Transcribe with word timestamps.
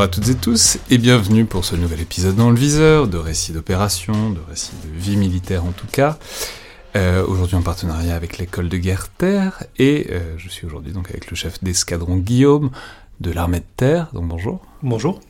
Bonjour 0.00 0.12
à 0.12 0.14
toutes 0.14 0.30
et 0.30 0.34
tous 0.34 0.78
et 0.88 0.96
bienvenue 0.96 1.44
pour 1.44 1.66
ce 1.66 1.76
nouvel 1.76 2.00
épisode 2.00 2.34
dans 2.34 2.48
le 2.48 2.56
viseur 2.56 3.06
de 3.06 3.18
récits 3.18 3.52
d'opération, 3.52 4.30
de 4.30 4.40
récits 4.48 4.72
de 4.82 4.98
vie 4.98 5.18
militaire 5.18 5.62
en 5.66 5.72
tout 5.72 5.86
cas. 5.92 6.18
Euh, 6.96 7.22
aujourd'hui 7.26 7.56
en 7.56 7.60
partenariat 7.60 8.16
avec 8.16 8.38
l'école 8.38 8.70
de 8.70 8.78
guerre 8.78 9.10
terre 9.10 9.62
et 9.76 10.06
euh, 10.10 10.38
je 10.38 10.48
suis 10.48 10.66
aujourd'hui 10.66 10.94
donc 10.94 11.10
avec 11.10 11.30
le 11.30 11.36
chef 11.36 11.62
d'escadron 11.62 12.16
Guillaume 12.16 12.70
de 13.20 13.30
l'armée 13.30 13.58
de 13.58 13.66
terre. 13.76 14.08
Donc 14.14 14.26
bonjour. 14.26 14.62
Bonjour. 14.82 15.20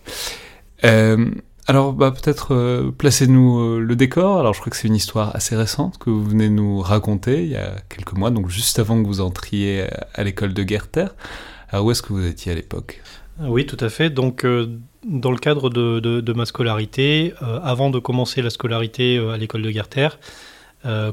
Euh, 0.84 1.28
alors 1.66 1.92
bah, 1.92 2.12
peut-être 2.12 2.92
placez-nous 2.96 3.80
le 3.80 3.96
décor. 3.96 4.38
Alors 4.38 4.54
je 4.54 4.60
crois 4.60 4.70
que 4.70 4.76
c'est 4.76 4.86
une 4.86 4.94
histoire 4.94 5.34
assez 5.34 5.56
récente 5.56 5.98
que 5.98 6.10
vous 6.10 6.24
venez 6.24 6.48
nous 6.48 6.78
raconter 6.78 7.42
il 7.42 7.50
y 7.50 7.56
a 7.56 7.74
quelques 7.88 8.12
mois, 8.12 8.30
donc 8.30 8.48
juste 8.48 8.78
avant 8.78 9.02
que 9.02 9.08
vous 9.08 9.20
entriez 9.20 9.88
à 10.14 10.22
l'école 10.22 10.54
de 10.54 10.62
guerre 10.62 10.86
terre. 10.86 11.16
Alors 11.70 11.86
où 11.86 11.90
est-ce 11.90 12.02
que 12.02 12.12
vous 12.12 12.24
étiez 12.24 12.52
à 12.52 12.54
l'époque? 12.54 13.00
Oui, 13.48 13.66
tout 13.66 13.76
à 13.80 13.88
fait. 13.88 14.10
Donc, 14.10 14.44
euh, 14.44 14.78
dans 15.04 15.30
le 15.30 15.38
cadre 15.38 15.70
de, 15.70 16.32
ma 16.32 16.44
scolarité, 16.44 17.34
euh, 17.42 17.58
avant 17.62 17.90
de 17.90 17.98
commencer 17.98 18.42
la 18.42 18.50
scolarité 18.50 19.16
euh, 19.16 19.32
à 19.32 19.36
l'école 19.36 19.62
de 19.62 19.70
guerre 19.70 19.88
terre, 19.88 20.18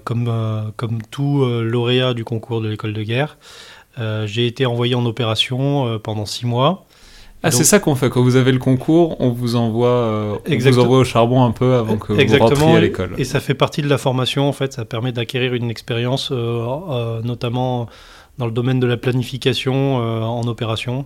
comme, 0.05 0.31
comme 0.77 1.01
tout 1.11 1.43
lauréat 1.45 2.13
du 2.13 2.23
concours 2.23 2.61
de 2.61 2.69
l'école 2.69 2.93
de 2.93 3.03
guerre, 3.03 3.37
j'ai 4.23 4.47
été 4.47 4.65
envoyé 4.65 4.95
en 4.95 5.05
opération 5.05 5.99
pendant 5.99 6.25
six 6.25 6.45
mois. 6.45 6.85
Ah, 7.43 7.51
c'est 7.51 7.65
ça 7.65 7.79
qu'on 7.79 7.93
fait. 7.93 8.09
Quand 8.09 8.21
vous 8.21 8.37
avez 8.37 8.53
le 8.53 8.59
concours, 8.59 9.19
on 9.19 9.29
vous 9.31 9.57
envoie, 9.57 10.39
on 10.49 10.57
vous 10.57 10.79
envoie 10.79 10.99
au 10.99 11.03
charbon 11.03 11.43
un 11.43 11.51
peu 11.51 11.73
avant 11.73 11.97
que 11.97 12.13
vous 12.13 12.37
rentriez 12.37 12.75
à 12.77 12.79
l'école. 12.79 13.15
Et 13.17 13.25
ça 13.25 13.41
fait 13.41 13.55
partie 13.55 13.81
de 13.81 13.89
la 13.89 13.97
formation, 13.97 14.47
en 14.47 14.53
fait. 14.53 14.71
Ça 14.71 14.85
permet 14.85 15.11
d'acquérir 15.11 15.53
une 15.53 15.69
expérience, 15.69 16.31
notamment 16.31 17.89
dans 18.37 18.45
le 18.45 18.53
domaine 18.53 18.79
de 18.79 18.87
la 18.87 18.95
planification 18.95 19.97
en 19.97 20.47
opération. 20.47 21.05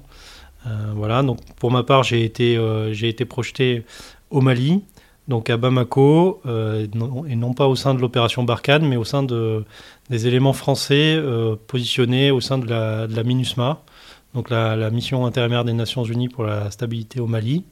Euh, 0.68 0.92
voilà, 0.96 1.24
donc 1.24 1.40
pour 1.56 1.72
ma 1.72 1.84
part, 1.84 2.04
j'ai 2.04 2.24
été, 2.24 2.56
euh, 2.58 2.94
été 2.94 3.26
projeté 3.26 3.84
au 4.30 4.42
Mali, 4.42 4.84
donc 5.28 5.50
à 5.50 5.58
Bamako, 5.58 6.42
euh, 6.46 6.88
et 7.28 7.36
non 7.36 7.54
pas 7.54 7.68
au 7.68 7.76
sein 7.76 7.94
de 7.94 8.00
l'opération 8.00 8.44
Barkhane, 8.44 8.88
mais 8.88 8.98
au 8.98 9.04
sein 9.04 9.24
de, 9.24 9.66
des 10.10 10.28
éléments 10.28 10.54
français 10.54 11.20
positionnés 11.68 12.32
au 12.32 12.42
sein 12.42 12.58
de 12.58 12.68
la, 12.68 13.08
de 13.08 13.16
la 13.16 13.24
MINUSMA, 13.24 13.82
donc 14.34 14.50
la, 14.50 14.90
mission 14.90 15.26
intérimaire 15.26 15.66
des 15.66 15.74
Nations 15.74 16.04
Unies 16.04 16.30
pour 16.30 16.44
la 16.44 16.72
stabilité 16.72 17.20
au 17.20 17.28
Mali, 17.28 17.64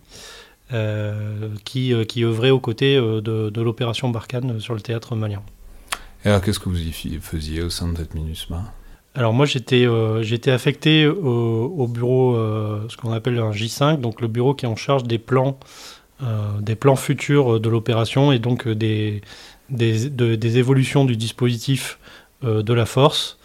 qui, 1.64 1.94
qui 2.08 2.24
œuvrait 2.24 2.52
aux 2.52 2.60
côtés 2.60 2.96
de, 2.96 3.22
de 3.50 3.62
l'opération 3.62 4.10
Barkhane 4.10 4.60
sur 4.60 4.74
le 4.74 4.82
théâtre 4.82 5.16
malien. 5.16 5.42
Et 6.26 6.30
alors, 6.30 6.42
qu'est-ce 6.42 6.60
que 6.60 6.70
vous 6.70 6.82
y 6.82 6.92
faisiez 6.92 7.62
au 7.62 7.70
sein 7.70 7.92
de 7.92 7.98
cette 7.98 8.14
MINUSMA? 8.14 8.74
Alors 9.16 9.34
moi 9.34 9.46
j'étais 9.46 9.86
euh, 9.86 10.24
affecté 10.48 11.08
au, 11.08 11.88
bureau 11.88 12.36
euh, 12.36 12.86
ce 12.90 12.98
qu'on 12.98 13.12
appelle 13.12 13.38
un 13.40 13.52
J5 13.52 14.00
donc 14.00 14.22
le 14.22 14.28
bureau 14.28 14.54
qui 14.54 14.66
est 14.66 14.70
en 14.70 14.76
charge 14.76 15.04
des 15.04 15.18
plans 15.18 15.60
euh, 16.22 16.60
des 16.62 16.76
plans 16.76 16.96
futurs 16.96 17.60
de 17.60 17.70
l'opération 17.70 18.32
et 18.32 18.40
donc 18.40 18.68
des 18.68 19.22
des, 19.70 20.58
évolutions 20.58 21.06
du 21.06 21.16
dispositif 21.16 22.00
de 22.44 22.74
la 22.74 22.86
force 22.86 23.38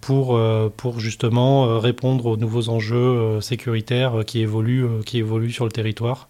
pour 0.00 0.40
pour 0.76 1.00
justement 1.00 1.78
répondre 1.78 2.26
aux 2.26 2.36
nouveaux 2.36 2.68
enjeux 2.68 3.40
sécuritaires 3.40 4.24
qui 4.26 4.40
évoluent 4.40 4.86
qui 5.04 5.22
sur 5.50 5.64
le 5.64 5.70
territoire. 5.70 6.28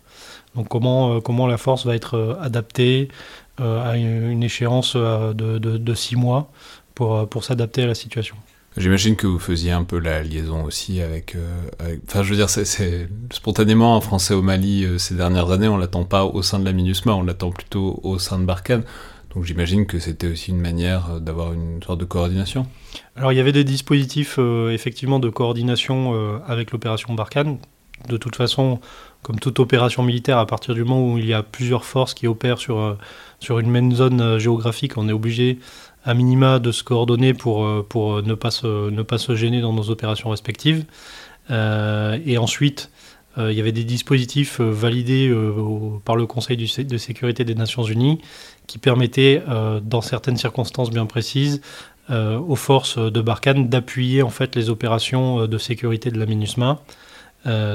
Donc 0.55 0.69
comment 0.69 1.22
comment 1.22 1.47
la 1.47 1.56
force 1.56 1.87
va 1.87 1.94
être 1.94 2.38
adaptée 2.41 3.09
à 3.59 3.97
une 3.97 4.43
échéance 4.43 4.94
de, 4.94 5.32
de, 5.32 5.78
de 5.78 5.94
six 5.94 6.16
mois 6.16 6.50
pour, 6.97 7.15
euh, 7.15 7.27
pour 7.27 7.45
s'adapter 7.45 7.84
à 7.84 7.87
la 7.87 7.95
situation. 7.95 8.34
J'imagine 8.77 9.17
que 9.17 9.27
vous 9.27 9.39
faisiez 9.39 9.71
un 9.71 9.84
peu 9.84 9.99
la 9.99 10.23
liaison 10.23 10.65
aussi 10.65 11.01
avec. 11.01 11.34
Euh, 11.37 11.97
enfin, 12.09 12.23
je 12.23 12.31
veux 12.31 12.37
dire, 12.37 12.51
c'est 12.51 13.09
spontanément 13.31 13.97
un 13.97 14.01
Français 14.01 14.34
au 14.34 14.43
Mali 14.43 14.84
euh, 14.84 14.99
ces 14.99 15.15
dernières 15.15 15.51
années, 15.51 15.69
on 15.69 15.79
l'attend 15.79 16.05
pas 16.05 16.25
au 16.25 16.43
sein 16.43 16.59
de 16.59 16.65
la 16.65 16.73
MINUSMA, 16.73 17.15
on 17.15 17.23
l'attend 17.23 17.53
plutôt 17.53 18.01
au 18.03 18.19
sein 18.19 18.39
de 18.39 18.45
Barkhane. 18.45 18.83
Donc 19.35 19.45
j'imagine 19.45 19.87
que 19.87 19.99
c'était 19.99 20.29
aussi 20.29 20.51
une 20.51 20.61
manière 20.61 21.21
d'avoir 21.21 21.53
une 21.53 21.83
sorte 21.83 22.01
de 22.01 22.06
coordination. 22.06 22.67
Alors 23.17 23.33
il 23.33 23.37
y 23.37 23.41
avait 23.41 23.53
des 23.53 23.65
dispositifs 23.65 24.39
effectivement 24.71 25.19
de 25.19 25.29
coordination 25.29 26.41
avec 26.47 26.71
l'opération 26.73 27.12
Barkhane. 27.12 27.59
De 28.09 28.17
toute 28.17 28.35
façon, 28.35 28.81
comme 29.21 29.39
toute 29.39 29.61
opération 29.61 30.03
militaire, 30.03 30.39
à 30.39 30.47
partir 30.47 30.75
du 30.75 30.85
moment 30.85 31.12
où 31.12 31.19
il 31.19 31.27
y 31.27 31.35
a 31.35 31.43
plusieurs 31.43 31.85
forces 31.85 32.15
qui 32.15 32.27
opèrent 32.27 32.56
sur, 32.56 32.97
sur 33.39 33.59
une 33.59 33.71
même 33.71 33.93
zone 33.93 34.39
géographique, 34.39 34.97
on 34.97 35.06
est 35.06 35.12
obligé 35.12 35.59
à 36.06 36.15
minima 36.15 36.61
de 36.61 36.71
se 36.71 36.84
coordonner 36.84 37.34
pour, 37.34 37.67
euh, 37.67 37.84
pour 37.87 38.22
ne, 38.22 38.34
pas 38.34 38.53
se, 38.53 38.91
ne 38.91 39.03
pas 39.03 39.19
se 39.19 39.34
gêner 39.34 39.61
dans 39.61 39.72
nos 39.72 39.91
opérations 39.91 40.31
respectives. 40.31 40.84
Euh, 41.50 42.19
et 42.25 42.39
ensuite, 42.39 42.91
euh, 43.37 43.53
il 43.53 43.59
y 43.59 43.61
avait 43.61 43.72
des 43.72 43.84
dispositifs 43.84 44.61
validés 44.61 45.34
par 46.05 46.17
le 46.17 46.27
Conseil 46.27 46.56
de 46.56 46.97
sécurité 46.97 47.44
des 47.44 47.56
Nations 47.56 47.83
Unies 47.83 48.21
qui 48.67 48.78
permettaient, 48.78 49.43
dans 49.83 50.00
certaines 50.00 50.37
circonstances 50.37 50.91
bien 50.91 51.06
précises, 51.06 51.61
aux 52.09 52.56
forces 52.56 52.99
de 52.99 53.21
Barkhane 53.21 53.69
d'appuyer 53.69 54.23
en 54.23 54.31
fait 54.31 54.56
les 54.56 54.71
opérations 54.71 55.47
de 55.47 55.59
sécurité 55.59 56.11
de 56.11 56.19
la 56.19 56.27
MINUSMA. 56.27 56.81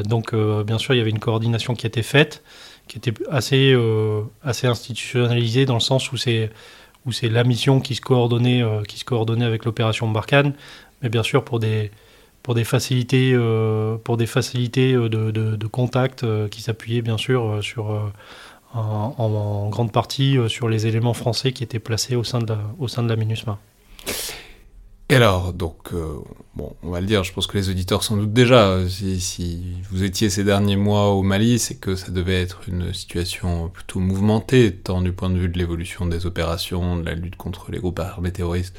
donc, 0.03 0.35
bien 0.35 0.77
sûr, 0.77 0.95
il 0.95 0.97
y 0.97 1.01
avait 1.01 1.11
une 1.11 1.19
coordination 1.19 1.75
qui 1.75 1.87
était 1.87 2.03
faite, 2.03 2.43
qui 2.89 2.97
était 2.97 3.13
assez, 3.29 3.73
assez 4.43 4.67
institutionnalisée 4.67 5.65
dans 5.65 5.75
le 5.75 5.79
sens 5.79 6.11
où 6.11 6.17
c'est 6.17 6.49
où 7.05 7.11
c'est 7.11 7.29
la 7.29 7.43
mission 7.43 7.79
qui 7.79 7.95
se 7.95 8.01
coordonnait, 8.01 8.61
euh, 8.61 8.83
qui 8.83 8.99
se 8.99 9.05
coordonnait 9.05 9.45
avec 9.45 9.65
l'opération 9.65 10.09
Barkhane, 10.09 10.53
mais 11.01 11.09
bien 11.09 11.23
sûr 11.23 11.43
pour 11.43 11.59
des, 11.59 11.91
pour 12.43 12.53
des 12.53 12.63
facilités, 12.63 13.31
euh, 13.33 13.97
pour 13.97 14.17
des 14.17 14.27
facilités 14.27 14.93
euh, 14.93 15.09
de, 15.09 15.31
de, 15.31 15.67
contact 15.67 16.25
qui 16.49 16.61
s'appuyaient 16.61 17.01
bien 17.01 17.17
sûr 17.17 17.59
sur, 17.63 18.11
en, 18.73 19.15
en, 19.17 19.69
grande 19.69 19.91
partie 19.91 20.37
sur 20.47 20.69
les 20.69 20.87
éléments 20.87 21.13
français 21.13 21.51
qui 21.53 21.63
étaient 21.63 21.79
placés 21.79 22.15
au 22.15 22.23
sein 22.23 22.39
de 22.39 22.53
la, 22.53 22.59
au 22.79 22.87
sein 22.87 23.03
de 23.03 23.09
la 23.09 23.15
MINUSMA. 23.15 23.57
Et 25.11 25.15
alors, 25.15 25.51
donc, 25.51 25.93
euh, 25.93 26.19
bon, 26.55 26.73
on 26.83 26.89
va 26.89 27.01
le 27.01 27.05
dire, 27.05 27.25
je 27.25 27.33
pense 27.33 27.45
que 27.45 27.57
les 27.57 27.69
auditeurs 27.69 28.01
s'en 28.01 28.15
doutent 28.15 28.31
déjà. 28.31 28.79
Si, 28.87 29.61
vous 29.91 30.03
étiez 30.03 30.29
ces 30.29 30.45
derniers 30.45 30.77
mois 30.77 31.09
au 31.09 31.21
Mali, 31.21 31.59
c'est 31.59 31.75
que 31.75 31.97
ça 31.97 32.11
devait 32.11 32.41
être 32.41 32.61
une 32.69 32.93
situation 32.93 33.67
plutôt 33.67 33.99
mouvementée, 33.99 34.73
tant 34.73 35.01
du 35.01 35.11
point 35.11 35.29
de 35.29 35.37
vue 35.37 35.49
de 35.49 35.57
l'évolution 35.57 36.05
des 36.05 36.25
opérations, 36.25 36.95
de 36.95 37.03
la 37.03 37.13
lutte 37.13 37.35
contre 37.35 37.71
les 37.71 37.79
groupes 37.79 37.99
armés 37.99 38.31
terroristes, 38.31 38.73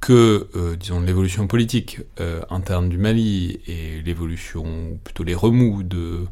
que, 0.00 0.48
euh, 0.56 0.74
disons, 0.74 1.02
l'évolution 1.02 1.46
politique 1.46 2.00
euh, 2.18 2.40
interne 2.50 2.88
du 2.88 2.98
Mali 2.98 3.60
et 3.68 4.02
l'évolution, 4.04 4.98
plutôt 5.04 5.22
les 5.22 5.36
remous 5.36 5.84
de 5.84 6.26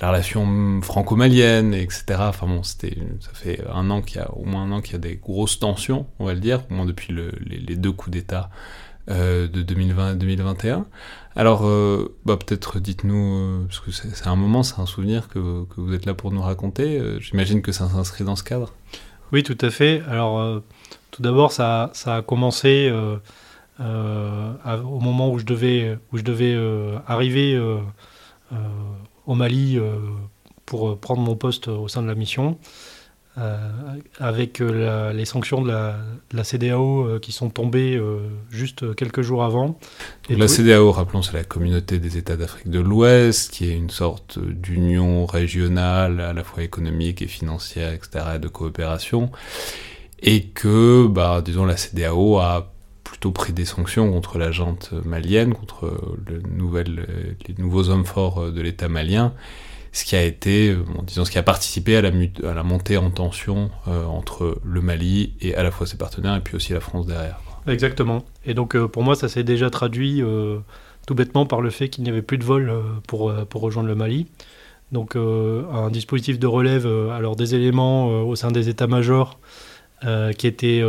la 0.00 0.08
relation 0.08 0.80
franco-malienne, 0.82 1.74
etc. 1.74 2.04
Enfin 2.20 2.46
bon, 2.46 2.62
ça 2.62 2.88
fait 3.34 3.60
un 3.72 3.90
an 3.90 4.02
qu'il 4.02 4.18
y 4.18 4.20
a, 4.20 4.30
au 4.32 4.44
moins 4.44 4.62
un 4.62 4.72
an 4.72 4.80
qu'il 4.80 4.92
y 4.92 4.96
a 4.96 5.00
des 5.00 5.16
grosses 5.16 5.58
tensions, 5.58 6.06
on 6.18 6.26
va 6.26 6.34
le 6.34 6.40
dire, 6.40 6.62
au 6.70 6.74
moins 6.74 6.86
depuis 6.86 7.14
les, 7.14 7.76
deux 7.76 7.92
coups 7.92 8.12
d'État 8.12 8.50
de 9.08 9.46
2020 9.46 10.06
à 10.10 10.14
2021. 10.14 10.86
Alors, 11.34 11.62
bah, 12.24 12.36
peut-être 12.36 12.78
dites-nous, 12.78 13.66
parce 13.66 13.80
que 13.80 13.90
c'est 13.90 14.26
un 14.26 14.36
moment, 14.36 14.62
c'est 14.62 14.80
un 14.80 14.86
souvenir 14.86 15.28
que, 15.28 15.38
vous 15.76 15.94
êtes 15.94 16.06
là 16.06 16.14
pour 16.14 16.30
nous 16.30 16.42
raconter. 16.42 17.00
J'imagine 17.20 17.62
que 17.62 17.72
ça 17.72 17.88
s'inscrit 17.88 18.24
dans 18.24 18.36
ce 18.36 18.44
cadre. 18.44 18.72
Oui, 19.32 19.42
tout 19.42 19.58
à 19.60 19.70
fait. 19.70 20.02
Alors, 20.08 20.62
tout 21.10 21.22
d'abord, 21.22 21.52
ça, 21.52 21.90
ça, 21.94 22.16
a 22.16 22.22
commencé 22.22 22.92
au 23.80 25.00
moment 25.00 25.32
où 25.32 25.38
je 25.38 25.44
devais, 25.44 25.98
où 26.12 26.18
je 26.18 26.22
devais 26.22 26.56
arriver 27.06 27.58
au 29.28 29.36
Mali 29.36 29.78
pour 30.66 30.98
prendre 30.98 31.22
mon 31.22 31.36
poste 31.36 31.68
au 31.68 31.86
sein 31.86 32.02
de 32.02 32.08
la 32.08 32.16
mission. 32.16 32.58
Euh, 33.40 33.56
avec 34.18 34.60
euh, 34.60 35.12
les 35.12 35.24
sanctions 35.24 35.62
de 35.62 35.70
la, 35.70 36.44
CDAO 36.44 37.06
euh, 37.06 37.18
qui 37.20 37.30
sont 37.30 37.50
tombées 37.50 38.00
juste 38.50 38.96
quelques 38.96 39.22
jours 39.22 39.44
avant. 39.44 39.78
Et 40.28 40.34
la 40.34 40.48
CDAO, 40.48 40.90
rappelons, 40.90 41.22
c'est 41.22 41.34
la 41.34 41.44
communauté 41.44 42.00
des 42.00 42.16
États 42.16 42.36
d'Afrique 42.36 42.68
de 42.68 42.80
l'Ouest, 42.80 43.52
qui 43.52 43.70
est 43.70 43.76
une 43.76 43.90
sorte 43.90 44.40
d'union 44.40 45.24
régionale, 45.26 46.20
à 46.20 46.32
la 46.32 46.42
fois 46.42 46.64
économique 46.64 47.22
et 47.22 47.28
financière, 47.28 47.92
etc., 47.92 48.38
de 48.40 48.48
coopération, 48.48 49.30
et 50.20 50.46
que, 50.46 51.06
bah, 51.06 51.40
disons, 51.44 51.64
la 51.64 51.76
CDAO 51.76 52.38
a 52.38 52.72
plutôt 53.08 53.32
pris 53.32 53.52
des 53.52 53.64
sanctions 53.64 54.10
contre 54.12 54.38
la 54.38 54.50
jante 54.50 54.92
malienne, 55.04 55.54
contre 55.54 55.98
le 56.26 56.40
les 57.48 57.54
nouveaux 57.58 57.88
hommes 57.88 58.04
forts 58.04 58.52
de 58.52 58.60
l'État 58.60 58.88
malien, 58.88 59.32
ce 59.92 60.04
qui 60.04 60.16
a 60.16 60.22
été, 60.22 60.70
euh, 60.70 60.84
disons, 61.02 61.24
ce 61.24 61.30
qui 61.30 61.38
a 61.38 61.42
participé 61.42 61.96
à 61.96 62.02
la, 62.02 62.62
montée 62.62 62.96
en 62.96 63.10
tension 63.10 63.70
euh, 63.88 64.04
entre 64.04 64.58
le 64.64 64.80
Mali 64.80 65.34
et 65.40 65.54
à 65.54 65.62
la 65.62 65.70
fois 65.70 65.86
ses 65.86 65.96
partenaires 65.96 66.36
et 66.36 66.40
puis 66.40 66.56
aussi 66.56 66.72
la 66.72 66.80
France 66.80 67.06
derrière. 67.06 67.40
Exactement. 67.66 68.24
Et 68.46 68.54
donc 68.54 68.76
euh, 68.76 68.88
pour 68.88 69.02
moi, 69.02 69.14
ça 69.14 69.28
s'est 69.28 69.44
déjà 69.44 69.70
traduit 69.70 70.22
tout 71.06 71.14
bêtement 71.14 71.46
par 71.46 71.60
le 71.60 71.70
fait 71.70 71.88
qu'il 71.88 72.04
n'y 72.04 72.10
avait 72.10 72.22
plus 72.22 72.38
de 72.38 72.44
vol 72.44 72.72
pour, 73.06 73.32
pour 73.46 73.62
rejoindre 73.62 73.88
le 73.88 73.94
Mali. 73.94 74.26
Donc 74.92 75.16
un 75.16 75.90
dispositif 75.90 76.38
de 76.38 76.46
relève, 76.46 76.86
alors 77.12 77.36
des 77.36 77.54
éléments 77.54 78.08
au 78.22 78.36
sein 78.36 78.50
des 78.50 78.68
états-majors 78.68 79.38
qui 80.38 80.46
étaient, 80.46 80.82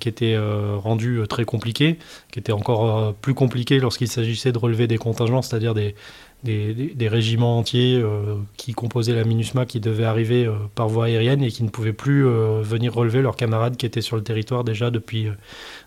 qui 0.00 0.08
étaient 0.08 0.36
rendus 0.38 1.20
très 1.28 1.44
compliqués, 1.44 1.98
qui 2.30 2.38
étaient 2.38 2.52
encore 2.52 3.14
plus 3.14 3.34
compliqués 3.34 3.80
lorsqu'il 3.80 4.08
s'agissait 4.08 4.52
de 4.52 4.58
relever 4.58 4.86
des 4.86 4.98
contingents, 4.98 5.42
c'est-à-dire 5.42 5.74
des, 5.74 5.94
des, 6.42 7.08
régiments 7.08 7.58
entiers 7.58 8.00
euh, 8.02 8.36
qui 8.56 8.72
composaient 8.72 9.14
la 9.14 9.24
MINUSMA 9.24 9.66
qui 9.66 9.80
devaient 9.80 10.04
arriver 10.04 10.46
euh, 10.46 10.54
par 10.74 10.88
voie 10.88 11.06
aérienne 11.06 11.42
et 11.42 11.50
qui 11.50 11.62
ne 11.62 11.68
pouvaient 11.68 11.92
plus 11.92 12.26
euh, 12.26 12.62
venir 12.62 12.94
relever 12.94 13.20
leurs 13.20 13.36
camarades 13.36 13.76
qui 13.76 13.84
étaient 13.84 14.00
sur 14.00 14.16
le 14.16 14.22
territoire 14.22 14.64
déjà 14.64 14.90
depuis, 14.90 15.28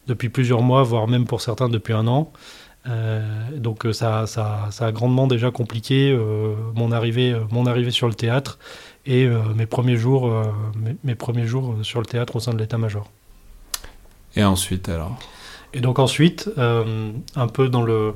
depuis 0.08 0.30
plusieurs 0.30 0.62
mois, 0.62 0.84
voire 0.84 1.08
même 1.08 1.25
pour 1.25 1.42
certains 1.42 1.70
depuis 1.70 1.94
un 1.94 2.08
an. 2.08 2.31
Donc 2.85 3.88
ça, 3.94 4.27
ça, 4.27 4.68
ça, 4.71 4.85
a 4.88 4.91
grandement 4.91 5.27
déjà 5.27 5.51
compliqué 5.51 6.18
mon, 6.75 6.91
arrivée, 6.91 7.33
mon 7.50 7.65
arrivée 7.65 7.91
sur 7.91 8.07
le 8.07 8.13
théâtre 8.13 8.59
et 9.06 9.27
mes, 9.56 9.65
premiers 9.65 9.95
jours, 9.95 10.30
mes, 10.75 10.95
mes, 11.03 11.15
premiers 11.15 11.47
jours 11.47 11.77
sur 11.83 12.01
le 12.01 12.06
théâtre 12.06 12.35
au 12.35 12.39
sein 12.41 12.53
de 12.53 12.57
l'état-major. 12.57 13.09
Et 14.35 14.44
ensuite 14.44 14.89
alors? 14.89 15.18
Et 15.74 15.80
donc 15.80 15.97
ensuite, 15.97 16.50
un 16.57 17.47
peu 17.47 17.69
dans 17.69 17.83
le 17.83 18.15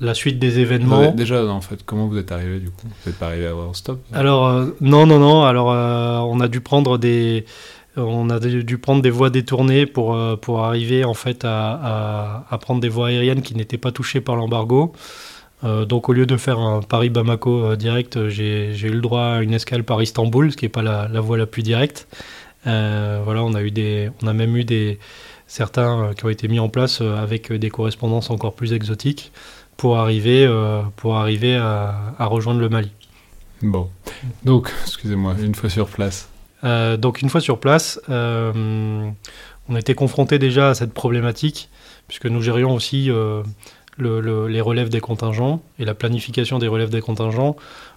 la 0.00 0.14
suite 0.14 0.38
des 0.38 0.58
événements. 0.58 1.12
déjà, 1.12 1.44
en 1.44 1.60
fait, 1.60 1.84
comment 1.84 2.06
vous 2.06 2.18
êtes 2.18 2.32
arrivé 2.32 2.58
du 2.58 2.70
coup? 2.70 2.86
Vous 2.86 3.10
n'êtes 3.10 3.18
pas 3.18 3.26
arrivé 3.26 3.46
à 3.46 3.54
stop? 3.74 4.00
Alors, 4.12 4.46
euh, 4.46 4.76
non, 4.80 5.06
non, 5.06 5.18
non. 5.18 5.44
Alors, 5.44 5.70
euh, 5.70 6.18
on 6.18 6.40
a 6.40 6.48
dû 6.48 6.60
prendre 6.60 6.98
des. 6.98 7.44
On 7.96 8.28
a 8.30 8.40
dû 8.40 8.78
prendre 8.78 9.02
des 9.02 9.10
voies 9.10 9.30
détournées 9.30 9.86
pour, 9.86 10.14
euh, 10.14 10.36
pour 10.36 10.64
arriver 10.64 11.04
en 11.04 11.14
fait 11.14 11.44
à, 11.44 12.44
à, 12.50 12.58
prendre 12.58 12.80
des 12.80 12.88
voies 12.88 13.08
aériennes 13.08 13.42
qui 13.42 13.54
n'étaient 13.54 13.78
pas 13.78 13.92
touchées 13.92 14.20
par 14.20 14.36
l'embargo. 14.36 14.92
donc 15.62 16.08
au 16.08 16.12
lieu 16.12 16.26
de 16.26 16.36
faire 16.36 16.58
un 16.58 16.82
Paris-Bamako 16.82 17.76
direct, 17.76 18.28
j'ai 18.28 18.76
eu 18.76 18.90
le 18.90 19.00
droit 19.00 19.22
à 19.22 19.42
une 19.42 19.54
escale 19.54 19.84
par 19.84 20.02
Istanbul, 20.02 20.52
ce 20.52 20.56
qui 20.56 20.64
n'est 20.66 20.70
pas 20.70 20.82
la, 20.82 21.20
voie 21.20 21.38
la 21.38 21.46
plus 21.46 21.62
directe. 21.62 22.08
voilà, 22.64 23.42
on 23.42 23.54
a 23.54 23.62
eu 23.62 23.70
des, 23.70 24.10
on 24.22 24.26
a 24.26 24.32
même 24.32 24.56
eu 24.56 24.64
des 24.64 24.98
certains 25.46 26.10
qui 26.16 26.24
ont 26.26 26.30
été 26.30 26.48
mis 26.48 26.58
en 26.58 26.68
place 26.68 27.00
avec 27.00 27.52
des 27.52 27.70
correspondances 27.70 28.30
encore 28.30 28.54
plus 28.54 28.72
exotiques 28.72 29.32
pour 29.76 29.98
arriver, 29.98 30.46
euh, 30.46 30.82
pour 30.96 31.16
arriver 31.16 31.56
à, 31.56 32.14
rejoindre 32.20 32.60
le 32.60 32.68
Mali. 32.68 32.90
Bon, 33.62 33.88
donc, 34.44 34.72
excusez-moi, 34.82 35.34
une 35.42 35.54
fois 35.54 35.70
sur 35.70 35.88
place. 35.88 36.28
Euh, 36.64 36.96
donc, 36.96 37.22
une 37.22 37.28
fois 37.28 37.40
sur 37.40 37.58
place, 37.58 38.00
euh, 38.08 39.10
on 39.68 39.76
été 39.76 39.94
confronté 39.94 40.38
déjà 40.38 40.70
à 40.70 40.74
cette 40.74 40.92
problématique, 40.92 41.68
puisque 42.08 42.26
nous 42.26 42.42
gérions 42.42 42.74
aussi 42.74 43.10
les 43.98 44.60
relèves 44.60 44.88
des 44.88 45.00
contingents 45.00 45.62
et 45.78 45.84
la 45.84 45.94
planification 45.94 46.58
des 46.58 46.68
relèves 46.68 46.90
des 46.90 47.00
contingents. 47.00 47.56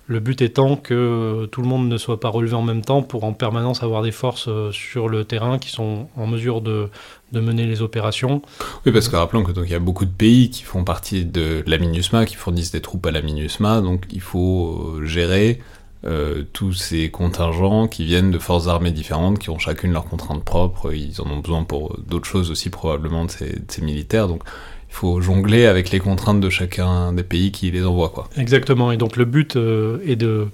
Le 0.10 0.22
but 0.22 0.42
étant 0.42 0.78
que 0.78 1.50
tout 1.52 1.62
le 1.62 1.68
monde 1.68 1.90
ne 1.90 1.98
soit 1.98 2.22
pas 2.22 2.30
relevé 2.30 2.54
en 2.54 2.62
même 2.62 2.82
temps 2.82 3.02
pour 3.02 3.26
en 3.26 3.34
permanence 3.34 3.84
avoir 3.84 4.04
des 4.04 4.14
forces 4.14 4.48
sur 4.72 5.10
le 5.10 5.26
terrain 5.26 5.60
qui 5.60 5.70
sont 5.70 6.08
en 6.16 6.28
mesure 6.28 6.62
de, 6.62 6.90
mener 7.34 7.66
les 7.66 7.82
opérations. 7.82 8.42
Oui, 8.86 8.94
parce 8.94 9.10
que 9.10 9.18
rappelons 9.18 9.44
que 9.44 9.52
donc 9.52 9.66
il 9.66 9.72
y 9.72 9.76
a 9.76 9.80
beaucoup 9.80 10.06
de 10.06 10.12
pays 10.12 10.50
qui 10.50 10.64
font 10.64 10.86
partie 10.86 11.26
de 11.26 11.62
la 11.68 11.78
MINUSMA, 11.78 12.26
qui 12.26 12.36
fournissent 12.36 12.72
des 12.72 12.82
troupes 12.82 13.06
à 13.06 13.12
la 13.12 13.22
MINUSMA, 13.22 13.82
donc 13.82 14.06
il 14.14 14.22
faut 14.22 14.96
euh, 14.96 15.06
gérer 15.06 15.60
euh, 16.06 16.44
tous 16.54 16.74
ces 16.74 17.10
contingents 17.10 17.88
qui 17.88 18.06
viennent 18.06 18.32
de 18.32 18.40
forces 18.40 18.68
armées 18.68 18.92
différentes, 18.92 19.40
qui 19.40 19.50
ont 19.50 19.60
chacune 19.60 19.92
leurs 19.92 20.06
contraintes 20.06 20.44
propres, 20.44 20.94
ils 20.94 21.22
en 21.22 21.26
ont 21.26 21.40
besoin 21.40 21.64
pour 21.64 21.98
d'autres 22.08 22.28
choses 22.28 22.52
aussi 22.52 22.70
probablement 22.70 23.26
de 23.26 23.32
ces, 23.32 23.82
militaires, 23.82 24.28
donc 24.28 24.44
il 24.90 24.94
faut 24.94 25.20
jongler 25.22 25.66
avec 25.66 25.92
les 25.92 26.00
contraintes 26.00 26.40
de 26.40 26.50
chacun 26.50 27.14
des 27.14 27.24
pays 27.24 27.52
qui 27.52 27.72
les 27.72 27.86
envoient. 27.86 28.30
Exactement, 28.38 28.92
et 28.92 28.98
donc 28.98 29.18
le 29.18 29.26
but 29.26 29.56
euh, 29.56 30.00
est 30.06 30.16
de... 30.16 30.48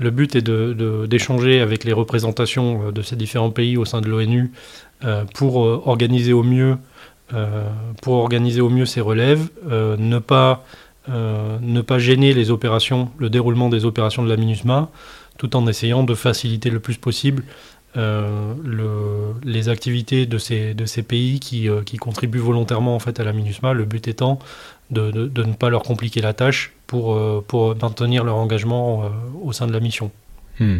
Le 0.00 0.12
but 0.12 0.36
est 0.36 0.48
d'échanger 1.08 1.60
avec 1.60 1.82
les 1.82 1.92
représentations 1.92 2.92
de 2.92 3.02
ces 3.02 3.16
différents 3.16 3.50
pays 3.50 3.76
au 3.76 3.84
sein 3.84 4.00
de 4.00 4.08
l'ONU 4.08 4.52
euh, 5.04 5.24
pour 5.32 5.64
euh, 5.64 5.80
organiser 5.86 6.32
au 6.32 6.42
mieux 6.42 6.76
euh, 7.32 7.68
pour 8.02 8.14
organiser 8.14 8.60
au 8.60 8.68
mieux 8.68 8.86
ces 8.86 9.00
relèves, 9.00 9.48
ne 9.68 10.18
pas 10.18 10.64
ne 11.08 11.80
pas 11.80 11.98
gêner 11.98 12.34
les 12.34 12.50
opérations, 12.50 13.10
le 13.18 13.30
déroulement 13.30 13.68
des 13.68 13.84
opérations 13.84 14.22
de 14.22 14.28
la 14.28 14.36
MINUSMA, 14.36 14.90
tout 15.38 15.56
en 15.56 15.66
essayant 15.66 16.02
de 16.04 16.14
faciliter 16.14 16.70
le 16.70 16.80
plus 16.80 16.96
possible 16.96 17.44
le, 17.94 19.32
les 19.42 19.68
activités 19.68 20.26
de 20.26 20.38
ces, 20.38 20.74
de 20.74 20.84
ces 20.84 21.02
pays 21.02 21.40
qui, 21.40 21.68
qui, 21.86 21.96
contribuent 21.96 22.38
volontairement 22.38 22.94
en 22.94 22.98
fait 22.98 23.18
à 23.18 23.24
la 23.24 23.32
MINUSMA, 23.32 23.72
le 23.72 23.84
but 23.84 24.06
étant 24.06 24.38
de, 24.90 25.10
de, 25.10 25.42
ne 25.42 25.54
pas 25.54 25.70
leur 25.70 25.82
compliquer 25.82 26.20
la 26.20 26.34
tâche 26.34 26.72
pour, 26.86 27.18
pour 27.44 27.74
maintenir 27.76 28.22
leur 28.24 28.36
engagement 28.36 29.10
au 29.42 29.52
sein 29.52 29.66
de 29.66 29.72
la 29.72 29.80
mission. 29.80 30.10
Hmm. 30.60 30.78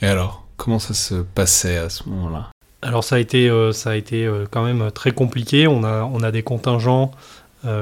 Et 0.00 0.06
alors, 0.06 0.46
comment 0.56 0.78
ça 0.78 0.94
se 0.94 1.14
passait 1.14 1.76
à 1.76 1.88
ce 1.88 2.08
moment-là? 2.08 2.50
Alors 2.82 3.02
ça 3.02 3.16
a 3.16 3.18
été, 3.18 3.48
euh, 3.48 3.72
ça 3.72 3.90
a 3.90 3.96
été 3.96 4.24
euh, 4.24 4.44
quand 4.48 4.64
même 4.64 4.90
très 4.92 5.10
compliqué. 5.10 5.66
On 5.66 5.82
a, 5.82 6.02
on 6.04 6.22
a 6.22 6.30
des 6.30 6.42
contingents 6.42 7.10
euh, 7.10 7.16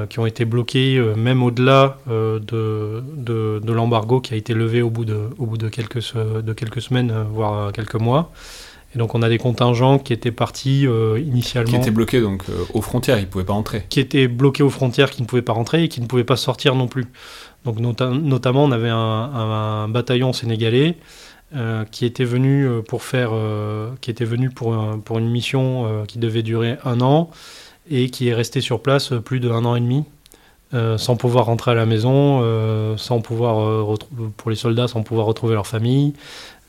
qui 0.09 0.19
ont 0.19 0.25
été 0.25 0.45
bloqués 0.45 0.99
même 1.15 1.43
au-delà 1.43 1.97
de, 2.07 3.03
de, 3.15 3.71
l'embargo 3.71 4.21
qui 4.21 4.33
a 4.33 4.37
été 4.37 4.53
levé 4.53 4.81
au 4.81 4.89
bout 4.89 5.05
de, 5.05 5.29
au 5.37 5.45
bout 5.45 5.57
de, 5.57 5.69
quelques, 5.69 6.13
de 6.15 6.53
quelques 6.53 6.81
semaines, 6.81 7.13
voire 7.31 7.71
quelques 7.71 7.95
mois. 7.95 8.31
Et 8.95 8.97
donc 8.97 9.13
on 9.13 9.21
a 9.21 9.29
des 9.29 9.37
contingents 9.37 9.99
qui 9.99 10.13
étaient 10.13 10.31
partis 10.31 10.87
initialement... 11.17 11.69
Qui 11.69 11.75
étaient 11.75 11.91
bloqués 11.91 12.21
donc 12.21 12.43
aux 12.73 12.81
frontières, 12.81 13.19
ils 13.19 13.25
ne 13.25 13.27
pouvaient 13.27 13.45
pas 13.45 13.53
entrer. 13.53 13.85
Qui 13.89 13.99
étaient 13.99 14.27
bloqués 14.27 14.63
aux 14.63 14.71
frontières, 14.71 15.11
qui 15.11 15.21
ne 15.21 15.27
pouvaient 15.27 15.41
pas 15.43 15.53
rentrer 15.53 15.83
et 15.83 15.89
qui 15.89 16.01
ne 16.01 16.07
pouvaient 16.07 16.23
pas 16.23 16.37
sortir 16.37 16.73
non 16.73 16.87
plus. 16.87 17.05
Donc 17.65 17.79
notamment 17.79 18.63
on 18.63 18.71
avait 18.71 18.89
un, 18.89 18.97
un 18.97 19.87
bataillon 19.89 20.33
sénégalais 20.33 20.97
euh, 21.55 21.85
qui 21.85 22.05
était 22.05 22.25
venu 22.25 22.67
euh, 22.67 22.81
pour 22.81 23.03
faire, 23.03 23.29
euh, 23.31 23.91
qui 24.01 24.11
était 24.11 24.25
venu 24.25 24.49
pour, 24.49 24.75
pour 25.05 25.17
une 25.17 25.29
mission 25.29 26.03
qui 26.05 26.19
devait 26.19 26.43
durer 26.43 26.75
un 26.83 26.99
an 26.99 27.29
et 27.89 28.09
qui 28.09 28.29
est 28.29 28.33
resté 28.33 28.61
sur 28.61 28.81
place 28.81 29.13
plus 29.23 29.39
d'un 29.39 29.65
an 29.65 29.75
et 29.75 29.79
demi. 29.79 30.03
sans 30.97 31.15
pouvoir 31.15 31.45
rentrer 31.45 31.71
à 31.71 31.75
la 31.75 31.85
maison, 31.85 32.43
sans 32.97 33.21
pouvoir 33.21 33.97
pour 34.35 34.49
les 34.49 34.57
soldats, 34.57 34.87
sans 34.87 35.03
pouvoir 35.03 35.25
retrouver 35.27 35.53
leur 35.53 35.67
famille, 35.67 36.13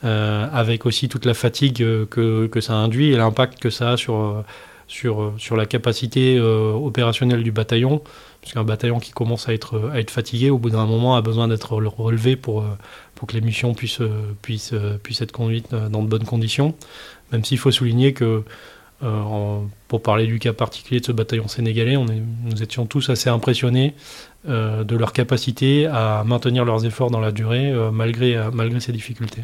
avec 0.01 0.85
aussi 0.85 1.09
toute 1.09 1.25
la 1.25 1.33
fatigue 1.33 1.77
que, 1.77 2.47
que 2.47 2.61
ça 2.61 2.73
induit 2.73 3.11
et 3.11 3.17
l'impact 3.17 3.59
que 3.59 3.69
ça 3.69 3.91
a 3.91 3.97
sur, 3.97 4.43
sur, 4.87 5.33
sur 5.37 5.57
la 5.57 5.65
capacité 5.65 6.39
opérationnelle 6.39 7.43
du 7.43 7.51
bataillon, 7.51 8.01
puisqu'un 8.39 8.63
bataillon 8.63 8.99
qui 8.99 9.11
commence 9.11 9.49
à 9.49 9.53
être, 9.53 9.91
à 9.91 9.99
être 9.99 10.11
fatigué, 10.11 10.49
au 10.49 10.57
bout 10.57 10.69
d'un 10.69 10.85
moment, 10.85 11.17
a 11.17 11.21
besoin 11.21 11.49
d'être 11.49 11.73
relevé 11.73 12.37
pour, 12.37 12.63
pour 13.19 13.27
que 13.27 13.33
les 13.33 13.41
missions 13.41 13.73
puissent, 13.73 13.99
euh, 13.99 14.33
puissent, 14.41 14.71
euh, 14.71 14.97
puissent 14.97 15.21
être 15.21 15.33
conduites 15.33 15.73
euh, 15.73 15.89
dans 15.89 16.01
de 16.01 16.07
bonnes 16.07 16.23
conditions. 16.23 16.73
Même 17.33 17.43
s'il 17.43 17.57
faut 17.57 17.69
souligner 17.69 18.13
que, 18.13 18.43
pour 18.99 20.01
parler 20.01 20.27
du 20.27 20.39
cas 20.39 20.53
particulier 20.53 20.99
de 20.99 21.05
ce 21.05 21.11
bataillon 21.11 21.47
sénégalais, 21.47 21.97
nous 21.97 22.63
étions 22.63 22.85
tous 22.85 23.09
assez 23.09 23.29
impressionnés 23.29 23.93
de 24.45 24.95
leur 24.95 25.13
capacité 25.13 25.85
à 25.85 26.23
maintenir 26.25 26.65
leurs 26.65 26.85
efforts 26.85 27.11
dans 27.11 27.19
la 27.19 27.31
durée 27.31 27.73
malgré, 27.91 28.37
malgré 28.51 28.79
ces 28.79 28.91
difficultés. 28.91 29.43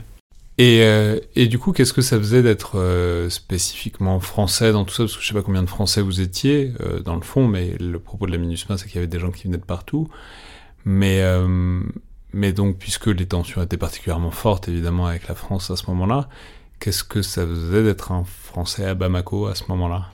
Et, 0.57 0.83
euh, 0.83 1.19
du 1.35 1.59
coup, 1.59 1.74
qu'est-ce 1.74 1.91
que 1.91 2.01
ça 2.01 2.17
faisait 2.17 2.41
d'être 2.41 2.79
euh, 2.79 3.29
spécifiquement 3.29 4.19
français 4.21 4.71
dans 4.71 4.85
tout 4.85 4.93
ça? 4.93 5.03
Parce 5.03 5.15
que 5.17 5.21
je 5.21 5.27
sais 5.27 5.33
pas 5.33 5.41
combien 5.41 5.63
de 5.63 5.69
Français 5.69 6.01
vous 6.01 6.21
étiez 6.21 6.71
euh, 6.79 7.01
dans 7.01 7.15
le 7.15 7.21
fond, 7.21 7.47
mais 7.47 7.75
le 7.77 8.00
propos 8.00 8.25
de 8.25 8.31
la 8.31 8.38
MINUSMA, 8.38 8.77
c'est 8.77 8.85
qu'il 8.88 8.95
y 8.95 8.97
avait 9.00 9.07
des 9.07 9.19
gens 9.19 9.31
qui 9.31 9.45
venaient 9.45 9.57
de 9.57 9.63
partout. 9.63 10.07
Mais 10.85 11.21
donc, 12.53 12.77
puisque 12.77 13.07
les 13.07 13.25
tensions 13.25 13.62
étaient 13.62 13.77
particulièrement 13.77 14.31
fortes, 14.31 14.69
évidemment, 14.69 15.07
avec 15.07 15.27
la 15.27 15.35
France 15.35 15.71
à 15.71 15.75
ce 15.75 15.88
moment-là, 15.88 16.29
qu'est-ce 16.79 17.03
que 17.03 17.22
ça 17.22 17.46
faisait 17.46 17.84
d'être 17.84 18.12
un 18.12 18.24
Français 18.24 18.86
à 18.86 18.94
Bamako 18.94 19.48
à 19.48 19.55
ce 19.55 19.63
moment-là? 19.70 20.08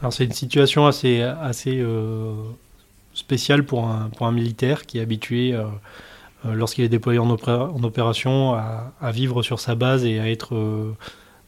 Alors, 0.00 0.12
c'est 0.12 0.24
une 0.24 0.32
situation 0.32 0.86
assez, 0.86 1.22
assez 1.22 1.84
spéciale 3.14 3.64
pour 3.64 3.86
un, 3.86 4.10
pour 4.16 4.26
un 4.26 4.32
militaire 4.32 4.84
qui 4.86 4.98
est 4.98 5.02
habitué 5.02 5.54
euh, 6.44 6.54
lorsqu'il 6.54 6.84
est 6.84 6.88
déployé 6.88 7.18
en, 7.18 7.30
opération, 7.30 8.54
à, 8.54 9.12
vivre 9.12 9.42
sur 9.42 9.60
sa 9.60 9.74
base 9.74 10.04
et 10.04 10.18
à 10.18 10.30
être 10.30 10.54
euh, 10.54 10.92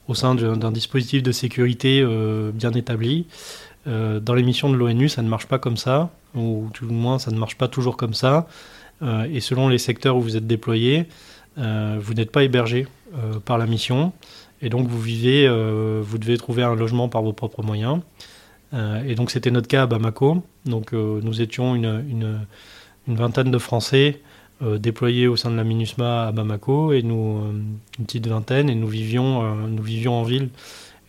au 0.06 0.14
sein 0.14 0.34
d'un 0.34 0.70
dispositif 0.70 1.22
de 1.22 1.32
sécurité 1.32 2.00
euh, 2.02 2.52
bien 2.52 2.72
établi. 2.72 3.26
dans 3.86 4.34
les 4.34 4.42
missions 4.42 4.70
de 4.70 4.76
l'ONU, 4.76 5.08
ça 5.08 5.22
ne 5.22 5.28
marche 5.28 5.46
pas 5.46 5.58
comme 5.58 5.76
ça, 5.76 6.10
ou 6.34 6.68
tout 6.72 6.86
le 6.86 6.92
moins 6.92 7.18
ça 7.18 7.30
ne 7.30 7.38
marche 7.38 7.56
pas 7.56 7.68
toujours 7.68 7.96
comme 7.96 8.14
ça. 8.14 8.46
et 9.30 9.40
selon 9.40 9.68
les 9.68 9.78
secteurs 9.78 10.16
où 10.16 10.22
vous 10.22 10.36
êtes 10.36 10.46
déployé, 10.46 11.06
vous 11.56 12.14
n'êtes 12.14 12.30
pas 12.30 12.44
hébergé 12.44 12.86
par 13.44 13.58
la 13.58 13.66
mission. 13.66 14.12
Et 14.64 14.70
donc 14.70 14.88
vous 14.88 15.00
vivez, 15.00 15.46
vous 15.48 16.18
devez 16.18 16.36
trouver 16.36 16.64
un 16.64 16.74
logement 16.74 17.08
par 17.08 17.22
vos 17.22 17.32
propres 17.32 17.62
moyens. 17.62 18.00
et 18.72 19.14
donc 19.14 19.30
c'était 19.30 19.52
notre 19.52 19.68
cas 19.68 19.82
à 19.82 19.86
Bamako. 19.86 20.42
Donc 20.64 20.92
nous 20.92 21.40
étions 21.42 21.76
une, 21.76 22.46
vingtaine 23.06 23.50
de 23.50 23.58
Français 23.58 24.20
euh, 24.62 24.78
déployés 24.78 25.26
au 25.26 25.34
sein 25.34 25.50
de 25.50 25.56
la 25.56 25.64
MINUSMA 25.64 26.28
à 26.28 26.32
Bamako, 26.32 26.92
et 26.92 27.02
nous, 27.02 27.38
euh, 27.38 27.50
une 27.98 28.04
petite 28.04 28.28
vingtaine, 28.28 28.70
et 28.70 28.76
nous 28.76 28.86
vivions, 28.86 29.42
euh, 29.42 29.66
nous 29.68 29.82
vivions 29.82 30.14
en 30.14 30.22
ville. 30.22 30.48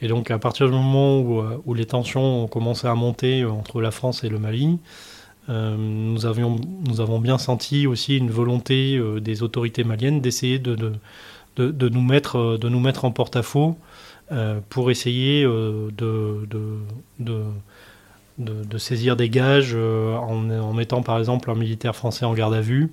Et 0.02 0.08
donc 0.08 0.32
à 0.32 0.40
partir 0.40 0.66
du 0.66 0.74
moment 0.74 1.20
où, 1.20 1.74
les 1.74 1.86
tensions 1.86 2.44
ont 2.44 2.48
commencé 2.48 2.88
à 2.88 2.96
monter 2.96 3.46
entre 3.46 3.82
la 3.82 3.92
France 3.92 4.24
et 4.24 4.30
le 4.30 4.40
Mali, 4.40 4.78
nous, 5.48 6.26
avions, 6.26 6.58
nous 6.88 7.02
avons 7.02 7.20
bien 7.20 7.38
senti 7.38 7.88
aussi 7.88 8.18
une 8.18 8.32
volonté 8.32 9.00
des 9.22 9.44
autorités 9.44 9.84
maliennes 9.84 10.20
d'essayer 10.20 10.60
de, 10.60 10.76
de, 10.76 10.92
de, 11.56 11.72
de, 11.72 11.90
nous 11.90 12.02
mettre, 12.02 12.58
de 12.58 12.70
nous 12.70 12.80
mettre 12.80 13.06
en 13.06 13.12
porte-à-faux 13.12 13.78
pour 14.70 14.90
essayer 14.90 15.44
de, 15.44 15.92
de, 18.40 18.78
saisir 18.78 19.16
des 19.16 19.30
gages 19.30 19.76
en, 19.76 20.74
mettant 20.74 21.04
par 21.04 21.20
exemple 21.20 21.52
un 21.52 21.56
militaire 21.56 21.96
français 21.96 22.26
en 22.26 22.34
garde 22.34 22.54
à 22.54 22.62
vue 22.62 22.92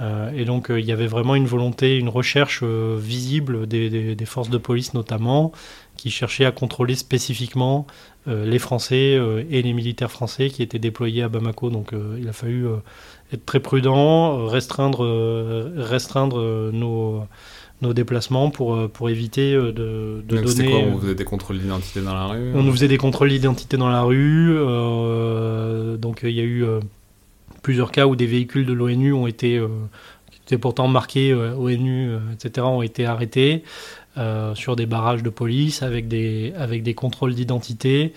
euh, 0.00 0.30
et 0.34 0.44
donc 0.44 0.70
euh, 0.70 0.80
il 0.80 0.86
y 0.86 0.92
avait 0.92 1.06
vraiment 1.06 1.34
une 1.34 1.46
volonté, 1.46 1.96
une 1.96 2.08
recherche 2.08 2.60
euh, 2.62 2.96
visible 2.98 3.66
des, 3.66 4.16
forces 4.26 4.50
de 4.50 4.58
police 4.58 4.94
notamment, 4.94 5.52
qui 5.96 6.10
cherchaient 6.10 6.46
à 6.46 6.52
contrôler 6.52 6.94
spécifiquement 6.94 7.86
les 8.26 8.60
Français 8.60 9.18
et 9.50 9.62
les 9.62 9.72
militaires 9.72 10.10
français 10.10 10.48
qui 10.48 10.62
étaient 10.62 10.78
déployés 10.78 11.24
à 11.24 11.28
Bamako. 11.28 11.70
Donc 11.70 11.92
il 12.18 12.28
a 12.28 12.32
fallu 12.32 12.66
être 13.32 13.44
très 13.44 13.58
prudent, 13.58 14.46
restreindre, 14.46 15.04
restreindre 15.76 16.70
nos, 16.72 17.24
nos 17.82 17.92
déplacements 17.92 18.50
pour, 18.50 18.90
pour 18.90 19.10
éviter 19.10 19.54
de, 19.54 19.72
de 20.26 20.40
donner... 20.40 20.70
Quoi, 20.70 20.78
on 20.78 20.98
faisait 20.98 21.14
des 21.14 21.24
contrôles 21.24 21.58
d'identité 21.58 22.00
dans 22.00 22.14
la 22.14 22.26
rue 22.26 22.52
On 22.54 22.62
nous 22.62 22.72
faisait 22.72 22.88
des 22.88 22.96
contrôles 22.96 23.28
d'identité 23.28 23.76
dans 23.76 23.90
la 23.90 24.02
rue. 24.02 24.56
donc 25.98 26.20
il 26.22 26.30
y 26.30 26.40
a 26.40 26.44
eu 26.44 26.64
plusieurs 27.62 27.92
cas 27.92 28.06
où 28.06 28.16
des 28.16 28.26
véhicules 28.26 28.66
de 28.66 28.72
l'ONU 28.72 29.12
ont 29.12 29.26
été, 29.26 29.56
euh, 29.56 29.68
qui 30.30 30.40
étaient 30.44 30.58
pourtant 30.58 30.88
marqués 30.88 31.32
euh, 31.32 31.54
ONU, 31.54 32.10
euh, 32.10 32.18
etc., 32.34 32.66
ont 32.66 32.82
été 32.82 33.06
arrêtés 33.06 33.62
sur 34.54 34.76
des 34.76 34.84
barrages 34.84 35.22
de 35.22 35.30
police 35.30 35.82
avec 35.82 36.06
des, 36.06 36.52
avec 36.58 36.82
des 36.82 36.92
contrôles 36.92 37.34
d'identité. 37.34 38.12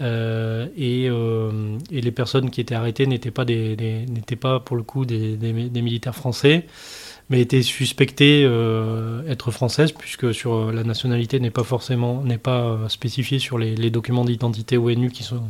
et, 0.00 1.04
et, 1.04 2.00
les 2.00 2.10
personnes 2.10 2.50
qui 2.50 2.60
étaient 2.60 2.74
arrêtées 2.74 3.06
n'étaient 3.06 3.30
pas, 3.30 3.44
des, 3.44 3.76
pas 4.40 4.58
pour 4.58 4.76
le 4.76 4.82
coup 4.82 5.04
des, 5.04 5.36
des, 5.36 5.82
militaires 5.82 6.16
français, 6.16 6.66
mais 7.28 7.40
étaient 7.40 7.62
suspectées 7.62 8.42
être 9.28 9.50
françaises, 9.50 9.92
puisque 9.92 10.32
sur 10.32 10.70
la 10.70 10.84
nationalité 10.84 11.40
n'est 11.40 11.50
pas 11.50 11.64
forcément 11.64 12.22
n'est 12.22 12.38
pas 12.38 12.78
spécifiée 12.88 13.40
sur 13.40 13.58
les, 13.58 13.90
documents 13.90 14.24
d'identité 14.24 14.76
ONU 14.76 15.10
qui 15.10 15.24
sont 15.24 15.42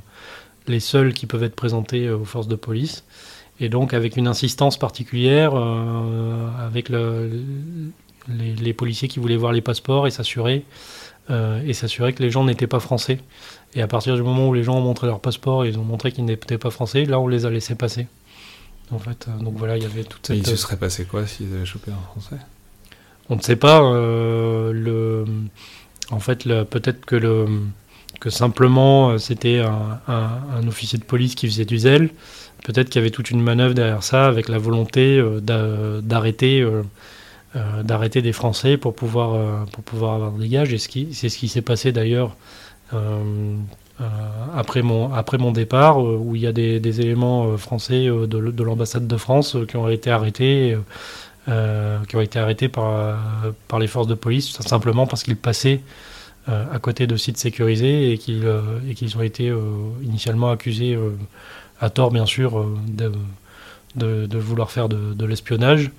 les 0.69 0.81
seuls 0.81 1.13
qui 1.13 1.27
peuvent 1.27 1.43
être 1.43 1.55
présentés 1.55 2.11
aux 2.11 2.25
forces 2.25 2.49
de 2.49 2.57
police. 2.57 3.05
Et 3.61 3.69
donc 3.69 3.95
avec 3.95 4.17
une 4.17 4.29
insistance 4.29 4.79
particulière, 4.79 5.53
euh, 5.55 6.49
avec 6.59 6.89
le, 6.89 7.31
les, 8.29 8.75
policiers 8.75 9.09
qui 9.09 9.19
voulaient 9.19 9.37
voir 9.37 9.53
les 9.53 9.63
passeports 9.63 10.07
et 10.07 10.11
s'assurer 10.11 10.65
euh, 11.31 11.61
et 11.67 11.73
s'assurer 11.73 12.13
que 12.13 12.23
les 12.23 12.31
gens 12.31 12.45
n'étaient 12.45 12.67
pas 12.67 12.81
français. 12.81 13.19
Et 13.75 13.83
à 13.83 13.87
partir 13.87 14.15
du 14.15 14.23
moment 14.23 14.49
où 14.49 14.55
les 14.55 14.63
gens 14.63 14.77
ont 14.77 14.83
montré 14.83 15.07
leur 15.07 15.21
passeport 15.21 15.65
et 15.65 15.69
ils 15.69 15.79
ont 15.79 15.85
montré 15.85 16.13
qu'ils 16.13 16.25
n'étaient 16.25 16.59
pas 16.59 16.71
français, 16.71 17.05
là 17.05 17.19
on 17.19 17.29
les 17.29 17.47
a 17.47 17.51
laissés 17.51 17.75
passer. 17.75 18.07
En 18.91 18.99
fait, 18.99 19.27
euh, 19.29 19.43
donc 19.43 19.55
voilà, 19.57 19.77
il 19.77 19.83
y 19.83 19.87
avait 19.87 20.05
toute 20.05 20.27
cette. 20.27 20.37
il 20.37 20.47
se 20.47 20.57
serait 20.57 20.77
passé 20.77 21.05
quoi 21.05 21.27
s'ils 21.27 21.53
avaient 21.55 21.67
chopé 21.67 21.91
un 21.91 22.03
français? 22.11 22.43
On 23.29 23.37
ne 23.37 23.43
sait 23.43 23.57
pas. 23.57 23.81
le, 23.81 25.25
en 26.11 26.21
fait, 26.21 26.45
peut-être 26.45 27.05
que 27.05 27.17
le 27.17 27.47
que 28.21 28.31
simplement 28.31 29.19
c'était 29.19 29.59
un, 29.59 30.01
un, 30.09 30.67
officier 30.67 30.99
de 30.99 31.05
police 31.05 31.35
qui 31.35 31.47
faisait 31.47 31.67
du 31.67 31.77
zèle 31.77 32.09
peut-être 32.67 32.89
qu'il 32.89 33.01
y 33.01 33.03
avait 33.05 33.11
toute 33.11 33.31
une 33.31 33.43
manœuvre 33.43 33.75
derrière 33.75 34.03
ça 34.03 34.27
avec 34.27 34.49
la 34.49 34.59
volonté 34.59 35.19
euh, 35.19 36.01
d'arrêter 36.01 36.61
euh, 36.61 36.83
euh, 37.55 37.83
d'arrêter 37.85 38.23
des 38.23 38.33
Français 38.33 38.77
pour 38.77 38.95
pouvoir, 38.95 39.67
pour 39.69 39.85
pouvoir 39.85 40.15
avoir 40.15 40.33
des 40.33 40.49
gages. 40.49 40.73
Et 40.73 40.79
c'est 40.79 41.29
ce 41.29 41.39
qui 41.39 41.49
s'est 41.49 41.63
passé 41.63 41.93
d'ailleurs 41.93 42.37
après, 44.55 44.83
mon, 44.83 45.13
après 45.15 45.39
mon 45.39 45.53
départ, 45.53 45.99
où 45.99 46.37
il 46.37 46.43
y 46.43 46.47
a 46.47 46.53
des, 46.53 47.01
éléments 47.01 47.57
français 47.57 48.07
de, 48.07 48.27
de 48.27 48.63
l'ambassade 48.63 49.07
de 49.07 49.17
France 49.17 49.57
qui 49.69 49.77
ont 49.77 49.89
été 49.89 50.11
arrêtés. 50.11 50.77
qui 51.47 52.17
ont 52.17 52.21
été 52.21 52.39
arrêtés 52.39 52.69
par, 52.69 53.19
par 53.69 53.79
les 53.79 53.87
forces 53.87 54.07
de 54.07 54.15
police, 54.15 54.61
simplement 54.61 55.07
parce 55.07 55.23
qu'ils 55.23 55.37
passaient 55.37 55.81
à 56.47 56.79
côté 56.79 57.07
de 57.07 57.17
sites 57.17 57.39
sécurisés 57.39 58.13
et 58.13 58.19
qu'ils 58.19 59.17
ont 59.17 59.23
été 59.23 59.53
initialement 60.03 60.51
accusés 60.51 60.99
à 61.81 61.91
tort 61.91 62.11
bien 62.11 62.27
sûr, 62.27 62.59
euh, 62.59 62.77
de, 63.97 64.27
de, 64.27 64.39
vouloir 64.39 64.71
faire 64.71 64.89
de, 64.89 65.25
l'espionnage. 65.25 65.91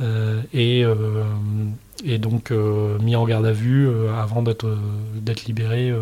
Euh, 0.00 0.42
et, 0.52 0.84
euh, 0.84 1.24
et, 2.04 2.18
donc 2.18 2.50
mis 2.50 3.16
en 3.16 3.24
garde 3.24 3.46
à 3.46 3.52
vue 3.52 3.88
avant 4.10 4.42
d'être 4.42 4.66
libéré 5.46 5.92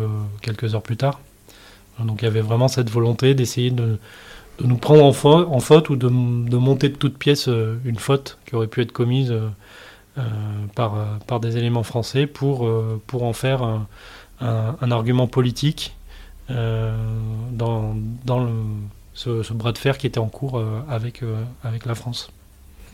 quelques 0.41 0.75
heures 0.75 0.81
plus 0.81 0.97
tard. 0.97 1.19
Donc 1.99 2.21
il 2.21 2.25
y 2.25 2.27
avait 2.27 2.41
vraiment 2.41 2.67
cette 2.67 2.89
volonté 2.89 3.33
d'essayer 3.33 3.71
de, 3.71 3.99
de, 4.59 4.65
nous 4.65 4.77
prendre 4.77 5.05
en, 5.05 5.59
faute 5.59 5.89
ou 5.89 5.95
de, 5.95 6.07
de, 6.07 6.57
monter 6.57 6.89
de 6.89 6.95
toute 6.95 7.17
pièce 7.17 7.47
une 7.47 7.97
faute 7.97 8.37
qui 8.45 8.55
aurait 8.55 8.67
pu 8.67 8.81
être 8.81 8.91
commise 8.91 9.33
par, 10.75 11.19
par 11.27 11.39
des 11.39 11.57
éléments 11.57 11.83
français 11.83 12.27
pour, 12.27 12.69
pour 13.07 13.23
en 13.23 13.33
faire 13.33 13.63
un, 14.41 14.91
argument 14.91 15.27
politique 15.27 15.95
dans, 16.49 17.95
dans 18.25 18.43
le, 18.43 18.51
ce, 19.15 19.53
bras 19.53 19.71
de 19.71 19.77
fer 19.77 19.97
qui 19.97 20.07
était 20.07 20.19
en 20.19 20.27
cours 20.27 20.59
euh, 20.59 20.81
avec, 20.87 21.23
euh, 21.23 21.43
avec 21.63 21.85
la 21.85 21.95
France. 21.95 22.29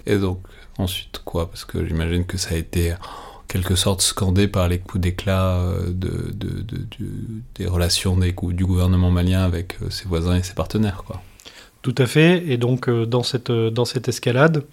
Et 0.05 0.17
donc, 0.17 0.39
ensuite 0.77 1.21
quoi? 1.25 1.49
Parce 1.49 1.65
que 1.65 1.85
j'imagine 1.85 2.25
que 2.25 2.37
ça 2.37 2.55
a 2.55 2.57
été 2.57 2.93
quelque 3.51 3.75
sorte 3.75 4.01
scandé 4.01 4.47
par 4.47 4.67
les 4.67 4.79
coups 4.79 5.01
d'éclat 5.01 5.55
euh, 5.55 5.87
de, 5.87 6.31
de, 6.33 6.61
de, 6.61 6.87
des 7.55 7.67
relations 7.67 8.15
des, 8.17 8.33
du 8.33 8.65
gouvernement 8.65 9.11
malien 9.11 9.43
avec 9.43 9.77
ses 9.89 10.07
voisins 10.07 10.35
et 10.35 10.43
ses 10.43 10.53
partenaires. 10.53 11.03
Quoi. 11.05 11.21
Tout 11.81 11.95
à 11.97 12.05
fait. 12.05 12.43
Et 12.47 12.57
donc, 12.57 12.89
dans 12.89 13.23
cette, 13.23 13.51
dans 13.51 13.85
cette 13.85 14.07
escalade, 14.07 14.63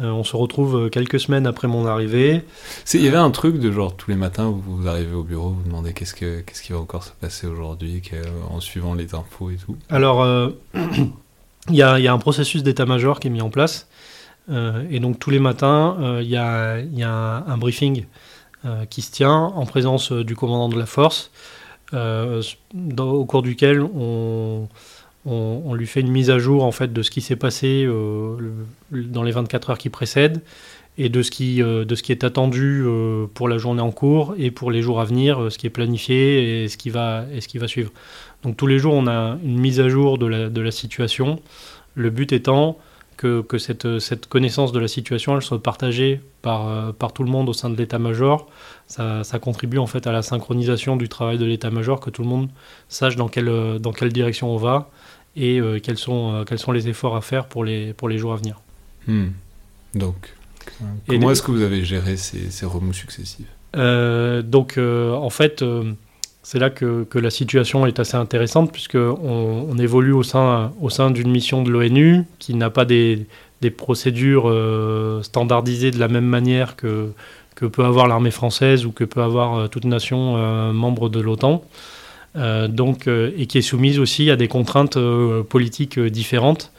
euh, 0.00 0.10
on 0.10 0.24
se 0.24 0.36
retrouve 0.36 0.76
euh, 0.76 0.88
quelques 0.90 1.18
semaines 1.18 1.46
après 1.46 1.68
mon 1.68 1.86
arrivée. 1.86 2.42
Il 2.92 3.02
y 3.02 3.08
avait 3.08 3.16
un 3.16 3.30
truc 3.30 3.58
de 3.58 3.72
genre 3.72 3.96
tous 3.96 4.10
les 4.10 4.16
matins 4.16 4.50
vous 4.50 4.86
arrivez 4.86 5.14
au 5.14 5.22
bureau, 5.22 5.50
vous 5.50 5.62
demandez 5.62 5.94
qu'est-ce, 5.94 6.14
que, 6.14 6.40
qu'est-ce 6.40 6.62
qui 6.62 6.72
va 6.72 6.78
encore 6.78 7.02
se 7.02 7.12
passer 7.12 7.46
aujourd'hui 7.46 8.02
en 8.50 8.60
suivant 8.60 8.94
les 8.94 9.14
infos 9.14 9.50
et 9.50 9.56
tout. 9.56 9.76
Alors, 9.88 10.22
euh, 10.22 10.50
il 11.70 11.76
y, 11.76 11.82
a, 11.82 11.94
un 11.94 12.18
processus 12.18 12.62
d'état-major 12.62 13.20
qui 13.20 13.28
est 13.28 13.30
mis 13.30 13.40
en 13.40 13.48
place. 13.50 13.88
Et 14.48 15.00
donc 15.00 15.18
tous 15.18 15.30
les 15.30 15.38
matins, 15.38 16.18
il 16.20 16.28
y 16.28 16.36
a, 16.36 16.76
un, 17.46 17.58
briefing 17.58 18.04
qui 18.90 19.02
se 19.02 19.10
tient 19.10 19.32
en 19.32 19.66
présence 19.66 20.12
du 20.12 20.36
commandant 20.36 20.68
de 20.68 20.78
la 20.78 20.86
force, 20.86 21.30
au 21.92 23.24
cours 23.24 23.42
duquel 23.42 23.82
on 25.26 25.74
lui 25.74 25.86
fait 25.86 26.00
une 26.00 26.10
mise 26.10 26.30
à 26.30 26.38
jour 26.38 26.64
en 26.64 26.72
fait 26.72 26.92
de 26.92 27.02
ce 27.02 27.10
qui 27.10 27.20
s'est 27.20 27.36
passé 27.36 27.84
euh, 27.84 28.36
dans 28.92 29.22
les 29.22 29.32
24 29.32 29.70
heures 29.70 29.78
qui 29.78 29.90
précèdent 29.90 30.42
et 30.98 31.08
de 31.08 31.22
ce 31.22 31.30
qui, 31.30 31.62
euh, 31.62 31.84
de 31.84 31.94
ce 31.94 32.02
qui 32.02 32.12
est 32.12 32.24
attendu 32.24 32.82
euh, 32.84 33.26
pour 33.34 33.48
la 33.48 33.58
journée 33.58 33.82
en 33.82 33.90
cours 33.90 34.34
et 34.38 34.50
pour 34.50 34.70
les 34.70 34.82
jours 34.82 35.00
à 35.00 35.04
venir, 35.04 35.50
ce 35.50 35.58
qui 35.58 35.66
est 35.66 35.70
planifié 35.70 36.62
et 36.62 36.68
ce 36.68 36.76
qui 36.76 36.90
va, 36.90 37.24
ce 37.38 37.48
qui 37.48 37.58
va 37.58 37.68
suivre. 37.68 37.90
Donc 38.42 38.56
tous 38.56 38.66
les 38.66 38.78
jours, 38.78 38.94
on 38.94 39.06
a 39.06 39.38
une 39.44 39.58
mise 39.58 39.80
à 39.80 39.88
jour 39.88 40.18
de 40.18 40.60
la 40.60 40.70
situation, 40.70 41.40
le 41.94 42.10
but 42.10 42.32
étant 42.32 42.78
que, 43.16 43.40
que 43.40 43.58
cette, 43.58 43.98
cette, 43.98 44.26
connaissance 44.26 44.72
de 44.72 44.78
la 44.78 44.88
situation 44.88 45.36
elle 45.36 45.42
soit 45.42 45.62
partagée 45.62 46.20
par, 46.42 46.92
par 46.94 47.12
tout 47.12 47.22
le 47.22 47.30
monde 47.30 47.48
au 47.48 47.52
sein 47.52 47.70
de 47.70 47.76
l'état-major. 47.76 48.48
Ça, 48.86 49.24
ça, 49.24 49.38
contribue 49.38 49.78
en 49.78 49.86
fait 49.86 50.06
à 50.06 50.12
la 50.12 50.22
synchronisation 50.22 50.96
du 50.96 51.08
travail 51.08 51.38
de 51.38 51.44
l'état-major, 51.44 52.00
que 52.00 52.10
tout 52.10 52.22
le 52.22 52.28
monde 52.28 52.48
sache 52.88 53.16
dans 53.16 53.28
quelle, 53.28 53.78
dans 53.80 53.92
quelle 53.92 54.12
direction 54.12 54.50
on 54.50 54.56
va 54.56 54.90
et 55.36 55.60
quels, 55.82 55.98
sont, 55.98 56.44
quels 56.46 56.58
sont 56.58 56.72
les 56.72 56.88
efforts 56.88 57.14
à 57.14 57.20
faire 57.20 57.46
pour 57.46 57.64
les, 57.64 57.92
pour 57.92 58.08
les 58.08 58.16
jours 58.16 58.32
à 58.32 58.36
venir. 58.36 58.60
Hmm. 59.06 59.28
Donc, 59.94 60.34
comment 61.06 61.30
est-ce 61.30 61.42
que 61.42 61.50
vous 61.50 61.62
avez 61.62 61.84
géré 61.84 62.16
ces, 62.16 62.50
ces 62.50 62.64
remous 62.64 62.94
successifs? 62.94 63.46
Donc, 63.74 64.78
en 64.78 65.30
fait 65.30 65.62
c'est 66.48 66.60
là 66.60 66.70
que, 66.70 67.08
la 67.18 67.30
situation 67.30 67.86
est 67.86 67.98
assez 67.98 68.16
intéressante, 68.16 68.70
puisqu'on 68.70 69.18
on 69.68 69.78
évolue 69.78 70.12
au 70.12 70.22
sein, 70.22 70.70
d'une 71.10 71.28
mission 71.28 71.64
de 71.64 71.72
l'ONU 71.72 72.22
qui 72.38 72.54
n'a 72.54 72.70
pas 72.70 72.84
des, 72.84 73.26
procédures 73.76 74.48
euh, 74.48 75.24
standardisées 75.24 75.90
de 75.90 75.98
la 75.98 76.06
même 76.06 76.24
manière 76.24 76.76
que, 76.76 77.10
peut 77.56 77.84
avoir 77.84 78.06
l'armée 78.06 78.30
française 78.30 78.86
ou 78.86 78.92
que 78.92 79.02
peut 79.02 79.22
avoir 79.22 79.58
euh, 79.58 79.66
toute 79.66 79.86
nation 79.86 80.36
euh, 80.36 80.72
membre 80.72 81.08
de 81.08 81.18
l'OTAN. 81.18 81.64
donc, 82.68 83.08
et 83.08 83.46
qui 83.46 83.58
est 83.58 83.68
soumise 83.72 83.98
aussi 83.98 84.30
à 84.30 84.36
des 84.36 84.46
contraintes 84.46 84.98
politiques 85.48 85.98
différentes, 85.98 86.70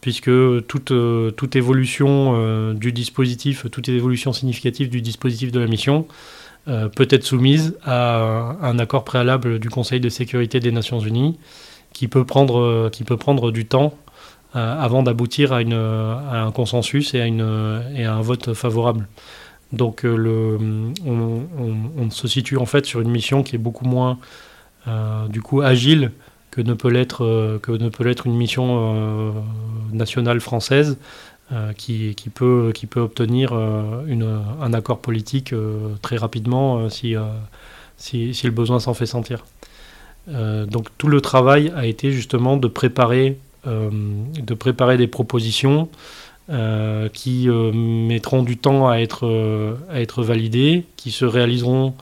puisque 0.00 0.30
toute 0.66 1.56
évolution 1.56 2.72
du 2.72 2.90
dispositif, 2.92 3.66
toute 3.70 3.90
évolution 3.90 4.32
significative 4.32 4.88
du 4.88 5.02
dispositif 5.02 5.52
de 5.52 5.60
la 5.60 5.66
mission 5.66 6.06
euh, 6.70 6.88
peut 6.88 7.08
être 7.10 7.24
soumise 7.24 7.76
à 7.84 8.54
un 8.62 8.78
accord 8.78 9.02
préalable 9.02 9.58
du 9.58 9.70
Conseil 9.70 9.98
de 9.98 10.08
sécurité 10.08 10.60
des 10.60 10.70
Nations 10.70 11.00
Unies 11.00 11.36
qui 11.92 12.06
peut 12.06 12.24
prendre, 12.24 12.60
euh, 12.60 12.90
qui 12.92 13.02
peut 13.02 13.16
prendre 13.16 13.50
du 13.50 13.66
temps 13.66 13.94
euh, 14.54 14.80
avant 14.80 15.02
d'aboutir 15.02 15.52
à, 15.52 15.58
un 15.58 16.50
consensus 16.52 17.12
et 17.14 17.20
à, 17.20 17.26
une, 17.26 17.82
et 17.96 18.04
à 18.04 18.14
un 18.14 18.20
vote 18.20 18.54
favorable. 18.54 19.08
Donc 19.72 20.04
on, 20.04 22.10
se 22.10 22.28
situe 22.28 22.56
en 22.56 22.66
fait 22.66 22.86
sur 22.86 23.00
une 23.00 23.10
mission 23.10 23.42
qui 23.42 23.56
est 23.56 23.58
beaucoup 23.58 23.86
moins 23.86 24.18
du 25.28 25.42
coup 25.42 25.62
agile 25.62 26.12
que 26.50 26.60
ne 26.60 26.74
peut 26.74 26.90
l'être 26.90 28.26
une 28.26 28.36
mission 28.36 29.34
nationale 29.92 30.40
française 30.40 30.98
euh, 31.52 31.72
qui, 31.72 32.14
peut, 32.32 32.72
obtenir 33.00 33.50
euh, 33.52 34.04
un 34.62 34.72
accord 34.72 35.00
politique 35.00 35.52
euh, 35.52 35.94
très 36.00 36.16
rapidement 36.16 36.88
si, 36.88 37.14
le 37.14 38.50
besoin 38.50 38.78
s'en 38.78 38.94
fait 38.94 39.06
sentir. 39.06 39.44
donc 40.28 40.86
tout 40.96 41.08
le 41.08 41.20
travail 41.20 41.72
a 41.74 41.86
été 41.86 42.12
justement 42.12 42.56
de 42.56 42.68
préparer, 42.68 43.36
de 43.66 44.54
préparer 44.54 44.96
des 44.96 45.08
propositions 45.08 45.88
qui 47.12 47.48
mettront 47.48 48.44
du 48.44 48.56
temps 48.56 48.88
à 48.88 48.98
être, 48.98 50.22
validées, 50.22 50.86
qui 50.96 51.10
se 51.10 51.24
réaliseront 51.24 51.94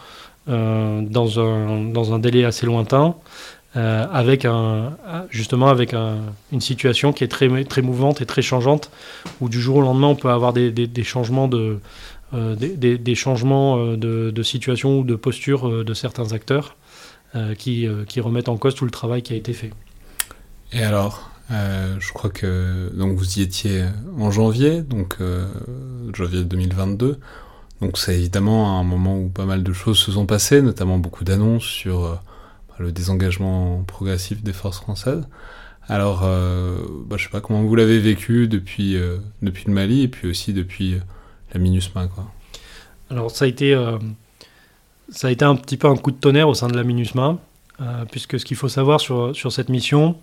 dans 0.47 2.13
un 2.13 2.19
délai 2.19 2.45
assez 2.45 2.67
lointain, 2.67 3.15
euh, 3.77 4.07
avec 4.11 4.47
un, 4.47 4.97
justement 5.29 5.69
avec 5.69 5.93
une 5.93 6.61
situation 6.61 7.13
qui 7.13 7.23
est 7.23 7.29
très, 7.29 7.65
très 7.65 7.83
mouvante 7.83 8.23
et 8.23 8.27
très 8.27 8.41
changeante, 8.41 8.91
où 9.43 9.51
du 9.51 9.61
jour 9.61 9.77
au 9.77 9.81
lendemain 9.83 10.07
on 10.07 10.17
peut 10.17 10.31
avoir 10.31 10.55
des, 10.55 10.89
changements 11.05 11.49
de, 11.49 11.79
euh, 12.33 12.57
des, 12.57 13.15
changements 13.15 13.77
euh, 13.79 13.97
de, 13.99 14.43
situation 14.43 15.01
ou 15.01 15.05
de 15.05 15.17
posture 15.17 15.85
de 15.85 15.95
certains 15.95 16.33
acteurs 16.33 16.77
qui, 17.59 17.87
qui, 18.09 18.21
remettent 18.21 18.49
en 18.49 18.57
cause 18.57 18.75
tout 18.75 18.87
le 18.87 18.91
travail 18.91 19.21
qui 19.21 19.35
a 19.35 19.37
été 19.37 19.53
fait. 19.53 19.71
Et 20.73 20.83
alors, 20.83 21.31
je 21.51 22.13
crois 22.15 22.31
que 22.31 22.91
donc 22.97 23.19
vous 23.19 23.39
y 23.39 23.43
étiez 23.43 23.85
en 24.19 24.31
janvier, 24.31 24.81
donc 24.81 25.19
janvier 26.15 26.43
2022. 26.43 27.21
Donc 27.83 27.99
c'est 27.99 28.17
évidemment 28.17 28.81
un 28.81 28.83
moment 28.83 29.19
où 29.19 29.29
pas 29.29 29.45
mal 29.45 29.63
de 29.63 29.73
choses 29.75 29.99
se 29.99 30.11
sont 30.11 30.25
passées, 30.25 30.63
notamment 30.63 30.97
beaucoup 30.97 31.23
d'annonces 31.23 31.65
sur 31.65 32.19
le 32.79 32.93
désengagement 32.93 33.83
progressif 33.85 34.43
des 34.43 34.53
forces 34.53 34.81
françaises. 34.81 35.27
Alors, 35.89 36.21
euh, 36.25 36.77
bah, 37.07 37.17
je 37.19 37.25
sais 37.25 37.31
pas 37.31 37.41
comment 37.41 37.63
vous 37.63 37.75
l'avez 37.75 37.99
vécu 37.99 38.47
depuis, 38.47 38.97
euh, 38.97 39.19
depuis 39.41 39.65
le 39.67 39.73
Mali 39.73 40.03
et 40.03 40.09
puis 40.09 40.29
aussi 40.29 40.53
depuis 40.53 40.95
euh, 40.95 41.01
la 41.55 41.61
MINUSMA. 41.61 42.09
Alors, 43.11 43.31
ça 43.31 43.47
a, 43.47 43.49
été, 43.49 43.75
ça 45.09 45.29
a 45.29 45.31
été 45.31 45.43
un 45.43 45.57
petit 45.57 45.79
peu 45.79 45.89
un 45.89 45.97
coup 45.97 46.11
de 46.11 46.19
tonnerre 46.19 46.47
au 46.47 46.53
sein 46.53 46.69
de 46.69 46.77
la 46.77 46.85
MINUSMA, 46.85 47.39
puisque 48.11 48.39
ce 48.39 48.45
qu'il 48.45 48.57
faut 48.59 48.69
savoir 48.69 49.01
sur, 49.01 49.35
sur 49.35 49.51
cette 49.51 49.71
mission, 49.71 50.17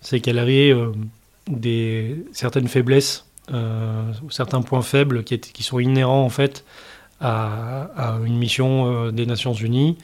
c'est 0.00 0.18
qu'elle 0.18 0.40
avait 0.40 0.74
des, 1.48 2.24
certaines 2.32 2.66
faiblesses, 2.66 3.26
certains 4.28 4.60
points 4.62 4.82
faibles 4.82 5.22
qui, 5.22 5.62
sont 5.62 5.78
inhérents 5.78 6.24
en 6.24 6.30
fait 6.30 6.64
à 7.20 8.18
une 8.24 8.36
mission 8.38 9.12
des 9.12 9.24
Nations 9.24 9.54
Unies. 9.54 9.96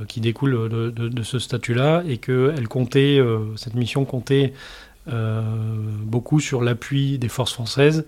Euh, 0.00 0.04
qui 0.04 0.20
découle 0.20 0.68
de, 0.68 1.22
ce 1.22 1.38
statut-là 1.38 2.02
et 2.06 2.18
que 2.18 2.52
elle 2.56 2.68
comptait, 2.68 3.18
euh, 3.18 3.56
cette 3.56 3.74
mission 3.74 4.04
comptait 4.04 4.52
euh, 5.12 5.42
beaucoup 6.02 6.40
sur 6.40 6.62
l'appui 6.62 7.18
des 7.18 7.28
forces 7.28 7.52
françaises 7.52 8.06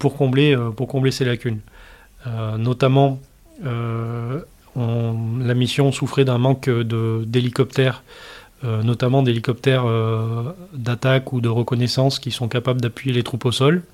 pour, 0.00 0.16
combler, 0.16 0.56
ces 1.12 1.24
lacunes. 1.24 1.60
notamment, 2.58 3.20
la 3.64 5.54
mission 5.54 5.92
souffrait 5.92 6.24
d'un 6.24 6.38
manque 6.38 6.68
d'hélicoptères, 6.68 8.02
notamment 8.64 9.22
d'hélicoptères 9.22 9.84
d'attaque 10.72 11.32
ou 11.32 11.40
de 11.40 11.48
reconnaissance 11.48 12.18
qui 12.18 12.32
sont 12.32 12.48
capables 12.48 12.80
d'appuyer 12.80 13.14
les 13.14 13.22
troupes 13.22 13.44
au 13.44 13.52
sol. 13.52 13.84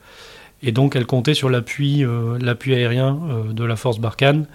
Et 0.62 0.72
donc 0.72 0.96
elle 0.96 1.04
comptait 1.04 1.34
sur 1.34 1.50
l'appui 1.50 2.02
aérien 2.02 3.20
de 3.50 3.64
la 3.64 3.76
force 3.76 3.98
Barkhane 3.98 4.46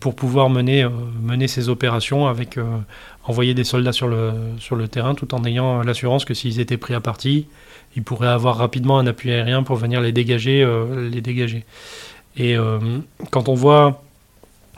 pour 0.00 0.14
pouvoir 0.14 0.48
mener, 0.48 0.82
euh, 0.82 0.88
mener 1.22 1.46
ces 1.46 1.68
opérations 1.68 2.26
avec 2.26 2.56
euh, 2.56 2.64
envoyer 3.24 3.52
des 3.52 3.64
soldats 3.64 3.92
sur 3.92 4.08
le, 4.08 4.32
sur 4.58 4.76
le 4.76 4.88
terrain 4.88 5.14
tout 5.14 5.34
en 5.34 5.44
ayant 5.44 5.82
l'assurance 5.82 6.24
que 6.24 6.32
s'ils 6.32 6.58
étaient 6.58 6.78
pris 6.78 6.94
à 6.94 7.00
partie, 7.00 7.46
ils 7.94 8.02
pourraient 8.02 8.28
avoir 8.28 8.56
rapidement 8.56 8.98
un 8.98 9.06
appui 9.06 9.30
aérien 9.30 9.62
pour 9.62 9.76
venir 9.76 10.00
les 10.00 10.12
dégager. 10.12 10.66
les 11.10 11.20
dégager. 11.20 11.64
Et 12.36 12.56
quand 13.30 13.48
on 13.48 13.54
voit 13.54 14.02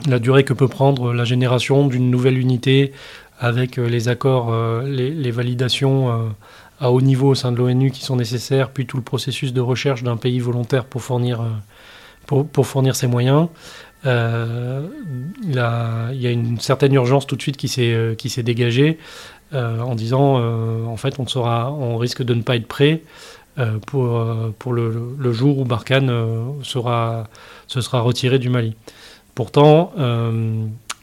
la 0.07 0.17
durée 0.17 0.43
que 0.43 0.53
peut 0.53 0.67
prendre 0.67 1.13
la 1.13 1.23
génération 1.23 1.87
d'une 1.87 2.09
nouvelle 2.09 2.37
unité 2.37 2.93
avec 3.39 3.77
les 3.77 4.07
accords, 4.07 4.81
les, 4.83 5.11
les, 5.11 5.31
validations 5.31 6.31
à 6.79 6.91
haut 6.91 7.01
niveau 7.01 7.29
au 7.29 7.35
sein 7.35 7.51
de 7.51 7.57
l'ONU 7.57 7.91
qui 7.91 8.03
sont 8.03 8.15
nécessaires, 8.15 8.71
puis 8.71 8.85
tout 8.85 8.97
le 8.97 9.03
processus 9.03 9.53
de 9.53 9.61
recherche 9.61 10.03
d'un 10.03 10.17
pays 10.17 10.39
volontaire 10.39 10.85
pour 10.85 11.01
fournir, 11.01 11.41
pour, 12.25 12.47
pour 12.47 12.65
fournir 12.65 12.95
ses 12.95 13.07
moyens, 13.07 13.49
euh, 14.05 14.87
il, 15.43 15.55
y 15.55 16.27
a 16.27 16.31
une 16.31 16.59
certaine 16.59 16.93
urgence 16.93 17.27
tout 17.27 17.35
de 17.35 17.41
suite 17.41 17.57
qui 17.57 17.67
s'est 17.67 17.93
euh, 17.93 18.15
qui 18.15 18.29
s'est 18.29 18.41
dégagée 18.41 18.97
euh, 19.53 19.79
en 19.79 19.93
disant 19.93 20.37
en 20.87 20.97
fait 20.97 21.19
on 21.19 21.27
sera 21.27 21.71
on 21.71 21.97
risque 21.97 22.23
de 22.23 22.33
ne 22.33 22.41
pas 22.41 22.55
être 22.55 22.67
prêt 22.67 23.03
pour 23.85 24.25
pour 24.57 24.73
le, 24.73 25.33
jour 25.33 25.59
où 25.59 25.65
Barkhane 25.65 26.11
sera 26.63 27.27
se 27.67 27.81
sera 27.81 28.01
retiré 28.01 28.39
du 28.39 28.49
Mali. 28.49 28.75
Pourtant 29.35 29.93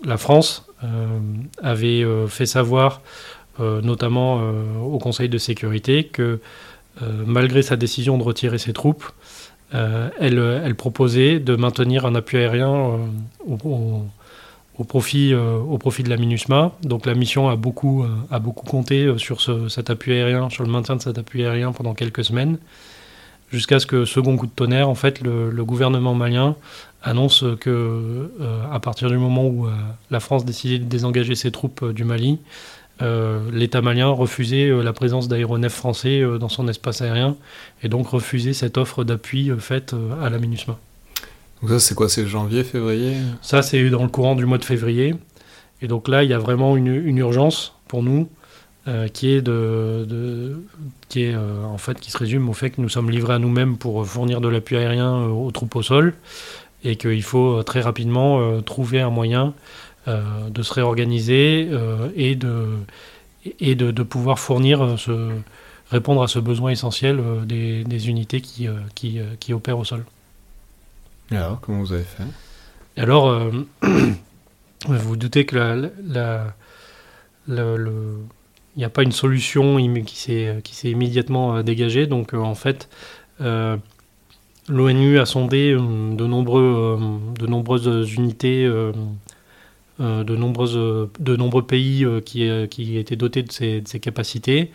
la 0.04 0.16
France 0.16 0.66
avait 1.62 2.04
fait 2.28 2.46
savoir 2.46 3.02
notamment 3.58 4.40
au 4.82 4.98
Conseil 4.98 5.28
de 5.28 5.38
sécurité 5.38 6.04
que 6.04 6.40
malgré 7.00 7.62
sa 7.62 7.76
décision 7.76 8.18
de 8.18 8.22
retirer 8.22 8.58
ses 8.58 8.72
troupes, 8.72 9.04
euh, 9.74 10.08
elle, 10.18 10.74
proposait 10.74 11.40
de 11.40 11.54
maintenir 11.54 12.06
un 12.06 12.14
appui 12.14 12.38
aérien 12.38 12.72
euh, 12.72 12.96
au, 14.78 14.84
profit, 14.84 15.34
euh, 15.34 15.60
de 15.60 16.08
la 16.08 16.16
MINUSMA. 16.16 16.72
Donc 16.82 17.04
la 17.04 17.14
mission 17.14 17.48
a 17.48 17.56
beaucoup, 17.56 18.04
compté 18.54 19.12
sur 19.18 19.40
cet 19.70 19.90
appui 19.90 20.12
aérien, 20.12 20.48
sur 20.50 20.64
le 20.64 20.70
maintien 20.70 20.96
de 20.96 21.02
cet 21.02 21.18
appui 21.18 21.44
aérien 21.44 21.72
pendant 21.72 21.94
quelques 21.94 22.24
semaines, 22.24 22.58
jusqu'à 23.52 23.78
ce 23.78 23.86
que, 23.86 24.04
second 24.04 24.36
coup 24.36 24.46
de 24.46 24.52
tonnerre, 24.52 24.88
en 24.88 24.94
fait, 24.94 25.20
le, 25.20 25.50
le 25.50 25.64
gouvernement 25.64 26.14
malien 26.14 26.56
annonce 27.02 27.44
que, 27.60 28.32
à 28.72 28.80
partir 28.80 29.08
du 29.10 29.18
moment 29.18 29.46
où 29.46 29.68
la 30.10 30.20
France 30.20 30.44
décidait 30.44 30.78
de 30.78 30.84
désengager 30.84 31.34
ses 31.34 31.50
troupes 31.50 31.92
du 31.92 32.04
Mali, 32.04 32.38
euh, 33.00 33.40
l'État 33.52 33.80
malien 33.80 34.08
refusait 34.08 34.70
euh, 34.70 34.82
la 34.82 34.92
présence 34.92 35.28
d'aéronefs 35.28 35.74
français 35.74 36.20
euh, 36.20 36.38
dans 36.38 36.48
son 36.48 36.66
espace 36.66 37.00
aérien 37.00 37.36
et 37.82 37.88
donc 37.88 38.08
refusait 38.08 38.52
cette 38.52 38.76
offre 38.76 39.04
d'appui 39.04 39.52
faite 39.58 39.94
à 40.20 40.30
la 40.30 40.38
MINUSMA. 40.38 40.76
Donc 41.62 41.70
ça 41.70 41.78
c'est 41.78 41.94
quoi? 41.94 42.08
C'est 42.08 42.26
janvier, 42.26 42.64
février? 42.64 43.16
Ça 43.40 43.62
c'est 43.62 43.88
dans 43.90 44.02
le 44.02 44.08
courant 44.08 44.34
du 44.34 44.46
mois 44.46 44.58
de 44.58 44.64
février. 44.64 45.14
Et 45.80 45.86
donc 45.86 46.08
là 46.08 46.24
il 46.24 46.30
y 46.30 46.34
a 46.34 46.38
vraiment 46.38 46.76
une, 46.76 47.18
urgence 47.18 47.74
pour 47.86 48.02
nous 48.02 48.28
qui 49.12 49.28
est 49.28 49.42
de, 49.42 50.58
qui 51.10 51.24
est 51.24 51.36
en 51.36 51.76
fait 51.76 52.00
qui 52.00 52.10
se 52.10 52.16
résume 52.16 52.48
au 52.48 52.54
fait 52.54 52.70
que 52.70 52.80
nous 52.80 52.88
sommes 52.88 53.10
livrés 53.10 53.34
à 53.34 53.38
nous-mêmes 53.38 53.76
pour 53.76 54.06
fournir 54.06 54.40
de 54.40 54.48
l'appui 54.48 54.76
aérien 54.76 55.26
aux 55.26 55.50
troupes 55.50 55.76
au 55.76 55.82
sol 55.82 56.14
et 56.84 56.96
qu'il 56.96 57.22
faut 57.22 57.62
très 57.64 57.82
rapidement 57.82 58.62
trouver 58.62 59.00
un 59.00 59.10
moyen 59.10 59.52
de 60.08 60.62
se 60.62 60.74
réorganiser 60.74 61.68
euh, 61.70 62.10
et, 62.16 62.34
de, 62.34 62.68
et 63.60 63.74
de, 63.74 64.02
pouvoir 64.02 64.38
fournir 64.38 64.98
ce, 64.98 65.30
répondre 65.90 66.22
à 66.22 66.28
ce 66.28 66.38
besoin 66.38 66.70
essentiel 66.70 67.20
des, 67.46 68.08
unités 68.08 68.40
qui, 68.40 68.68
qui, 68.94 69.52
opèrent 69.52 69.78
au 69.78 69.84
sol. 69.84 70.04
Alors, 71.30 71.60
comment 71.60 71.80
vous 71.80 71.92
avez 71.92 72.04
fait? 72.04 72.24
Alors, 72.96 73.38
vous 73.40 73.66
vous 74.88 75.16
doutez 75.16 75.44
que 75.46 75.56
la, 75.56 76.54
il 77.48 78.78
n'y 78.78 78.84
a 78.84 78.90
pas 78.90 79.02
une 79.02 79.12
solution 79.12 79.76
qui 80.04 80.16
s'est 80.16 80.62
immédiatement 80.84 81.62
dégagée. 81.62 82.06
Donc, 82.06 82.34
en 82.34 82.54
fait, 82.54 82.88
L'ONU 84.68 85.18
a 85.18 85.24
sondé 85.24 85.72
euh, 85.72 86.14
de, 86.14 86.26
nombreux, 86.26 86.98
euh, 87.00 87.18
de 87.40 87.46
nombreuses 87.46 88.12
unités, 88.12 88.64
euh, 88.66 88.92
de, 89.98 90.36
nombreuses, 90.36 91.08
de 91.18 91.36
nombreux 91.36 91.66
pays 91.66 92.06
qui, 92.24 92.48
qui 92.70 92.98
étaient 92.98 93.16
dotés 93.16 93.42
de 93.42 93.52
ces, 93.52 93.82
capacités, 94.00 94.70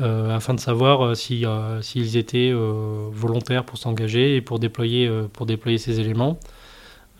afin 0.00 0.54
de 0.54 0.60
savoir 0.60 1.16
s'ils 1.16 1.48
si, 1.82 2.18
étaient 2.18 2.52
volontaires 2.52 3.64
pour 3.64 3.78
s'engager 3.78 4.36
et 4.36 4.40
pour 4.40 4.58
déployer, 4.58 5.10
pour 5.32 5.46
déployer 5.46 5.78
ces 5.78 6.00
éléments. 6.00 6.38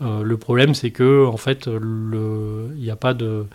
le 0.01 0.37
problème, 0.37 0.73
c'est 0.73 0.91
que 0.91 1.25
en 1.25 1.37
fait, 1.37 1.67
il 1.67 2.75
n'y 2.77 2.91
a 2.91 2.95
pas 2.95 3.13
de, 3.13 3.45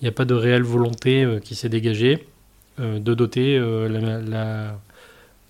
il 0.00 0.08
a 0.08 0.12
pas 0.12 0.24
de 0.24 0.34
réelle 0.34 0.64
volonté 0.64 1.38
qui 1.44 1.54
s'est 1.54 1.68
dégagée 1.68 2.26
de 2.78 3.14
doter 3.14 3.58
la 3.58 4.78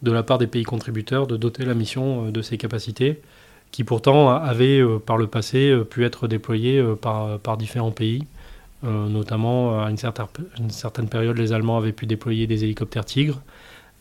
de 0.03 0.11
la 0.11 0.23
part 0.23 0.39
des 0.39 0.47
pays 0.47 0.65
contributeurs 0.65 1.27
de 1.27 1.37
doter 1.37 1.65
la 1.65 1.75
mission 1.75 2.27
euh, 2.27 2.31
de 2.31 2.43
ces 2.43 2.59
capacités, 2.59 3.21
qui 3.73 3.85
pourtant 3.85 4.31
avaient 4.31 4.81
euh, 4.81 4.99
par 4.99 5.17
le 5.17 5.27
passé 5.27 5.71
euh, 5.71 5.85
pu 5.85 6.05
être 6.05 6.29
déployées 6.29 6.83
par, 7.01 7.39
par 7.41 7.57
différents 7.57 7.91
pays. 7.91 8.25
notamment, 8.85 9.83
à 9.83 9.91
une 9.91 9.97
certaine, 9.97 11.09
période, 11.09 11.39
les 11.39 11.53
Allemands 11.53 11.79
avaient 11.79 11.93
pu 11.93 12.07
déployer 12.07 12.47
des 12.47 12.65
hélicoptères 12.65 13.05
Tigre. 13.05 13.41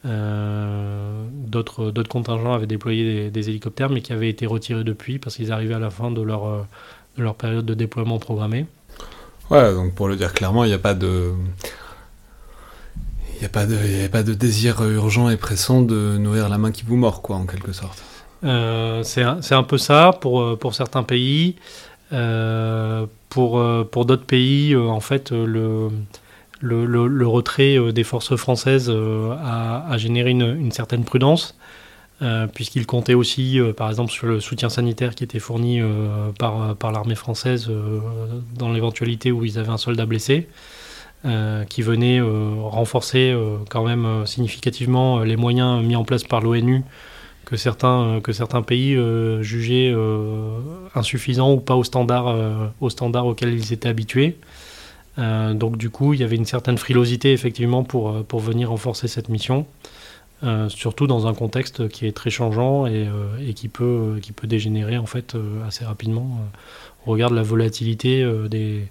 D'autres 0.03 1.91
contingents 2.09 2.53
avaient 2.53 2.67
déployé 2.67 3.29
des, 3.29 3.49
hélicoptères, 3.49 3.89
mais 3.89 4.01
qui 4.01 4.11
avaient 4.11 4.29
été 4.29 4.45
retirés 4.45 4.83
depuis 4.83 5.19
parce 5.19 5.35
qu'ils 5.35 5.51
arrivaient 5.51 5.75
à 5.75 5.79
la 5.79 5.91
fin 5.91 6.09
de 6.09 6.21
leur, 6.21 6.65
de 7.17 7.23
leur 7.23 7.35
période 7.35 7.65
de 7.65 7.75
déploiement 7.75 8.17
programmée. 8.17 8.65
Ouais, 9.51 9.71
donc 9.73 9.93
pour 9.93 10.07
le 10.07 10.15
dire 10.15 10.33
clairement, 10.33 10.63
il 10.63 10.69
n'y 10.69 10.73
a 10.73 10.79
pas 10.79 10.95
de. 10.95 11.33
Il 13.39 13.45
a, 13.45 13.47
a 13.47 14.09
pas 14.09 14.23
de 14.23 14.33
désir 14.33 14.83
urgent 14.83 15.29
et 15.29 15.37
pressant 15.37 15.81
de 15.81 16.17
nourrir 16.17 16.49
la 16.49 16.57
main 16.57 16.71
qui 16.71 16.83
vous 16.83 16.95
mord, 16.95 17.21
quoi, 17.21 17.35
en 17.35 17.45
quelque 17.45 17.71
sorte. 17.71 18.01
Euh, 18.43 19.03
c'est 19.03 19.23
un, 19.23 19.63
peu 19.63 19.77
ça 19.77 20.11
pour, 20.19 20.41
euh, 20.41 20.71
certains 20.71 21.03
pays. 21.03 21.55
Euh, 22.13 23.05
pour 23.29 24.05
d'autres 24.05 24.25
pays, 24.25 24.75
en 24.75 24.99
fait, 24.99 25.31
le, 25.31 25.89
retrait 27.25 27.77
des 27.93 28.03
forces 28.03 28.35
françaises 28.35 28.89
a, 28.91 29.97
généré 29.97 30.31
une, 30.31 30.71
certaine 30.71 31.05
prudence, 31.05 31.57
puisqu'il 32.53 32.85
comptait 32.85 33.13
aussi, 33.13 33.59
par 33.77 33.89
exemple, 33.89 34.11
sur 34.11 34.27
le 34.27 34.41
soutien 34.41 34.67
sanitaire 34.67 35.15
qui 35.15 35.23
était 35.23 35.39
fourni 35.39 35.81
par, 36.37 36.91
l'armée 36.91 37.15
française 37.15 37.71
dans 38.55 38.73
l'éventualité 38.73 39.31
où 39.31 39.45
ils 39.45 39.57
avaient 39.57 39.69
un 39.69 39.77
soldat 39.77 40.05
blessé. 40.05 40.49
Euh, 41.23 41.65
qui 41.65 41.83
venait 41.83 42.19
euh, 42.19 42.55
renforcer 42.63 43.29
euh, 43.29 43.57
quand 43.69 43.83
même 43.85 44.25
significativement 44.25 45.19
les 45.19 45.35
moyens 45.35 45.83
mis 45.85 45.95
en 45.95 46.03
place 46.03 46.23
par 46.23 46.41
l'ONU 46.41 46.81
que 47.51 47.57
certains, 47.57 48.21
que 48.23 48.31
certains 48.31 48.61
pays 48.61 48.97
jugeaient 49.41 49.93
insuffisants 50.95 51.53
ou 51.53 51.57
pas 51.57 51.75
au 51.75 51.83
standard, 51.83 52.33
au 52.79 52.89
standard 52.89 53.25
auquel 53.27 53.53
ils 53.53 53.73
étaient 53.73 53.89
habitués. 53.89 54.37
donc 55.17 55.77
du 55.77 55.89
coup, 55.89 56.13
il 56.13 56.21
y 56.21 56.23
avait 56.23 56.37
une 56.37 56.45
certaine 56.45 56.77
frilosité 56.77 57.33
effectivement 57.33 57.83
pour, 57.83 58.23
pour 58.23 58.39
venir 58.39 58.69
renforcer 58.69 59.09
cette 59.09 59.27
mission, 59.27 59.65
surtout 60.69 61.07
dans 61.07 61.27
un 61.27 61.33
contexte 61.33 61.89
qui 61.89 62.07
est 62.07 62.15
très 62.15 62.29
changeant 62.29 62.87
et, 62.87 63.07
et 63.45 63.53
qui, 63.53 63.67
peut, 63.67 64.19
qui 64.21 64.31
peut 64.31 64.47
dégénérer 64.47 64.97
en 64.97 65.05
fait 65.05 65.35
assez 65.67 65.83
rapidement 65.83 66.39
au 67.05 67.11
regard 67.11 67.31
de 67.31 67.35
la 67.35 67.43
volatilité 67.43 68.25
des, 68.49 68.87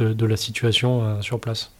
de, 0.00 0.26
la 0.26 0.36
situation 0.36 1.02
euh, 1.02 1.20
sur 1.20 1.40
place. 1.40 1.72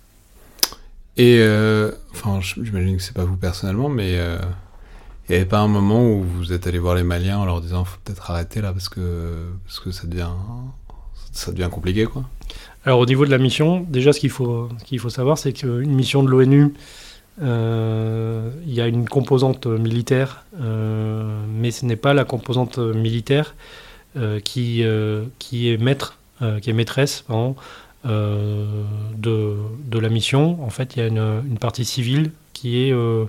Et, 1.16 1.38
euh, 1.40 1.92
enfin, 2.12 2.40
j'imagine 2.40 2.96
que 2.96 3.02
c'est 3.02 3.14
pas 3.14 3.24
vous 3.24 3.37
personnellement, 3.37 3.88
mais 3.88 4.16
euh, 4.18 4.38
il 5.30 5.34
n'y 5.34 5.36
avait 5.42 5.48
pas 5.48 5.60
un 5.60 5.68
moment 5.68 6.04
où 6.04 6.24
vous 6.24 6.52
êtes 6.52 6.66
allé 6.66 6.80
voir 6.80 6.96
les 6.96 7.04
Maliens 7.04 7.38
en 7.38 7.44
leur 7.44 7.60
disant 7.60 7.84
faut 7.84 7.98
peut-être 8.04 8.30
arrêter 8.30 8.60
là 8.60 8.72
parce 8.72 8.88
que, 8.88 9.52
parce 9.64 9.78
que 9.78 9.92
ça, 9.92 10.08
devient, 10.08 10.30
ça 11.30 11.52
devient 11.52 11.68
compliqué 11.70 12.04
quoi 12.04 12.24
Alors 12.84 12.98
au 12.98 13.06
niveau 13.06 13.24
de 13.24 13.30
la 13.30 13.38
mission, 13.38 13.86
déjà 13.88 14.12
ce 14.12 14.18
qu'il 14.18 14.30
faut, 14.30 14.68
faut 14.98 15.08
savoir 15.08 15.38
c'est 15.38 15.52
qu'une 15.52 15.94
mission 15.94 16.24
de 16.24 16.28
l'ONU, 16.28 16.74
il 17.40 18.74
y 18.74 18.80
a 18.80 18.88
une 18.88 19.08
composante 19.08 19.66
militaire, 19.66 20.46
mais 20.58 21.70
ce 21.70 21.86
n'est 21.86 21.96
pas 21.96 22.12
la 22.12 22.24
composante 22.24 22.78
militaire 22.78 23.54
qui, 24.42 24.84
qui 25.38 25.70
est 25.70 25.78
maître, 25.78 26.18
qui 26.60 26.70
est 26.70 26.74
maîtresse 26.74 27.24
euh, 28.06 28.64
de, 29.14 29.56
de, 29.84 29.98
la 29.98 30.08
mission. 30.08 30.64
En 30.64 30.70
fait, 30.70 30.96
il 30.96 31.00
y 31.00 31.02
a 31.02 31.06
une, 31.08 31.42
une 31.46 31.58
partie 31.58 31.84
civile 31.84 32.32
qui 32.54 32.86
est 32.86 32.92
euh, 32.94 32.96
euh, 32.96 33.26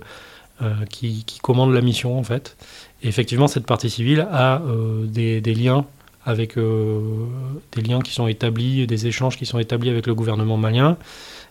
qui, 0.90 1.24
qui, 1.24 1.38
commande 1.40 1.72
la 1.72 1.80
mission 1.80 2.18
en 2.18 2.22
fait. 2.22 2.56
Et 3.02 3.08
effectivement, 3.08 3.48
cette 3.48 3.66
partie 3.66 3.90
civile 3.90 4.26
a 4.30 4.62
des, 5.04 5.40
des, 5.40 5.54
liens 5.54 5.84
avec 6.24 6.56
des 6.56 7.82
liens 7.82 8.00
qui 8.00 8.12
sont 8.12 8.26
établis, 8.28 8.86
des 8.86 9.06
échanges 9.06 9.36
qui 9.36 9.46
sont 9.46 9.58
établis 9.58 9.90
avec 9.90 10.06
le 10.06 10.14
gouvernement 10.14 10.56
malien, 10.56 10.96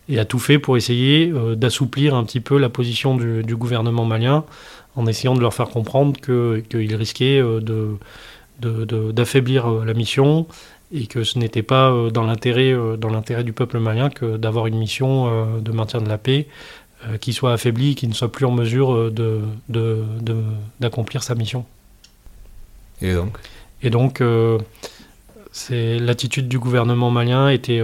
et 0.07 0.19
a 0.19 0.25
tout 0.25 0.39
fait 0.39 0.59
pour 0.59 0.77
essayer 0.77 1.31
d'assouplir 1.55 2.15
un 2.15 2.23
petit 2.23 2.39
peu 2.39 2.57
la 2.57 2.69
position 2.69 3.15
du, 3.15 3.55
gouvernement 3.55 4.05
malien, 4.05 4.45
en 4.95 5.07
essayant 5.07 5.33
de 5.33 5.41
leur 5.41 5.53
faire 5.53 5.69
comprendre 5.69 6.13
qu'il 6.15 6.63
que 6.67 6.95
risquait 6.95 7.41
de, 7.41 7.97
d'affaiblir 9.11 9.69
la 9.85 9.93
mission 9.93 10.47
et 10.93 11.07
que 11.07 11.23
ce 11.23 11.39
n'était 11.39 11.63
pas 11.63 11.91
euh, 11.91 12.09
dans 12.09 12.23
l'intérêt 12.23 12.71
euh, 12.73 12.97
dans 12.97 13.09
l'intérêt 13.09 13.43
du 13.43 13.53
peuple 13.53 13.79
malien 13.79 14.09
que 14.09 14.37
d'avoir 14.37 14.67
une 14.67 14.77
mission 14.77 15.27
euh, 15.27 15.59
de 15.59 15.71
maintien 15.71 16.01
de 16.01 16.09
la 16.09 16.17
paix 16.17 16.47
qui 17.19 17.33
soit 17.33 17.53
affaiblie, 17.53 17.95
qui 17.95 18.07
ne 18.07 18.13
soit 18.13 18.31
plus 18.31 18.45
en 18.45 18.51
mesure 18.51 19.11
de, 19.11 19.41
d'accomplir 20.79 21.23
sa 21.23 21.35
mission. 21.35 21.65
Et 23.01 23.13
donc? 23.13 23.37
Et 23.81 23.89
donc, 23.89 24.21
c'est 25.51 25.97
l'attitude 25.97 26.47
du 26.47 26.59
gouvernement 26.59 27.09
malien 27.09 27.49
était, 27.49 27.81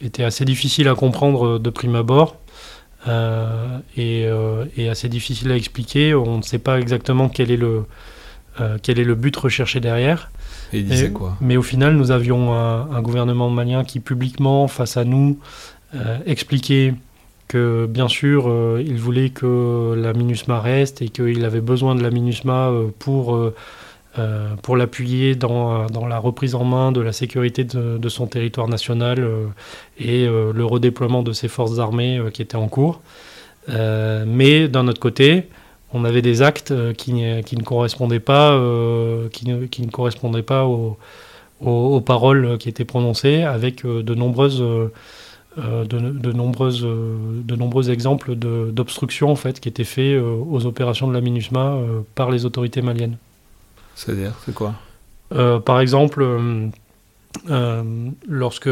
était 0.00 0.24
assez 0.24 0.44
difficile 0.44 0.88
à 0.88 0.94
comprendre 0.94 1.58
de 1.58 1.70
prime 1.70 1.94
abord. 1.94 2.36
et, 3.96 4.28
et, 4.76 4.88
assez 4.88 5.08
difficile 5.08 5.52
à 5.52 5.56
expliquer. 5.56 6.14
On 6.14 6.38
ne 6.38 6.42
sait 6.42 6.58
pas 6.58 6.80
exactement 6.80 7.28
quel 7.28 7.52
est 7.52 7.56
le, 7.56 7.84
quel 8.82 8.98
est 8.98 9.04
le 9.04 9.14
but 9.14 9.36
recherché 9.36 9.78
derrière. 9.78 10.30
Et 10.72 10.78
il 10.78 10.86
disait 10.86 11.10
quoi? 11.10 11.36
Mais 11.40 11.56
au 11.56 11.62
final, 11.62 11.94
nous 11.94 12.10
avions 12.10 12.52
un, 12.52 13.00
gouvernement 13.02 13.50
malien 13.50 13.84
qui 13.84 14.00
publiquement, 14.00 14.66
face 14.68 14.96
à 14.96 15.04
nous, 15.04 15.38
euh, 15.94 16.18
expliquait 16.26 16.94
que 17.48 17.86
bien 17.86 18.08
sûr, 18.08 18.48
euh, 18.48 18.82
il 18.84 18.96
voulait 18.96 19.30
que 19.30 19.94
la 19.96 20.12
MINUSMA 20.12 20.60
reste 20.60 21.02
et 21.02 21.08
qu'il 21.08 21.44
avait 21.44 21.60
besoin 21.60 21.94
de 21.94 22.02
la 22.02 22.10
MINUSMA 22.10 22.68
euh, 22.68 22.88
pour, 22.98 23.38
pour 24.62 24.76
l'appuyer 24.76 25.34
dans, 25.34 25.86
dans, 25.86 26.06
la 26.06 26.18
reprise 26.18 26.54
en 26.54 26.64
main 26.64 26.92
de 26.92 27.00
la 27.00 27.12
sécurité 27.12 27.64
de, 27.64 28.08
son 28.08 28.28
territoire 28.28 28.68
national 28.68 29.28
et 29.98 30.26
le 30.26 30.64
redéploiement 30.64 31.24
de 31.24 31.32
ses 31.32 31.48
forces 31.48 31.80
armées 31.80 32.22
qui 32.32 32.40
étaient 32.40 32.56
en 32.56 32.68
cours. 32.68 33.00
mais 33.68 34.68
d'un 34.68 34.86
autre 34.86 35.00
côté, 35.00 35.48
on 35.94 36.04
avait 36.04 36.22
des 36.22 36.42
actes 36.42 36.72
euh, 36.72 36.92
qui, 36.92 37.22
qui 37.46 37.56
ne 37.56 37.62
correspondaient 37.62 38.20
pas, 38.20 38.52
euh, 38.52 39.28
qui, 39.30 39.48
ne, 39.48 39.64
qui 39.66 39.82
ne 39.82 39.90
correspondaient 39.90 40.42
pas 40.42 40.64
aux, 40.66 40.98
aux, 41.60 42.00
paroles 42.00 42.58
qui 42.58 42.68
étaient 42.68 42.84
prononcées, 42.84 43.44
avec 43.44 43.86
euh, 43.86 44.02
de 44.02 44.14
nombreuses 44.14 44.62
de, 45.56 45.84
de, 45.84 46.32
nombreuses, 46.32 46.82
de 46.82 47.56
nombreux 47.56 47.90
exemples 47.90 48.34
d'obstruction 48.34 49.30
en 49.30 49.36
fait, 49.36 49.60
qui 49.60 49.68
étaient 49.68 49.84
faits 49.84 50.20
aux 50.20 50.66
opérations 50.66 51.06
de 51.06 51.12
la 51.12 51.20
MINUSMA 51.20 51.78
par 52.14 52.30
les 52.30 52.44
autorités 52.44 52.82
maliennes. 52.82 53.16
C'est-à-dire, 53.94 54.32
c'est 54.44 54.54
quoi? 54.54 54.74
Par 55.64 55.80
exemple, 55.80 56.26
lorsque 58.28 58.70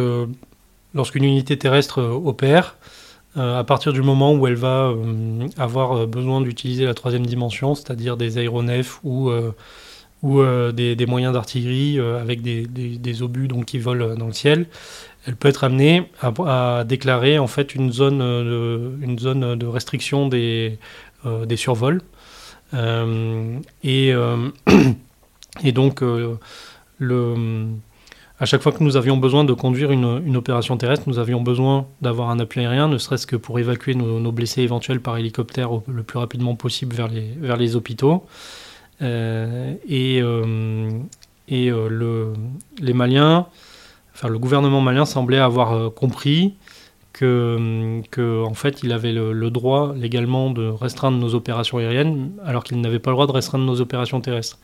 lorsqu'une 0.95 1.25
unité 1.25 1.57
terrestre 1.59 2.03
opère, 2.03 2.77
euh, 3.37 3.59
à 3.59 3.65
partir 3.65 3.93
du 3.95 4.03
moment 4.03 4.35
où 4.35 4.47
elle 4.47 4.57
va 4.57 4.89
euh, 4.89 5.49
avoir 5.57 5.93
euh, 5.93 6.07
besoin 6.07 6.43
d'utiliser 6.43 6.85
la 6.85 6.93
troisième 6.93 7.25
dimension, 7.25 7.75
c'est-à-dire 7.75 8.19
des 8.19 8.37
aéronefs 8.37 9.01
ou, 9.05 9.31
ou 10.23 10.43
des, 10.73 11.07
moyens 11.09 11.33
d'artillerie 11.33 11.99
avec 11.99 12.43
des, 12.43 12.67
des, 12.67 13.23
obus 13.23 13.49
donc, 13.49 13.67
qui 13.67 13.79
volent 13.79 14.15
dans 14.15 14.27
le 14.27 14.33
ciel, 14.33 14.67
elle 15.27 15.37
peut 15.37 15.49
être 15.49 15.65
amenée 15.65 16.11
à, 16.21 16.85
déclarer 16.87 17.39
en 17.39 17.47
fait 17.47 17.75
une 17.75 17.93
zone, 17.93 18.19
de, 18.19 18.93
une 19.01 19.19
zone 19.19 19.57
de 19.57 19.67
restriction 19.67 20.29
des, 20.29 20.79
des 21.25 21.57
survols. 21.57 22.03
et, 22.73 24.13
et 25.65 25.73
donc 25.73 26.03
le 26.99 27.67
à 28.43 28.45
chaque 28.45 28.61
fois 28.61 28.73
que 28.73 28.83
nous 28.83 28.97
avions 28.97 29.17
besoin 29.19 29.45
de 29.45 29.53
conduire 29.53 29.93
une, 29.93 30.37
opération 30.37 30.77
terrestre, 30.77 31.05
nous 31.07 31.21
avions 31.21 31.41
besoin 31.41 31.87
d'avoir 32.01 32.29
un 32.29 32.41
appui 32.41 32.61
aérien, 32.61 32.89
ne 32.89 32.99
serait-ce 32.99 33.25
que 33.25 33.37
pour 33.37 33.61
évacuer 33.61 33.95
nos, 33.95 34.33
blessés 34.33 34.63
éventuels 34.63 35.01
par 35.01 35.17
hélicoptère 35.17 35.71
le 35.87 36.03
plus 36.03 36.19
rapidement 36.19 36.57
possible 36.57 36.97
vers 36.97 37.07
les, 37.07 37.35
vers 37.41 37.57
les 37.57 37.77
hôpitaux. 37.77 38.27
Euh, 39.01 39.75
et 39.89 40.21
euh, 40.21 40.91
et 41.47 41.71
euh, 41.71 41.89
le, 41.89 42.33
les 42.81 42.95
Maliens, 42.95 43.47
le 44.23 44.39
gouvernement 44.39 44.81
malien 44.81 45.05
semblait 45.05 45.39
avoir 45.39 45.93
compris 45.95 46.55
que, 47.13 48.01
que, 48.11 48.43
en 48.45 48.55
fait, 48.55 48.83
il 48.83 48.93
avait 48.93 49.13
le, 49.13 49.51
droit 49.51 49.95
légalement 49.95 50.51
de 50.51 50.67
restreindre 50.67 51.19
nos 51.19 51.35
opérations 51.35 51.79
aériennes, 51.79 52.33
alors 52.45 52.65
qu'il 52.65 52.81
n'avait 52.81 52.99
pas 52.99 53.11
le 53.11 53.17
droit 53.17 53.27
de 53.27 53.33
restreindre 53.33 53.65
nos 53.65 53.81
opérations 53.81 54.21
terrestres. 54.21 54.59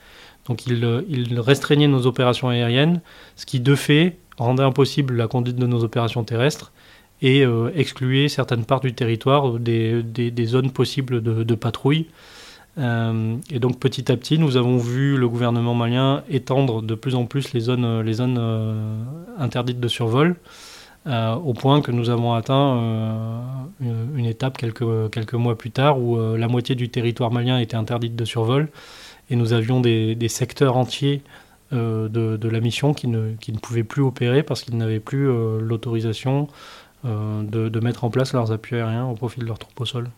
Donc 0.47 0.67
il, 0.67 1.05
il, 1.09 1.41
restreignait 1.41 1.89
nos 1.89 2.07
opérations 2.07 2.49
aériennes, 2.49 3.01
ce 3.37 3.45
qui 3.45 3.61
de 3.61 3.75
fait 3.75 4.17
rendait 4.39 4.63
impossible 4.63 5.15
la 5.15 5.29
conduite 5.29 5.57
de 5.57 5.67
nos 5.67 5.85
opérations 5.85 6.25
terrestres 6.25 6.73
et 7.21 7.45
euh, 7.45 7.71
excluait 7.75 8.29
certaines 8.29 8.65
parts 8.65 8.81
du 8.81 8.95
territoire 8.95 9.59
des, 9.59 10.47
zones 10.47 10.71
possibles 10.71 11.23
de 11.23 11.55
patrouille. 11.55 12.07
Euh, 12.79 13.37
et 13.51 13.59
donc 13.59 13.79
petit 13.81 14.11
à 14.13 14.17
petit, 14.17 14.39
nous 14.39 14.57
avons 14.57 14.79
vu 14.79 15.17
le 15.17 15.29
gouvernement 15.29 15.75
malien 15.75 16.23
étendre 16.29 16.83
de 16.83 16.95
plus 16.95 17.15
en 17.15 17.27
plus 17.27 17.53
les 17.53 17.61
zones, 17.61 17.85
euh, 17.85 19.03
interdites 19.39 19.81
de 19.81 19.89
survol, 19.89 20.37
au 21.07 21.55
point 21.55 21.81
que 21.81 21.91
nous 21.91 22.11
avons 22.11 22.35
atteint 22.35 22.77
une, 23.81 24.27
étape 24.27 24.59
quelques, 24.59 25.33
mois 25.33 25.57
plus 25.57 25.71
tard 25.71 25.99
où 25.99 26.19
la 26.37 26.49
moitié 26.49 26.75
du 26.75 26.91
territoire 26.91 27.31
malien 27.31 27.59
était 27.59 27.77
interdite 27.77 28.15
de 28.15 28.27
survol 28.27 28.69
et 29.31 29.37
nous 29.37 29.53
avions 29.53 29.81
des, 29.81 30.29
secteurs 30.29 30.77
entiers 30.77 31.23
euh, 31.73 32.09
de, 32.09 32.49
la 32.49 32.61
mission 32.61 32.95
qui 32.95 33.09
ne, 33.09 33.35
pouvaient 33.63 33.85
plus 33.85 34.03
opérer 34.03 34.43
parce 34.43 34.63
qu'ils 34.63 34.77
n'avaient 34.77 35.01
plus 35.01 35.29
euh, 35.29 35.61
l'autorisation 35.61 36.49
euh, 37.05 37.43
de, 37.43 37.81
mettre 37.81 38.05
en 38.05 38.11
place 38.11 38.33
leurs 38.33 38.53
appuis 38.53 38.77
aériens 38.77 39.07
au 39.07 39.15
profit 39.15 39.41
de 39.41 39.45
leurs 39.45 39.59
troupes 39.59 39.81
au 39.81 39.85
sol. 39.85 40.11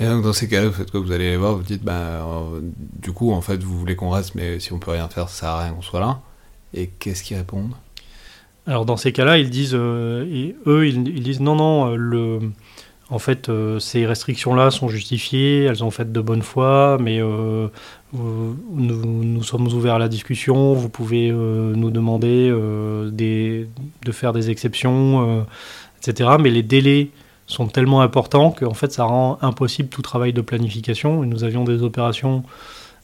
Et 0.00 0.06
donc 0.06 0.22
dans 0.22 0.32
ces 0.32 0.48
cas-là, 0.48 0.68
vous 0.68 0.72
faites 0.72 0.90
quoi? 0.90 1.00
Vous 1.00 1.12
allez 1.12 1.30
les 1.30 1.36
voir, 1.36 1.54
vous 1.54 1.62
dites, 1.62 1.84
bah, 1.84 2.26
du 3.00 3.12
coup, 3.12 3.32
en 3.32 3.40
fait, 3.40 3.62
vous 3.62 3.78
voulez 3.78 3.96
qu'on 3.96 4.10
reste, 4.10 4.34
mais 4.34 4.58
si 4.58 4.72
on 4.72 4.78
peut 4.78 4.90
rien 4.90 5.08
faire, 5.08 5.28
ça 5.28 5.40
sert 5.40 5.48
à 5.50 5.62
rien 5.64 5.72
qu'on 5.72 5.82
soit 5.82 6.00
là. 6.00 6.20
Et 6.72 6.88
qu'est-ce 6.88 7.22
qu'ils 7.22 7.36
répondent? 7.36 7.74
Alors 8.66 8.86
dans 8.86 8.96
ces 8.96 9.12
cas-là, 9.12 9.38
ils 9.38 9.50
disent, 9.50 9.74
et 9.74 10.56
eux, 10.66 10.88
ils, 10.88 11.22
disent, 11.22 11.40
non, 11.40 11.54
non, 11.54 11.94
le, 11.94 12.40
en 13.10 13.18
fait, 13.18 13.48
euh, 13.48 13.78
ces 13.78 14.06
restrictions-là 14.06 14.70
sont 14.70 14.88
justifiées, 14.88 15.64
elles 15.64 15.84
ont 15.84 15.90
fait 15.90 16.10
de 16.10 16.20
bonne 16.20 16.42
foi, 16.42 16.96
mais 17.00 17.20
euh, 17.20 17.68
nous, 18.12 19.42
sommes 19.42 19.66
ouverts 19.66 19.94
à 19.94 19.98
la 19.98 20.08
discussion, 20.08 20.72
vous 20.72 20.88
pouvez 20.88 21.30
euh, 21.30 21.74
nous 21.76 21.90
demander 21.90 22.48
de 22.50 24.12
faire 24.12 24.32
des 24.32 24.50
exceptions, 24.50 25.46
etc. 25.98 26.30
Mais 26.40 26.50
les 26.50 26.62
délais 26.62 27.10
sont 27.46 27.66
tellement 27.66 28.00
importants 28.00 28.50
que 28.50 28.68
fait, 28.72 28.92
ça 28.92 29.04
rend 29.04 29.38
impossible 29.42 29.88
tout 29.88 30.02
travail 30.02 30.32
de 30.32 30.40
planification. 30.40 31.22
Nous 31.24 31.44
avions 31.44 31.64
des 31.64 31.82
opérations 31.82 32.42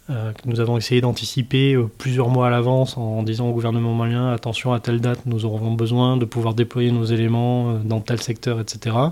que 0.08 0.48
nous 0.48 0.58
avons 0.58 0.76
essayé 0.76 1.00
d'anticiper 1.00 1.76
plusieurs 1.98 2.30
mois 2.30 2.48
à 2.48 2.50
l'avance 2.50 2.96
en 2.96 3.22
disant 3.22 3.48
au 3.48 3.52
gouvernement 3.52 3.94
malien 3.94 4.32
attention 4.32 4.72
à 4.72 4.80
telle 4.80 5.00
date, 5.00 5.20
nous 5.24 5.44
aurons 5.44 5.70
besoin 5.74 6.16
de 6.16 6.24
pouvoir 6.24 6.54
déployer 6.54 6.90
nos 6.90 7.04
éléments 7.04 7.74
dans 7.84 8.00
tel 8.00 8.20
secteur, 8.20 8.58
etc 8.58 9.10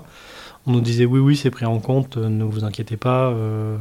on 0.67 0.71
nous 0.71 0.81
disait 0.81 1.05
oui, 1.05 1.19
oui, 1.19 1.35
c'est 1.35 1.49
pris 1.49 1.65
en 1.65 1.79
compte, 1.79 2.17
euh, 2.17 2.29
ne 2.29 2.43
vous 2.43 2.63
inquiétez 2.63 2.97
pas. 2.97 3.29
Euh, 3.29 3.77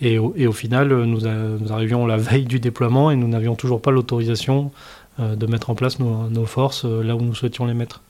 et, 0.00 0.18
au, 0.18 0.52
final, 0.52 0.92
euh, 0.92 1.04
nous, 1.04 1.72
arrivions 1.72 2.06
la 2.06 2.16
veille 2.16 2.44
du 2.44 2.60
déploiement 2.60 3.10
et 3.10 3.16
nous 3.16 3.28
n'avions 3.28 3.54
toujours 3.54 3.80
pas 3.80 3.90
l'autorisation 3.90 4.70
de 5.18 5.46
mettre 5.46 5.68
en 5.70 5.74
place 5.74 5.98
nos, 5.98 6.46
forces 6.46 6.84
là 6.84 7.16
où 7.16 7.20
nous 7.20 7.34
souhaitions 7.34 7.66
les 7.66 7.74
mettre. 7.74 8.02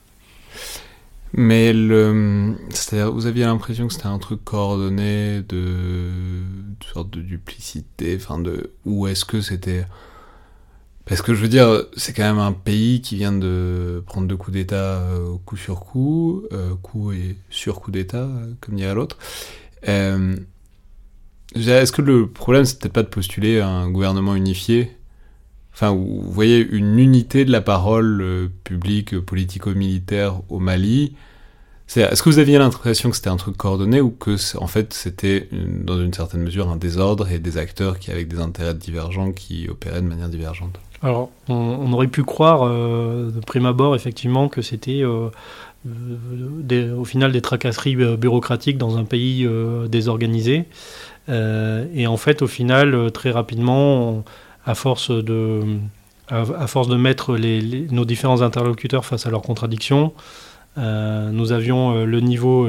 Mais 1.34 1.72
le, 1.72 2.54
vous 3.10 3.26
aviez 3.26 3.44
l'impression 3.44 3.86
que 3.86 3.92
c'était 3.92 4.06
un 4.06 4.18
truc 4.18 4.44
coordonné 4.44 5.42
de, 5.48 6.10
de 6.80 6.84
sorte 6.92 7.10
de 7.10 7.20
duplicité, 7.20 8.16
enfin 8.16 8.38
de, 8.38 8.72
ou 8.86 9.06
est-ce 9.06 9.24
que 9.24 9.40
c'était 9.40 9.84
parce 11.08 11.22
que 11.22 11.34
je 11.34 11.40
veux 11.40 11.48
dire, 11.48 11.84
c'est 11.96 12.12
quand 12.12 12.22
même 12.22 12.38
un 12.38 12.52
pays 12.52 13.00
qui 13.00 13.16
vient 13.16 13.32
de 13.32 14.02
prendre 14.06 14.28
deux 14.28 14.36
coups 14.36 14.52
d'État 14.58 15.00
euh, 15.00 15.38
coup 15.46 15.56
sur 15.56 15.80
coup, 15.80 16.42
euh, 16.52 16.74
coup 16.82 17.12
et 17.12 17.38
sur 17.48 17.80
coup 17.80 17.90
d'État, 17.90 18.28
comme 18.60 18.74
dirait 18.76 18.94
l'autre. 18.94 19.16
Euh, 19.88 20.36
Est-ce 21.54 21.92
que 21.92 22.02
le 22.02 22.28
problème, 22.28 22.66
c'était 22.66 22.90
pas 22.90 23.02
de 23.02 23.08
postuler 23.08 23.60
un 23.60 23.90
gouvernement 23.90 24.34
unifié 24.34 24.97
Enfin, 25.80 25.92
vous 25.92 26.22
voyez 26.22 26.58
une 26.58 26.98
unité 26.98 27.44
de 27.44 27.52
la 27.52 27.60
parole 27.60 28.20
euh, 28.20 28.48
publique 28.64 29.16
politico-militaire 29.20 30.40
au 30.48 30.58
Mali. 30.58 31.14
Est-ce 31.94 32.20
que 32.20 32.28
vous 32.28 32.40
aviez 32.40 32.58
l'impression 32.58 33.10
que 33.10 33.16
c'était 33.16 33.30
un 33.30 33.36
truc 33.36 33.56
coordonné 33.56 34.00
ou 34.00 34.10
que 34.10 34.34
en 34.58 34.66
fait 34.66 34.92
c'était 34.92 35.48
dans 35.52 36.00
une 36.00 36.12
certaine 36.12 36.42
mesure 36.42 36.68
un 36.68 36.74
désordre 36.74 37.30
et 37.30 37.38
des 37.38 37.58
acteurs 37.58 38.00
qui 38.00 38.10
avec 38.10 38.26
des 38.26 38.40
intérêts 38.40 38.74
divergents 38.74 39.30
qui 39.30 39.68
opéraient 39.68 40.02
de 40.02 40.08
manière 40.08 40.28
divergente? 40.28 40.80
Alors, 41.00 41.30
on, 41.48 41.92
aurait 41.92 42.08
pu 42.08 42.24
croire 42.24 42.62
euh, 42.64 43.30
de 43.30 43.38
prime 43.38 43.66
abord, 43.66 43.94
effectivement, 43.94 44.48
que 44.48 44.62
c'était 44.62 45.02
euh, 45.04 45.30
au 46.96 47.04
final 47.04 47.30
des 47.30 47.40
tracasseries 47.40 47.94
bureaucratiques 48.16 48.78
dans 48.78 48.96
un 48.96 49.04
pays 49.04 49.48
désorganisé. 49.88 50.64
et 51.28 52.06
en 52.08 52.16
fait, 52.16 52.42
au 52.42 52.48
final, 52.48 53.12
très 53.12 53.30
rapidement, 53.30 54.24
à 54.68 54.74
force 54.74 55.10
de, 55.10 55.62
à, 56.28 56.66
force 56.66 56.88
de 56.88 56.96
mettre 56.96 57.36
nos 57.90 58.04
différents 58.04 58.42
interlocuteurs 58.42 59.04
face 59.04 59.26
à 59.26 59.30
leurs 59.30 59.42
contradictions, 59.42 60.12
nous 60.76 61.52
avions 61.52 62.04
le 62.04 62.20
niveau 62.20 62.68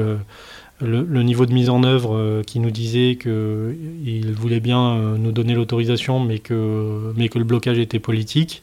le, 0.80 1.22
niveau 1.22 1.46
de 1.46 1.52
mise 1.52 1.70
en 1.70 1.82
œuvre 1.82 2.16
euh, 2.16 2.42
qui 2.42 2.58
nous 2.60 2.70
disait 2.70 3.18
qu'il 3.20 4.32
voulait 4.32 4.60
bien 4.60 4.94
euh, 4.94 5.16
nous 5.16 5.32
donner 5.32 5.54
l'autorisation, 5.54 6.20
mais 6.20 6.38
que, 6.38 7.12
mais 7.16 7.28
que 7.28 7.38
le 7.38 7.44
blocage 7.44 7.78
était 7.78 7.98
politique, 7.98 8.62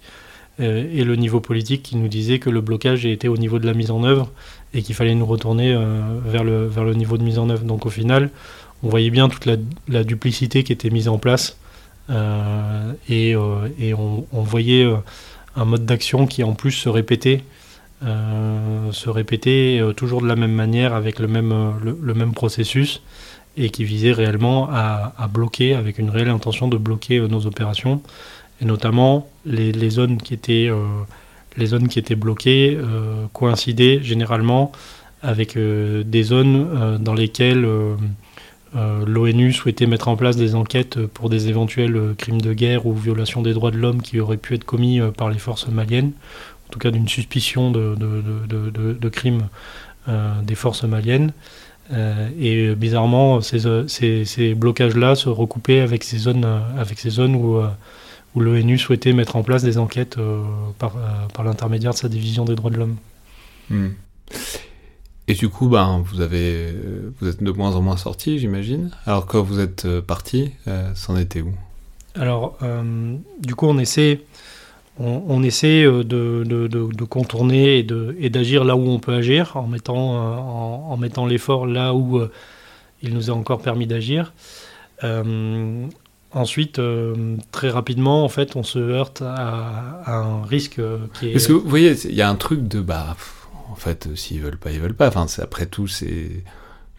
euh, 0.60 0.90
et 0.92 1.04
le 1.04 1.16
niveau 1.16 1.40
politique 1.40 1.84
qui 1.84 1.96
nous 1.96 2.08
disait 2.08 2.40
que 2.40 2.50
le 2.50 2.62
blocage 2.62 3.06
était 3.06 3.28
au 3.28 3.38
niveau 3.38 3.60
de 3.60 3.66
la 3.66 3.74
mise 3.74 3.92
en 3.92 4.04
œuvre 4.04 4.32
et 4.74 4.82
qu'il 4.82 4.96
fallait 4.96 5.16
nous 5.16 5.26
retourner 5.26 5.76
vers, 6.26 6.44
le, 6.44 6.66
vers 6.66 6.84
le 6.84 6.94
niveau 6.94 7.18
de 7.18 7.24
mise 7.24 7.40
en 7.40 7.50
œuvre. 7.50 7.64
Donc 7.64 7.86
au 7.86 7.90
final, 7.90 8.32
on 8.84 8.90
voyait 8.90 9.10
bien 9.10 9.30
toute 9.30 9.48
la, 9.88 10.04
duplicité 10.04 10.64
qui 10.64 10.74
était 10.74 10.90
mise 10.90 11.08
en 11.08 11.18
place, 11.18 11.58
et, 12.10 13.32
et 13.32 13.94
on, 13.94 14.26
voyait 14.32 14.88
un 15.56 15.66
mode 15.66 15.86
d'action 15.86 16.28
qui 16.28 16.44
en 16.44 16.54
plus 16.54 16.72
se 16.72 16.90
répétait 16.90 17.44
euh, 18.06 18.92
se 18.92 19.10
répéter 19.10 19.80
euh, 19.80 19.92
toujours 19.92 20.22
de 20.22 20.28
la 20.28 20.36
même 20.36 20.52
manière 20.52 20.94
avec 20.94 21.18
le 21.18 21.28
même, 21.28 21.52
euh, 21.52 21.72
le, 22.00 22.14
même 22.14 22.32
processus 22.32 23.02
et 23.58 23.72
qui 23.72 23.86
visait 23.86 24.12
réellement 24.12 24.70
à, 24.72 25.28
bloquer, 25.34 25.74
avec 25.74 25.98
une 25.98 26.12
réelle 26.12 26.30
intention 26.30 26.68
de 26.68 26.78
bloquer 26.78 27.20
nos 27.20 27.48
opérations, 27.48 28.04
et 28.62 28.66
notamment 28.66 29.28
les, 29.48 29.72
les 29.72 29.90
zones 29.90 30.18
qui 30.18 30.36
étaient, 30.36 30.70
les 31.58 31.66
zones 31.66 31.88
qui 31.88 31.98
étaient 31.98 32.14
bloquées 32.14 32.78
coïncidaient 33.34 34.00
généralement 34.04 34.72
avec 35.24 35.58
des 35.58 36.24
zones 36.24 37.00
dans 37.00 37.16
lesquelles 37.16 37.68
l'ONU 38.74 39.54
souhaitait 39.54 39.86
mettre 39.86 40.08
en 40.08 40.16
place 40.16 40.36
des 40.36 40.56
enquêtes 40.56 41.06
pour 41.08 41.30
des 41.30 41.48
éventuels 41.48 42.14
crimes 42.18 42.42
de 42.42 42.54
guerre 42.54 42.86
ou 42.86 42.94
violations 42.94 43.42
des 43.42 43.54
droits 43.54 43.72
de 43.72 43.78
l'homme 43.78 44.02
qui 44.02 44.20
auraient 44.20 44.38
pu 44.38 44.56
être 44.56 44.66
commis 44.66 45.00
par 45.18 45.30
les 45.30 45.40
forces 45.40 45.68
maliennes 45.68 46.12
en 46.68 46.72
tout 46.72 46.80
cas 46.80 46.92
d'une 46.92 47.08
suspicion 47.08 47.72
de, 47.72 47.96
de, 47.96 48.94
de, 48.94 49.10
crime 49.10 49.48
euh, 50.10 50.42
des 50.42 50.56
forces 50.56 50.84
maliennes. 50.84 51.32
Euh, 51.94 52.30
et 52.40 52.76
bizarrement, 52.76 53.40
ces, 53.42 54.54
blocages-là 54.56 55.16
se 55.16 55.30
recoupaient 55.30 55.80
avec 55.80 56.04
ces 56.04 56.18
zones, 56.18 56.46
avec 56.78 57.00
ces 57.00 57.10
zones 57.10 57.36
où, 57.36 57.58
euh, 57.58 57.70
l'ONU 58.36 58.78
souhaitait 58.78 59.14
mettre 59.14 59.36
en 59.36 59.44
place 59.44 59.64
des 59.64 59.78
enquêtes 59.78 60.18
par, 60.78 60.94
l'intermédiaire 61.44 61.94
de 61.94 61.98
sa 61.98 62.10
division 62.10 62.46
des 62.46 62.56
droits 62.56 62.70
de 62.70 62.78
l'homme. 62.78 62.98
Hmm. 63.70 63.90
Et 65.28 65.34
du 65.34 65.50
coup, 65.50 65.68
ben, 65.68 66.04
vous, 66.06 66.22
avez, 66.22 66.74
vous 67.20 67.28
êtes 67.28 67.44
de 67.44 67.52
moins 67.52 67.76
en 67.76 67.82
moins 67.82 67.98
sorti, 67.98 68.40
j'imagine. 68.40 68.92
Alors 69.06 69.26
quand 69.26 69.42
vous 69.42 69.60
êtes 69.60 69.88
parti, 70.02 70.52
c'en 70.96 71.18
était 71.18 71.42
où? 71.42 71.54
Alors, 72.16 72.58
du 73.42 73.54
coup, 73.54 73.68
on 73.68 73.78
essaie 73.78 74.22
on, 75.00 75.44
essaie 75.44 75.84
euh, 75.84 76.04
de, 76.04 77.04
contourner 77.06 77.86
et 78.20 78.30
d'agir 78.30 78.64
là 78.64 78.76
où 78.76 78.90
on 78.90 79.00
peut 79.00 79.14
agir, 79.14 79.56
en 79.56 79.68
mettant, 79.68 80.16
euh, 80.16 80.36
en, 80.38 80.98
mettant 80.98 81.26
l'effort 81.26 81.68
là 81.68 81.94
où 81.94 82.18
euh, 82.18 82.32
il 83.02 83.14
nous 83.14 83.30
a 83.30 83.34
encore 83.34 83.62
permis 83.62 83.88
d'agir. 83.88 84.34
ensuite, 86.34 86.82
très 87.52 87.70
rapidement, 87.70 88.24
en 88.24 88.30
fait, 88.30 88.56
on 88.56 88.64
se 88.64 88.80
heurte 88.80 89.22
à, 89.22 90.02
un 90.08 90.44
risque 90.44 90.82
qui 91.14 91.30
est... 91.30 91.32
Parce 91.34 91.48
que 91.48 91.54
vous 91.54 91.70
voyez, 91.70 91.94
il 92.06 92.16
y 92.16 92.22
a 92.22 92.30
un 92.30 92.36
truc 92.36 92.68
de... 92.68 92.82
Bah, 92.82 93.16
en 93.72 93.76
fait, 93.76 94.10
s'ils 94.16 94.42
veulent 94.42 94.58
pas, 94.58 94.72
ils 94.72 94.80
veulent 94.80 94.94
pas. 94.96 95.08
Enfin, 95.08 95.26
après 95.42 95.66
tout, 95.66 95.88
c'est 95.88 96.44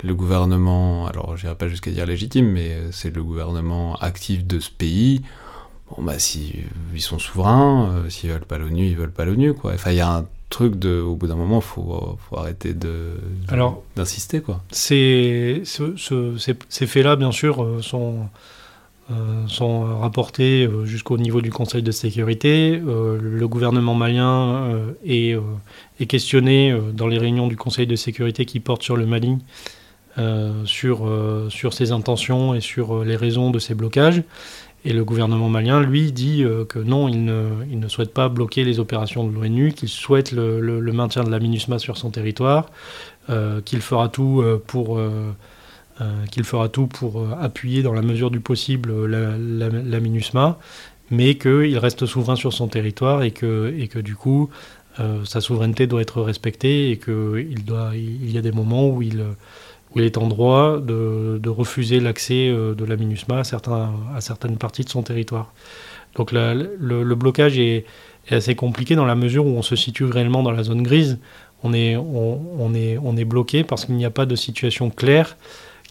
le 0.05 0.15
gouvernement, 0.15 1.07
alors 1.07 1.37
je 1.37 1.45
n'irai 1.45 1.57
pas 1.57 1.69
jusqu'à 1.69 1.91
dire 1.91 2.07
légitime, 2.07 2.47
mais 2.51 2.77
c'est 2.93 3.15
le 3.15 3.23
gouvernement 3.23 3.97
actif 3.97 4.47
de 4.47 4.61
ce 4.61 4.71
pays 4.71 5.23
bon 5.91 6.03
bah 6.03 6.19
si 6.19 6.55
ils 6.95 7.01
sont 7.01 7.19
souverains, 7.19 8.05
s'ils 8.09 8.31
veulent 8.31 8.45
pas 8.45 8.59
l'ONU, 8.59 8.87
ils 8.87 8.97
veulent 8.97 9.11
pas 9.11 9.25
l'ONU 9.25 9.55
quoi. 9.55 9.73
Enfin 9.75 9.91
il 9.91 9.97
y 9.97 10.01
a 10.01 10.17
un 10.19 10.27
truc 10.51 10.79
de, 10.79 11.01
au 11.01 11.15
bout 11.15 11.27
d'un 11.27 11.37
moment, 11.37 11.61
faut, 11.61 12.19
faut 12.29 12.39
arrêter 12.39 12.75
de, 12.75 13.13
d'insister 13.97 14.41
quoi. 14.41 14.63
Ces, 14.71 15.63
ces 15.65 16.87
faits-là, 16.87 17.17
bien 17.17 17.33
sûr, 17.33 17.83
sont 17.83 18.17
euh, 18.17 18.25
sont 19.47 19.99
rapportés 19.99 20.67
euh, 20.67 20.85
jusqu'au 20.85 21.17
niveau 21.17 21.41
du 21.41 21.51
Conseil 21.51 21.83
de 21.83 21.91
sécurité. 21.91 22.81
Euh, 22.87 23.19
le 23.21 23.49
gouvernement 23.49 23.95
malien 23.95 24.69
est, 25.05 25.37
est, 26.01 26.07
questionné 26.07 26.77
dans 26.93 27.07
les 27.07 27.19
réunions 27.19 27.49
du 27.49 27.57
Conseil 27.57 27.87
de 27.87 27.97
sécurité 27.97 28.45
qui 28.45 28.61
portent 28.61 28.83
sur 28.83 28.97
le 28.97 29.07
Mali, 29.07 29.39
sur, 30.65 31.73
ses 31.73 31.93
intentions 31.93 32.55
et 32.55 32.61
sur 32.61 33.05
les 33.05 33.17
raisons 33.17 33.51
de 33.51 33.59
ces 33.59 33.75
blocages. 33.75 34.23
Et 34.85 34.93
le 34.93 35.05
gouvernement 35.05 35.49
malien, 35.49 35.81
lui, 35.81 36.13
dit 36.13 36.45
que 36.69 36.79
non, 36.79 37.09
il 37.09 37.25
ne, 37.25 37.89
souhaite 37.89 38.13
pas 38.13 38.29
bloquer 38.29 38.65
les 38.65 38.79
opérations 38.81 39.27
de 39.27 39.33
l'ONU, 39.33 39.73
qu'il 39.73 39.89
souhaite 39.89 40.33
le, 40.33 40.93
maintien 40.93 41.25
de 41.25 41.31
la 41.31 41.39
MINUSMA 41.39 41.79
sur 41.79 41.97
son 41.97 42.11
territoire, 42.11 42.71
qu'il 43.65 43.81
fera 43.81 44.09
tout 44.09 44.43
pour 44.67 44.99
euh, 46.01 46.27
qu'il 46.31 46.45
fera 46.45 46.69
tout 46.69 46.87
pour 46.87 47.19
euh, 47.19 47.35
appuyer 47.41 47.83
dans 47.83 47.93
la 47.93 48.03
mesure 48.03 48.31
du 48.31 48.39
possible 48.39 48.93
euh, 48.93 49.83
la, 49.85 49.99
MINUSMA, 49.99 50.57
mais 51.11 51.35
qu'il 51.35 51.77
reste 51.77 52.07
souverain 52.07 52.37
sur 52.37 52.53
son 52.53 52.69
territoire 52.69 53.25
et 53.25 53.33
que, 53.33 53.99
du 53.99 54.15
coup, 54.15 54.49
sa 55.25 55.41
souveraineté 55.41 55.87
doit 55.87 56.03
être 56.03 56.23
respectée 56.23 56.91
et 56.91 56.99
qu'il 56.99 57.65
il 57.95 58.31
y 58.31 58.39
a 58.39 58.43
des 58.43 58.53
moments 58.53 58.89
où 58.89 59.01
il, 59.01 59.25
est 59.97 60.19
en 60.19 60.27
droit 60.29 60.79
de, 60.79 61.49
refuser 61.49 61.99
l'accès 61.99 62.51
de 62.53 62.85
la 62.85 62.97
MINUSMA 62.97 63.39
à, 63.39 63.45
certains, 63.45 63.93
à 64.15 64.21
certaines 64.21 64.59
parties 64.59 64.85
de 64.85 64.91
son 64.91 65.03
territoire. 65.03 65.53
Donc 66.15 66.31
le, 66.33 67.15
blocage 67.15 67.59
est, 67.59 67.87
assez 68.31 68.55
compliqué 68.55 68.95
dans 68.95 69.07
la 69.07 69.15
mesure 69.15 69.47
où 69.47 69.51
on 69.51 69.63
se 69.63 69.75
situe 69.75 70.05
réellement 70.05 70.43
dans 70.43 70.53
la 70.53 70.63
zone 70.63 70.83
grise. 70.83 71.19
On 71.65 71.73
est, 71.73 71.97
on 71.97 72.75
est, 72.75 72.99
on 73.03 73.17
est 73.17 73.25
bloqué 73.25 73.65
parce 73.65 73.87
qu'il 73.87 73.97
n'y 73.97 74.05
a 74.05 74.11
pas 74.11 74.27
de 74.27 74.37
situation 74.37 74.91
claire 74.91 75.37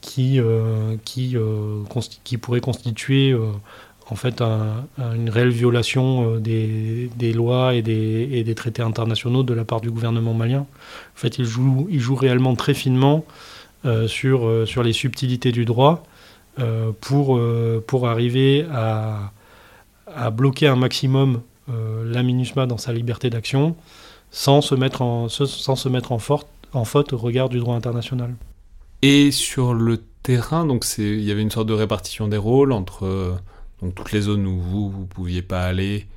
qui, 0.02 0.40
euh, 0.40 0.96
euh, 1.36 1.76
qui 2.24 2.38
pourrait 2.38 2.62
constituer 2.62 3.32
euh, 3.32 3.52
en 4.10 4.16
fait 4.16 4.42
une 4.42 5.30
réelle 5.30 5.50
violation 5.50 6.38
des, 6.38 7.10
lois 7.34 7.76
et 7.76 7.82
des, 7.82 8.56
traités 8.56 8.82
internationaux 8.82 9.44
de 9.44 9.54
la 9.54 9.66
part 9.66 9.82
du 9.82 9.92
gouvernement 9.92 10.34
malien. 10.34 10.62
En 10.62 10.66
fait, 11.16 11.38
il 11.40 11.46
joue, 11.46 11.88
il 11.90 12.00
joue 12.00 12.16
réellement 12.16 12.56
très 12.56 12.74
finement 12.74 13.26
sur, 14.08 14.66
sur 14.66 14.82
les 14.82 14.94
subtilités 14.94 15.52
du 15.52 15.66
droit 15.66 16.06
pour, 17.02 17.38
pour 17.86 18.08
arriver 18.08 18.66
à, 18.72 19.34
à 20.16 20.30
bloquer 20.30 20.68
un 20.68 20.78
maximum 20.78 21.42
la 21.68 22.24
MINUSMA 22.24 22.66
dans 22.66 22.78
sa 22.78 22.94
liberté 22.94 23.30
d'action 23.30 23.76
sans 24.32 24.62
se 24.62 24.74
mettre 24.74 25.02
en, 25.02 25.28
sans 25.28 25.76
se 25.76 25.90
mettre 25.90 26.14
en 26.14 26.86
faute 26.86 27.12
au 27.12 27.18
regard 27.18 27.50
du 27.50 27.60
droit 27.60 27.76
international. 27.76 28.34
Et 29.02 29.32
sur 29.32 29.74
le 29.74 29.98
terrain, 30.24 30.66
donc 30.66 30.86
il 30.98 31.22
y 31.22 31.32
avait 31.32 31.42
une 31.42 31.52
sorte 31.52 31.68
de 31.68 31.74
répartition 31.74 32.28
des 32.28 32.38
rôles 32.38 32.72
entre 32.72 33.06
euh, 33.06 33.36
donc 33.82 33.96
toutes 33.96 34.12
les 34.12 34.22
zones 34.22 34.46
où 34.48 34.60
vous 34.60 34.90
vous 34.90 35.06
pouviez 35.06 35.42
pas 35.42 35.64
aller, 35.64 36.08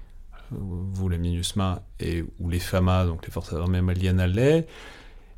euh, 0.53 0.57
vous 0.59 1.09
les 1.09 1.19
MINUSMA 1.19 1.83
et 2.01 2.25
où 2.39 2.49
les 2.49 2.59
FAMA, 2.59 3.05
donc 3.05 3.27
les 3.27 3.33
forces 3.33 3.53
armées 3.53 3.83
maliennes 3.83 4.21
allaient. 4.21 4.67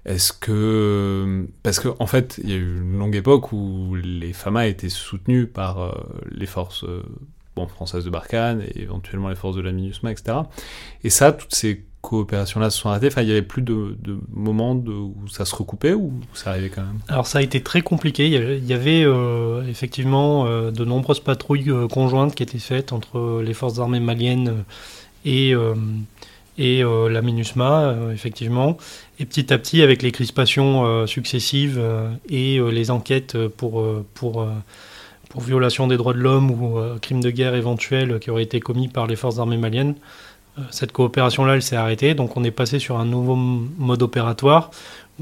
Est-ce 0.04 0.32
que 0.32 1.46
parce 1.62 1.80
qu'en 1.80 1.96
en 1.98 2.06
fait 2.06 2.40
il 2.42 2.50
y 2.50 2.52
a 2.54 2.56
eu 2.56 2.78
une 2.80 2.98
longue 2.98 3.14
époque 3.14 3.52
où 3.52 3.94
les 3.94 4.32
FAMA 4.32 4.66
étaient 4.66 4.88
soutenus 4.88 5.48
par 5.52 5.80
euh, 5.80 5.92
les 6.30 6.46
forces 6.46 6.84
bon, 7.56 7.66
françaises 7.66 8.04
de 8.04 8.10
Barkhane 8.10 8.62
et 8.62 8.82
éventuellement 8.82 9.28
les 9.28 9.36
forces 9.36 9.56
de 9.56 9.62
la 9.62 9.72
MINUSMA, 9.72 10.12
etc. 10.12 10.38
Et 11.04 11.10
ça, 11.10 11.32
toutes 11.32 11.54
ces 11.54 11.84
coopérations-là 12.02 12.68
se 12.68 12.78
sont 12.78 12.90
arrêtées 12.90 13.06
Enfin, 13.06 13.22
il 13.22 13.28
y 13.28 13.30
avait 13.30 13.42
plus 13.42 13.62
de, 13.62 13.96
moments 14.30 14.72
où 14.72 15.28
ça 15.28 15.44
se 15.46 15.54
recoupait 15.54 15.94
ou 15.94 16.12
ça 16.34 16.50
arrivait 16.50 16.68
quand 16.68 16.82
même? 16.82 16.98
Alors 17.08 17.26
ça 17.26 17.38
a 17.38 17.42
été 17.42 17.62
très 17.62 17.80
compliqué. 17.80 18.26
Il 18.26 18.66
y 18.66 18.74
avait, 18.74 19.04
euh, 19.04 19.62
effectivement 19.68 20.44
euh, 20.46 20.70
de 20.70 20.84
nombreuses 20.84 21.20
patrouilles 21.20 21.70
euh, 21.70 21.88
conjointes 21.88 22.34
qui 22.34 22.42
étaient 22.42 22.58
faites 22.58 22.92
entre 22.92 23.40
les 23.42 23.54
forces 23.54 23.78
armées 23.78 24.00
maliennes 24.00 24.64
et, 25.24 25.54
et 26.58 26.82
la 26.82 27.22
MINUSMA, 27.22 27.94
effectivement. 28.12 28.76
Et 29.20 29.24
petit 29.24 29.52
à 29.52 29.58
petit, 29.58 29.82
avec 29.82 30.02
les 30.02 30.10
crispations 30.10 31.06
successives 31.06 31.80
et 32.28 32.58
les 32.58 32.90
enquêtes 32.90 33.38
pour, 33.46 33.84
pour, 34.14 34.48
pour 35.28 35.40
violation 35.40 35.86
des 35.86 35.96
droits 35.96 36.12
de 36.12 36.18
l'homme 36.18 36.50
ou 36.50 36.80
crimes 37.00 37.20
de 37.20 37.30
guerre 37.30 37.54
éventuels 37.54 38.18
qui 38.18 38.30
auraient 38.30 38.42
été 38.42 38.58
commis 38.58 38.88
par 38.88 39.06
les 39.06 39.14
forces 39.14 39.38
armées 39.38 39.56
maliennes, 39.56 39.94
cette 40.70 40.92
coopération-là, 40.92 41.54
elle 41.54 41.62
s'est 41.62 41.76
arrêtée, 41.76 42.14
donc 42.14 42.36
on 42.36 42.44
est 42.44 42.50
passé 42.50 42.78
sur 42.78 42.98
un 42.98 43.06
nouveau 43.06 43.36
mode 43.36 44.02
opératoire. 44.02 44.70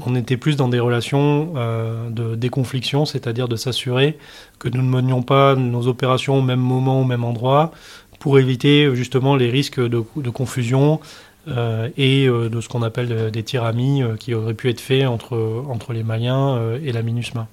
On 0.05 0.15
était 0.15 0.37
plus 0.37 0.55
dans 0.55 0.67
des 0.67 0.79
relations 0.79 1.53
euh, 1.55 2.09
de 2.09 2.35
déconfliction, 2.35 3.05
c'est-à-dire 3.05 3.47
de 3.47 3.55
s'assurer 3.55 4.17
que 4.59 4.67
nous 4.67 4.81
ne 4.81 4.89
menions 4.89 5.21
pas 5.21 5.55
nos 5.55 5.87
opérations 5.87 6.39
au 6.39 6.41
même 6.41 6.59
moment, 6.59 7.01
au 7.01 7.05
même 7.05 7.23
endroit, 7.23 7.71
pour 8.19 8.39
éviter 8.39 8.93
justement 8.93 9.35
les 9.35 9.49
risques 9.49 9.79
de, 9.79 9.99
confusion 10.29 10.99
euh, 11.47 11.89
et 11.97 12.27
de 12.27 12.61
ce 12.61 12.67
qu'on 12.67 12.83
appelle 12.83 13.31
des 13.31 13.43
tiramis 13.43 14.03
qui 14.19 14.33
auraient 14.33 14.53
pu 14.53 14.69
être 14.69 14.81
faits 14.81 15.07
entre, 15.07 15.63
entre 15.69 15.93
les 15.93 16.03
Maliens 16.03 16.75
et 16.83 16.91
la 16.91 17.03
MINUSMA. 17.03 17.47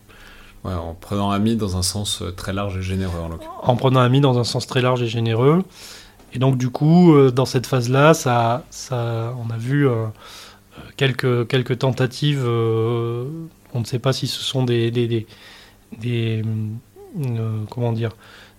Ouais, 0.64 0.74
en 0.74 0.94
prenant 0.94 1.30
ami 1.30 1.54
dans 1.54 1.76
un 1.76 1.82
sens 1.82 2.24
très 2.36 2.52
large 2.52 2.76
et 2.76 2.82
généreux 2.82 3.20
en 3.20 3.28
l'occurrence. 3.28 3.56
En 3.62 3.76
prenant 3.76 4.00
ami 4.00 4.20
dans 4.20 4.38
un 4.38 4.44
sens 4.44 4.66
très 4.66 4.82
large 4.82 5.02
et 5.02 5.06
généreux. 5.06 5.62
Et 6.34 6.38
donc 6.38 6.58
du 6.58 6.70
coup, 6.70 7.14
euh, 7.14 7.30
dans 7.30 7.46
cette 7.46 7.66
phase-là, 7.66 8.14
ça, 8.14 8.64
ça, 8.70 9.34
on 9.44 9.50
a 9.50 9.56
vu 9.56 9.88
euh, 9.88 10.06
quelques, 10.96 11.46
quelques 11.48 11.78
tentatives. 11.78 12.44
Euh, 12.44 13.24
on 13.74 13.80
ne 13.80 13.84
sait 13.84 13.98
pas 13.98 14.12
si 14.12 14.26
ce 14.26 14.42
sont 14.42 14.64
des, 14.64 14.90
des, 14.90 16.44
comment 17.70 17.92
dire, 17.92 18.10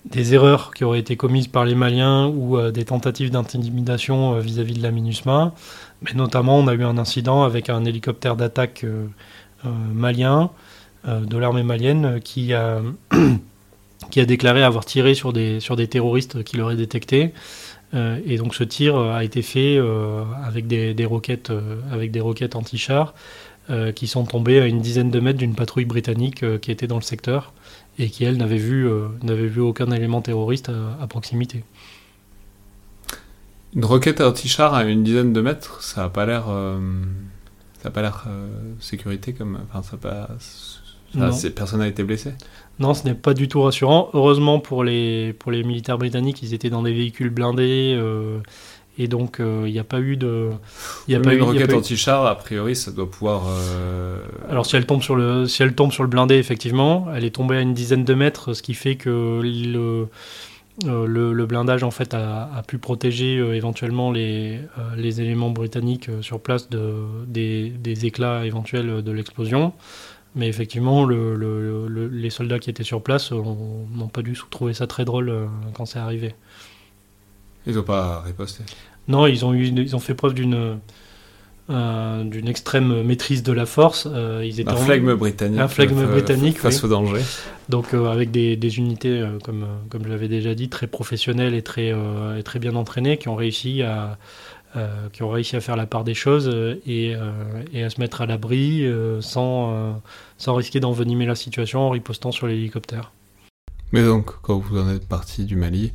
des 0.05 0.33
erreurs 0.33 0.73
qui 0.73 0.83
auraient 0.83 0.99
été 0.99 1.15
commises 1.17 1.47
par 1.47 1.65
les 1.65 1.75
Maliens 1.75 2.27
ou 2.27 2.59
des 2.71 2.85
tentatives 2.85 3.31
d'intimidation 3.31 4.39
vis-à-vis 4.39 4.75
de 4.75 4.83
la 4.83 4.91
MINUSMA. 4.91 5.53
Mais 6.03 6.13
notamment, 6.13 6.57
on 6.57 6.67
a 6.67 6.73
eu 6.73 6.83
un 6.83 6.97
incident 6.99 7.43
avec 7.43 7.69
un 7.69 7.85
hélicoptère 7.85 8.35
d'attaque 8.35 8.85
malien 9.65 10.51
de 11.05 11.37
l'armée 11.37 11.63
malienne 11.63 12.19
qui 12.23 12.53
a 12.53 12.81
qui 14.09 14.19
a 14.19 14.25
déclaré 14.25 14.63
avoir 14.63 14.85
tiré 14.85 15.13
sur 15.13 15.33
des, 15.33 15.59
sur 15.59 15.75
des 15.75 15.87
terroristes 15.87 16.43
qu'il 16.43 16.61
aurait 16.61 16.75
détectés. 16.75 17.33
Euh, 17.93 18.19
et 18.25 18.37
donc 18.37 18.53
ce 18.53 18.63
tir 18.63 18.95
euh, 18.95 19.15
a 19.15 19.23
été 19.23 19.41
fait 19.41 19.77
euh, 19.77 20.23
avec 20.43 20.67
des, 20.67 20.93
des 20.93 21.05
roquettes, 21.05 21.51
avec 21.91 22.11
des 22.11 22.21
roquettes 22.21 22.55
anti-chars 22.55 23.13
qui 23.95 24.07
sont 24.07 24.25
tombées 24.25 24.59
à 24.59 24.65
une 24.65 24.81
dizaine 24.81 25.11
de 25.11 25.19
mètres 25.19 25.37
d'une 25.37 25.53
patrouille 25.53 25.85
britannique 25.85 26.43
qui 26.59 26.71
était 26.71 26.87
dans 26.87 26.95
le 26.95 27.03
secteur 27.03 27.53
et 27.99 28.09
qui 28.09 28.23
elle 28.23 28.37
n'avait 28.37 28.57
vu, 28.57 28.89
n'avait 29.21 29.45
vu 29.45 29.61
aucun 29.61 29.91
élément 29.91 30.23
terroriste 30.23 30.71
à, 30.99 31.05
proximité. 31.05 31.63
Une 33.75 33.85
roquette 33.85 34.21
anti-char 34.21 34.73
à 34.73 34.85
une 34.85 35.03
dizaine 35.03 35.33
de 35.33 35.41
mètres, 35.41 35.83
ça 35.83 36.01
n'a 36.01 36.09
pas 36.09 36.25
l'air, 36.25 36.45
ça 37.83 37.89
a 37.89 37.91
pas 37.91 38.01
l'air 38.01 38.25
sécurité 38.79 39.33
comme, 39.33 39.59
enfin 39.71 39.83
ça 39.83 39.97
pas, 39.97 40.29
personne 41.55 41.81
n'a 41.81 41.87
été 41.87 42.03
blessé. 42.03 42.33
Non, 42.79 42.93
ce 42.93 43.03
n'est 43.03 43.13
pas 43.13 43.33
du 43.33 43.47
tout 43.47 43.61
rassurant. 43.61 44.09
Heureusement 44.13 44.59
pour 44.59 44.83
les, 44.83 45.33
pour 45.33 45.51
les 45.51 45.63
militaires 45.63 45.97
britanniques, 45.97 46.41
ils 46.41 46.53
étaient 46.53 46.69
dans 46.69 46.81
des 46.81 46.93
véhicules 46.93 47.29
blindés. 47.29 47.93
Euh, 47.97 48.39
et 48.97 49.07
donc, 49.07 49.39
euh, 49.39 49.63
il 49.65 49.73
n'y 49.73 49.79
a 49.79 49.83
pas 49.83 49.99
eu 49.99 50.15
de. 50.15 50.49
Y 51.07 51.15
a 51.15 51.19
pas 51.19 51.33
une 51.33 51.43
roquette 51.43 51.73
anti-char, 51.73 52.25
a 52.25 52.35
priori, 52.35 52.75
ça 52.75 52.91
doit 52.91 53.09
pouvoir. 53.09 53.43
Euh, 53.49 54.19
Alors, 54.49 54.65
si 54.65 54.77
elle, 54.77 54.85
tombe 54.85 55.01
sur 55.01 55.15
le, 55.15 55.45
si 55.45 55.61
elle 55.61 55.75
tombe 55.75 55.91
sur 55.91 56.03
le 56.03 56.09
blindé, 56.09 56.35
effectivement, 56.35 57.07
elle 57.13 57.25
est 57.25 57.35
tombée 57.35 57.57
à 57.57 57.61
une 57.61 57.73
dizaine 57.73 58.05
de 58.05 58.13
mètres, 58.13 58.53
ce 58.53 58.61
qui 58.61 58.73
fait 58.73 58.95
que 58.95 59.41
le, 59.41 60.07
le, 60.85 61.45
blindage, 61.45 61.83
en 61.83 61.91
fait, 61.91 62.13
a, 62.13 62.61
pu 62.65 62.77
protéger 62.77 63.37
éventuellement 63.55 64.11
les, 64.11 64.59
les 64.95 65.21
éléments 65.21 65.51
britanniques 65.51 66.09
sur 66.21 66.39
place 66.39 66.69
de, 66.69 66.93
des, 67.25 67.69
des 67.69 68.05
éclats 68.05 68.45
éventuels 68.45 69.01
de 69.01 69.11
l'explosion. 69.11 69.73
Mais 70.35 70.47
effectivement, 70.47 71.07
les 71.07 72.29
soldats 72.29 72.59
qui 72.59 72.69
étaient 72.69 72.83
sur 72.83 73.01
place 73.01 73.31
n'ont 73.31 74.09
pas 74.11 74.21
dû 74.21 74.37
trouver 74.49 74.73
ça 74.73 74.85
très 74.85 75.05
drôle 75.05 75.29
euh, 75.29 75.45
quand 75.73 75.85
c'est 75.85 75.99
arrivé. 75.99 76.35
Ils 77.65 77.75
n'ont 77.75 77.83
pas 77.83 78.21
riposté? 78.21 78.63
Non, 79.07 79.25
ils 79.25 79.43
ont, 79.43 79.53
eu, 79.53 79.65
ils 79.65 79.95
ont 79.95 79.99
fait 79.99 80.13
preuve 80.13 80.35
d'une 80.35 80.79
euh, 81.71 82.23
d'une 82.23 82.47
extrême 82.47 83.03
maîtrise 83.03 83.43
de 83.43 83.51
la 83.51 83.65
force. 83.65 84.07
Euh, 84.11 84.43
ils 84.45 84.59
étaient 84.59 84.69
un 84.69 84.75
flegme 84.75 85.15
britannique. 85.15 85.59
Un 85.59 85.67
flegme 85.67 86.05
britannique. 86.05 86.59
Face 86.59 86.83
au 86.83 86.87
danger. 86.87 87.21
Donc 87.67 87.93
avec 87.93 88.31
des, 88.31 88.55
des 88.55 88.77
unités, 88.77 89.23
comme, 89.43 89.67
comme 89.89 90.03
je 90.03 90.09
l'avais 90.09 90.27
déjà 90.27 90.55
dit, 90.55 90.69
très 90.69 90.87
professionnelles 90.87 91.53
et 91.53 91.61
très, 91.61 91.89
et 91.89 92.43
très 92.43 92.59
bien 92.59 92.75
entraînées, 92.75 93.17
qui 93.17 93.29
ont 93.29 93.35
réussi 93.35 93.83
à, 93.83 94.17
euh, 94.75 95.09
qui 95.11 95.23
ont 95.23 95.31
réussi 95.31 95.55
à 95.55 95.61
faire 95.61 95.75
la 95.75 95.87
part 95.87 96.03
des 96.03 96.13
choses 96.13 96.47
euh, 96.47 96.79
et, 96.85 97.15
euh, 97.15 97.31
et, 97.73 97.83
à 97.83 97.89
se 97.89 97.99
mettre 97.99 98.21
à 98.21 98.27
l'abri 98.27 98.85
sans, 99.19 99.99
sans 100.37 100.53
risquer 100.53 100.79
d'envenimer 100.79 101.25
la 101.25 101.33
situation 101.33 101.79
en 101.81 101.89
ripostant 101.89 102.31
sur 102.31 102.45
l'hélicoptère. 102.45 103.11
Mais 103.91 104.03
donc, 104.03 104.31
quand 104.43 104.59
vous 104.59 104.77
en 104.79 104.87
êtes 104.93 105.07
parti 105.07 105.45
du 105.45 105.55
Mali, 105.55 105.91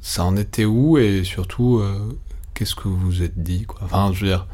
ça 0.00 0.24
en 0.24 0.36
était 0.36 0.64
où 0.64 0.96
et 0.96 1.24
surtout, 1.24 1.82
qu'est-ce 2.54 2.76
que 2.76 2.86
vous 2.86 2.96
vous 2.96 3.22
êtes 3.24 3.42
dit 3.42 3.64
quoi? 3.64 3.80
Enfin, 3.82 4.12
je 4.12 4.20
veux 4.20 4.28
dire, 4.28 4.46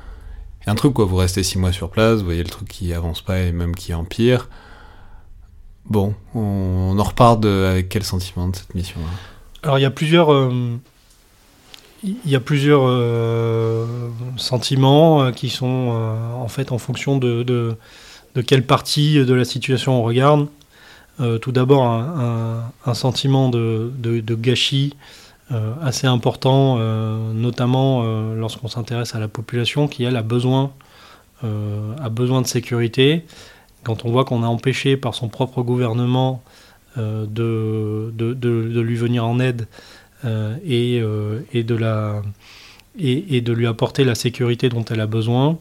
il 0.63 0.67
y 0.67 0.69
a 0.71 0.73
un 0.73 0.77
truc 0.77 0.95
quoi, 0.95 1.05
vous 1.05 1.17
restez 1.17 1.43
six 1.43 1.59
mois 1.59 1.73
sur 1.73 1.91
place, 1.91 2.21
vous 2.21 2.25
voyez 2.25 2.43
le 2.43 2.49
truc 2.49 2.67
qui 2.67 2.95
avance 2.95 3.21
pas 3.21 3.41
et 3.41 3.53
même 3.53 3.75
qui 3.75 3.93
empire. 3.93 4.49
Bon, 5.85 6.15
on, 6.35 6.97
en 6.99 7.03
repart 7.03 7.45
avec 7.45 7.91
quel 7.91 8.05
sentiment 8.05 8.49
de 8.49 8.57
cette 8.57 8.75
mission-là 8.75 9.11
Alors 9.63 9.79
il 9.79 9.83
y 9.83 9.85
a 9.85 9.91
plusieurs, 9.91 10.31
il 12.03 12.31
y 12.31 12.35
a 12.35 12.41
plusieurs 12.41 12.83
euh, 12.87 13.87
sentiments 14.37 15.23
euh, 15.23 15.31
qui 15.33 15.51
sont 15.51 15.67
en 16.35 16.49
fait 16.49 16.73
en 16.73 16.79
fonction 16.79 17.19
de, 17.19 17.43
de, 17.43 17.77
quelle 18.43 18.65
partie 18.65 19.25
de 19.25 19.35
la 19.35 19.45
situation 19.45 20.01
on 20.01 20.03
regarde. 20.03 20.49
tout 21.43 21.53
d'abord 21.53 21.85
un, 21.85 22.95
sentiment 22.95 23.51
de, 23.51 23.93
de 23.99 24.35
gâchis 24.35 24.95
assez 25.83 26.07
important, 26.07 26.79
notamment 27.35 28.03
lorsqu'on 28.35 28.69
s'intéresse 28.69 29.15
à 29.15 29.19
la 29.19 29.29
population 29.29 29.89
qui 29.89 30.05
elle 30.05 30.17
a 30.17 30.23
besoin, 30.23 30.73
a 31.43 32.09
besoin 32.09 32.41
de 32.41 32.47
sécurité 32.47 33.27
quand 33.85 34.05
on 34.05 34.11
voit 34.11 34.25
qu'on 34.25 34.43
a 34.43 34.47
empêché 34.47 34.97
par 34.97 35.15
son 35.15 35.29
propre 35.29 35.63
gouvernement 35.63 36.43
euh, 36.99 37.25
de, 37.29 38.81
lui 38.81 38.97
venir 38.97 39.25
en 39.25 39.39
aide 39.39 39.63
euh, 39.63 40.10
et, 40.25 41.01
euh, 41.01 41.41
et, 41.53 41.63
de 41.63 43.53
lui 43.53 43.67
apporter 43.67 44.05
la 44.05 44.15
sécurité 44.15 44.69
dont 44.69 44.85
elle 44.85 45.01
a 45.01 45.07
besoin, 45.07 45.59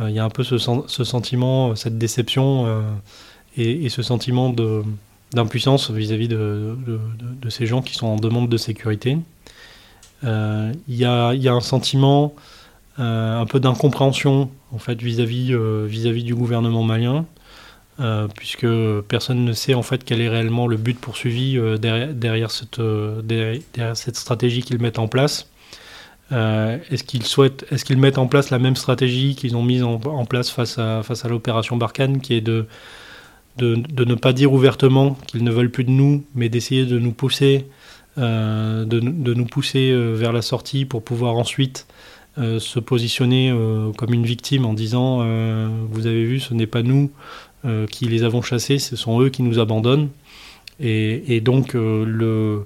il 0.00 0.10
y 0.10 0.18
a 0.18 0.24
un 0.24 0.30
peu 0.30 0.42
ce, 0.42 0.58
sentiment, 0.58 1.76
cette 1.76 1.98
déception 1.98 2.82
et, 3.56 3.88
ce 3.88 4.02
sentiment 4.02 4.52
d'impuissance 5.32 5.90
vis-à-vis 5.90 6.26
de, 6.26 6.76
ces 7.48 7.66
gens 7.66 7.80
qui 7.80 7.94
sont 7.94 8.08
en 8.08 8.16
demande 8.16 8.48
de 8.48 8.56
sécurité. 8.56 9.18
Il 10.24 10.30
y, 10.88 11.04
a, 11.04 11.28
un 11.28 11.60
sentiment 11.60 12.34
un 12.98 13.46
peu 13.46 13.60
d'incompréhension 13.60 14.50
en 14.72 14.78
fait 14.78 15.00
vis-à-vis 15.00 16.24
du 16.24 16.34
gouvernement 16.34 16.82
malien 16.82 17.24
euh, 18.00 18.26
puisque 18.26 18.66
personne 19.06 19.44
ne 19.44 19.52
sait 19.52 19.74
en 19.74 19.82
fait 19.82 20.02
quel 20.02 20.20
est 20.20 20.28
réellement 20.28 20.66
le 20.66 20.76
but 20.76 20.98
poursuivi 20.98 21.56
euh, 21.56 21.76
derrière, 21.78 22.50
cette, 22.50 22.80
euh, 22.80 23.22
derrière, 23.22 23.96
cette, 23.96 24.16
stratégie 24.16 24.62
qu'ils 24.62 24.80
mettent 24.80 24.98
en 24.98 25.06
place. 25.06 25.48
est-ce 26.32 27.04
qu'ils 27.04 27.24
souhaitent, 27.24 27.64
est-ce 27.70 27.84
qu'ils 27.84 27.98
mettent 27.98 28.18
en 28.18 28.26
place 28.26 28.50
la 28.50 28.58
même 28.58 28.74
stratégie 28.74 29.36
qu'ils 29.36 29.56
ont 29.56 29.62
mise 29.62 29.84
en, 29.84 29.98
place 30.24 30.50
face 30.50 30.76
à, 30.76 31.04
face 31.04 31.24
à 31.24 31.28
l'opération 31.28 31.76
Barkhane, 31.76 32.20
qui 32.20 32.34
est 32.34 32.40
de, 32.40 32.66
de, 33.58 34.04
ne 34.04 34.14
pas 34.16 34.32
dire 34.32 34.52
ouvertement 34.52 35.16
qu'ils 35.28 35.44
ne 35.44 35.52
veulent 35.52 35.70
plus 35.70 35.84
de 35.84 35.90
nous, 35.90 36.24
mais 36.34 36.48
d'essayer 36.48 36.86
de 36.86 36.98
nous 36.98 37.12
pousser, 37.12 37.66
de, 38.16 38.84
de, 38.84 39.34
nous 39.34 39.44
pousser 39.44 39.94
vers 40.14 40.32
la 40.32 40.42
sortie 40.42 40.84
pour 40.84 41.04
pouvoir 41.04 41.36
ensuite 41.36 41.86
se 42.36 42.80
positionner 42.80 43.54
comme 43.96 44.12
une 44.12 44.26
victime 44.26 44.66
en 44.66 44.74
disant 44.74 45.18
vous 45.88 46.06
avez 46.06 46.24
vu, 46.24 46.40
ce 46.40 46.54
n'est 46.54 46.66
pas 46.66 46.82
nous, 46.82 47.12
qui 47.90 48.06
les 48.06 48.24
avons 48.24 48.42
chassés, 48.42 48.78
ce 48.78 48.96
sont 48.96 49.20
eux 49.20 49.30
qui 49.30 49.42
nous 49.42 49.58
abandonnent. 49.58 50.10
Et, 50.80 51.40
donc 51.40 51.74
euh, 51.74 52.64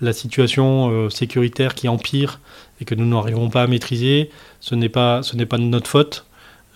la 0.00 0.12
situation 0.12 0.90
euh, 0.90 1.10
sécuritaire 1.10 1.74
qui 1.74 1.88
empire 1.88 2.40
et 2.80 2.84
que 2.84 2.94
nous 2.94 3.06
n'arrivons 3.06 3.50
pas 3.50 3.62
à 3.62 3.66
maîtriser, 3.66 4.30
ce 4.60 4.74
n'est 4.74 4.88
pas, 4.88 5.20
de 5.20 5.58
notre 5.58 5.88
faute, 5.90 6.24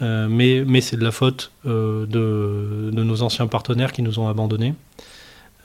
mais, 0.00 0.80
c'est 0.80 0.96
de 0.96 1.04
la 1.04 1.12
faute 1.12 1.52
de, 1.64 2.90
nos 2.92 3.22
anciens 3.22 3.46
partenaires 3.46 3.92
qui 3.92 4.02
nous 4.02 4.18
ont 4.18 4.26
abandonnés. 4.28 4.74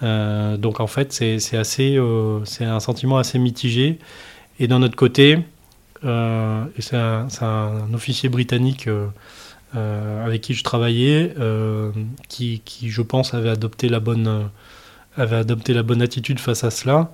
donc 0.01 0.79
en 0.79 0.85
fait, 0.85 1.11
c'est 1.11 1.57
un 2.61 2.79
sentiment 2.79 3.17
assez 3.17 3.39
mitigé. 3.39 3.97
Et 4.59 4.67
d'un 4.67 4.83
autre 4.83 4.95
côté, 4.95 5.39
c'est 6.03 6.95
un, 6.95 7.93
officier 7.95 8.29
britannique 8.29 8.87
euh, 9.75 10.25
avec 10.25 10.41
qui 10.41 10.53
je 10.53 10.63
travaillais, 10.63 11.33
euh, 11.39 11.91
qui, 12.29 12.61
qui, 12.63 12.89
je 12.89 13.01
pense, 13.01 13.33
avait 13.33 13.49
adopté 13.49 13.89
la 13.89 13.99
bonne, 13.99 14.49
avait 15.17 15.35
adopté 15.35 15.73
la 15.73 15.83
bonne 15.83 16.01
attitude 16.01 16.39
face 16.39 16.63
à 16.63 16.71
cela. 16.71 17.11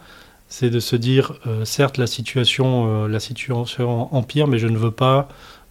C'est 0.49 0.69
de 0.69 0.79
se 0.79 0.95
dire, 0.95 1.33
euh, 1.47 1.65
certes, 1.65 1.97
la 1.97 2.05
situation, 2.05 3.07
la 3.07 3.19
situation 3.19 4.13
empire, 4.13 4.47
mais 4.47 4.59
je 4.59 4.67
ne 4.67 4.77
veux 4.77 4.91
pas, 4.91 5.29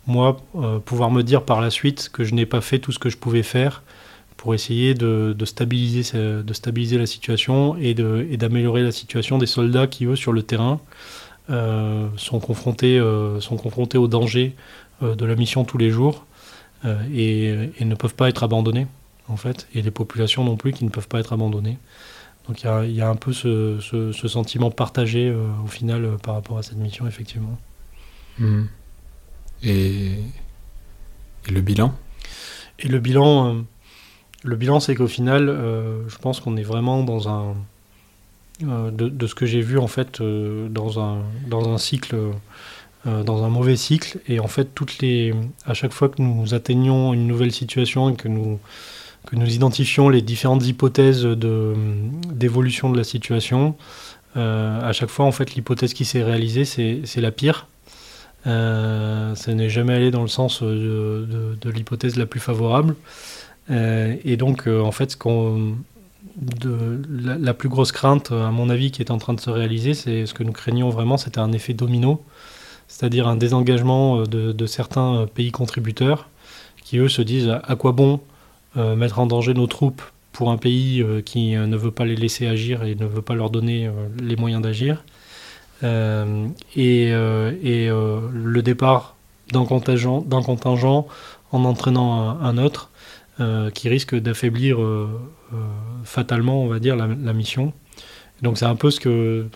moi, 0.09 0.39
pouvoir 0.85 1.12
me 1.12 1.22
dire 1.22 1.45
par 1.45 1.61
la 1.61 1.70
suite 1.70 2.11
que 2.12 2.24
je 2.24 2.35
n'ai 2.35 2.47
pas 2.47 2.61
fait 2.61 2.80
tout 2.80 2.91
ce 2.91 2.99
que 2.99 3.11
je 3.11 3.16
pouvais 3.16 3.45
faire 3.45 3.85
pour 4.37 4.53
essayer 4.53 4.95
de, 4.95 5.37
stabiliser, 5.45 6.43
de 6.43 6.53
stabiliser 6.53 6.99
la 6.99 7.07
situation 7.07 7.76
et 7.78 7.95
d'améliorer 7.95 8.83
la 8.83 8.91
situation 8.91 9.39
des 9.39 9.47
soldats 9.47 9.87
qui, 9.87 10.07
eux, 10.07 10.16
sur 10.16 10.33
le 10.33 10.43
terrain, 10.43 10.80
sont, 11.49 12.41
confrontés, 12.41 13.01
sont 13.39 13.57
confrontés 13.57 13.99
au 13.99 14.09
danger 14.09 14.57
de 15.01 15.24
la 15.24 15.37
mission 15.37 15.62
tous 15.64 15.78
les 15.78 15.91
jours. 15.91 16.26
Euh, 16.85 17.70
et, 17.78 17.85
ne 17.85 17.95
peuvent 17.95 18.14
pas 18.14 18.28
être 18.28 18.43
abandonnés, 18.43 18.87
en 19.28 19.37
fait, 19.37 19.68
et 19.74 19.83
les 19.83 19.91
populations 19.91 20.45
non 20.45 20.57
plus 20.57 20.72
qui 20.72 20.85
ne 20.85 20.91
peuvent 20.91 21.09
pas 21.09 21.20
être 21.20 21.33
abandonnées. 21.33 21.78
Donc 22.49 22.62
il 22.62 22.91
y, 22.91 22.95
y 22.95 23.01
a, 23.01 23.09
un 23.09 23.14
peu 23.14 23.33
ce, 23.33 23.78
ce, 23.80 24.28
sentiment 24.28 24.72
partagé 24.72 25.28
euh, 25.28 25.47
au 25.64 25.68
final 25.68 26.05
euh, 26.05 26.16
par 26.16 26.35
rapport 26.35 26.59
à 26.59 26.64
cette 26.64 26.78
mission, 26.78 27.07
effectivement. 27.07 27.57
Hmm. 28.39 28.64
Et, 29.62 30.14
et, 31.47 31.51
le 31.53 31.61
bilan? 31.61 31.95
Et 32.80 32.89
le 32.89 32.99
bilan, 32.99 33.64
le 34.43 34.57
bilan 34.57 34.80
c'est 34.80 34.97
qu'au 34.97 35.07
final, 35.07 35.47
je 36.09 36.16
pense 36.16 36.41
qu'on 36.41 36.57
est 36.57 36.64
vraiment 36.64 37.05
dans 37.05 37.28
un... 37.28 37.55
De, 38.61 39.09
de, 39.09 39.26
ce 39.26 39.35
que 39.35 39.45
j'ai 39.45 39.61
vu 39.61 39.78
en 39.78 39.89
fait 39.89 40.20
dans, 40.22 41.01
un, 41.01 41.22
dans 41.49 41.72
un 41.72 41.78
cycle 41.78 42.16
euh, 43.05 43.25
dans 43.25 43.43
un 43.43 43.49
mauvais 43.49 43.75
cycle. 43.75 44.21
Et 44.29 44.39
en 44.39 44.47
fait, 44.47 44.77
toutes 44.77 45.01
les, 45.01 45.35
à 45.67 45.75
chaque 45.75 45.93
fois 45.93 46.09
que 46.09 46.23
nous 46.23 46.55
atteignons 46.55 47.13
une 47.13 47.27
nouvelle 47.27 47.51
situation 47.51 48.11
et 48.11 48.15
que 48.15 48.29
nous, 48.29 48.61
que 49.27 49.35
nous 49.35 49.53
identifions 49.53 50.09
les 50.09 50.23
différentes 50.23 50.65
hypothèses 50.65 51.25
d'évolution 51.25 52.91
de, 52.91 52.97
la 52.97 53.03
situation, 53.03 53.75
euh, 54.37 54.89
à 54.89 54.93
chaque 54.93 55.09
fois, 55.09 55.25
en 55.25 55.33
fait, 55.33 55.57
l'hypothèse 55.57 55.95
qui 55.95 56.05
s'est 56.05 56.23
réalisée, 56.23 56.65
c'est 56.65 57.21
la 57.21 57.33
pire. 57.33 57.67
Euh, 58.47 59.35
ça 59.35 59.53
n'est 59.53 59.69
jamais 59.69 59.95
allé 59.95 60.13
dans 60.13 60.23
le 60.23 60.29
sens 60.29 60.63
de, 60.63 61.57
l'hypothèse 61.65 62.15
la 62.15 62.27
plus 62.27 62.41
favorable. 62.41 62.95
et 63.69 64.37
donc, 64.37 64.69
en 64.69 64.93
fait, 64.93 65.19
la, 67.11 67.37
la, 67.37 67.55
plus 67.55 67.69
grosse 67.69 67.91
crainte, 67.91 68.31
à 68.31 68.53
mon 68.53 68.71
avis, 68.71 68.93
qui 68.93 69.03
est 69.03 69.11
en 69.11 69.19
train 69.19 69.35
de 69.35 69.41
se 69.41 69.51
réaliser, 69.51 69.95
c'est 69.95 70.25
ce 70.25 70.35
que 70.35 70.45
nous 70.45 70.53
craignions 70.53 70.91
vraiment, 70.91 71.17
c'était 71.17 71.41
un 71.41 71.51
effet 71.51 71.75
domino 71.75 72.25
c'est-à-dire 72.93 73.26
un 73.26 73.36
désengagement 73.36 74.20
euh, 74.20 74.26
de, 74.26 74.66
certains 74.66 75.16
euh, 75.16 75.26
pays 75.26 75.51
contributeurs 75.51 76.28
qui, 76.84 76.99
eux, 76.99 77.09
se 77.09 77.22
disent 77.22 77.49
à 77.49 77.74
quoi 77.74 77.93
bon 77.93 78.20
euh, 78.76 78.95
mettre 78.97 79.18
en 79.18 79.24
danger 79.26 79.55
nos 79.55 79.66
troupes 79.66 80.03
pour 80.32 80.51
un 80.51 80.59
pays 80.59 81.05
qui 81.26 81.55
ne 81.55 81.76
veut 81.76 81.90
pas 81.90 82.07
les 82.07 82.16
laisser 82.16 82.47
agir 82.47 82.84
et 82.84 82.95
ne 82.95 83.05
veut 83.05 83.20
pas 83.20 83.34
leur 83.34 83.51
donner 83.51 83.90
les 84.18 84.34
moyens 84.34 84.62
d'agir. 84.62 85.05
et, 85.82 87.11
le 87.12 88.61
départ 88.62 89.14
d'un 89.53 89.66
contingent, 89.66 90.22
contingent, 90.22 91.07
en 91.51 91.64
entraînant 91.66 92.40
un, 92.40 92.57
autre 92.57 92.88
qui 93.74 93.90
risque 93.90 94.14
d'affaiblir 94.14 94.78
fatalement, 96.05 96.64
on 96.64 96.68
va 96.68 96.78
dire, 96.78 96.97
la, 96.97 97.09
la 97.09 97.34
mission. 97.34 97.74
Donc 98.40 98.57
c'est 98.57 98.64
un 98.64 98.76
peu 98.76 98.90
ce 98.90 99.01
que 99.01 99.49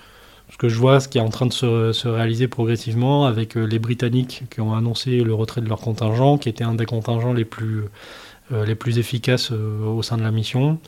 ce 0.57 0.59
que 0.59 0.71
je 0.71 0.79
vois, 0.79 1.01
ce 1.01 1.09
qui 1.09 1.19
est 1.19 1.21
en 1.21 1.29
train 1.29 1.45
de 1.45 1.53
se, 1.53 2.09
réaliser 2.09 2.49
progressivement 2.49 3.27
avec 3.27 3.59
euh, 3.59 3.67
les 3.67 3.79
Britanniques 3.79 4.45
qui 4.51 4.63
ont 4.63 4.75
annoncé 4.75 5.21
le 5.21 5.35
retrait 5.35 5.61
de 5.61 5.69
leur 5.69 5.81
contingent, 5.81 6.39
qui 6.39 6.49
était 6.49 6.65
un 6.65 6.75
des 6.75 6.87
contingents 6.87 7.35
les 7.35 7.45
plus, 7.45 7.85
euh, 8.53 8.75
efficaces 8.87 9.53
euh, 9.53 9.85
au 9.85 10.03
sein 10.03 10.17
de 10.17 10.23
la 10.23 10.31
mission. 10.31 10.79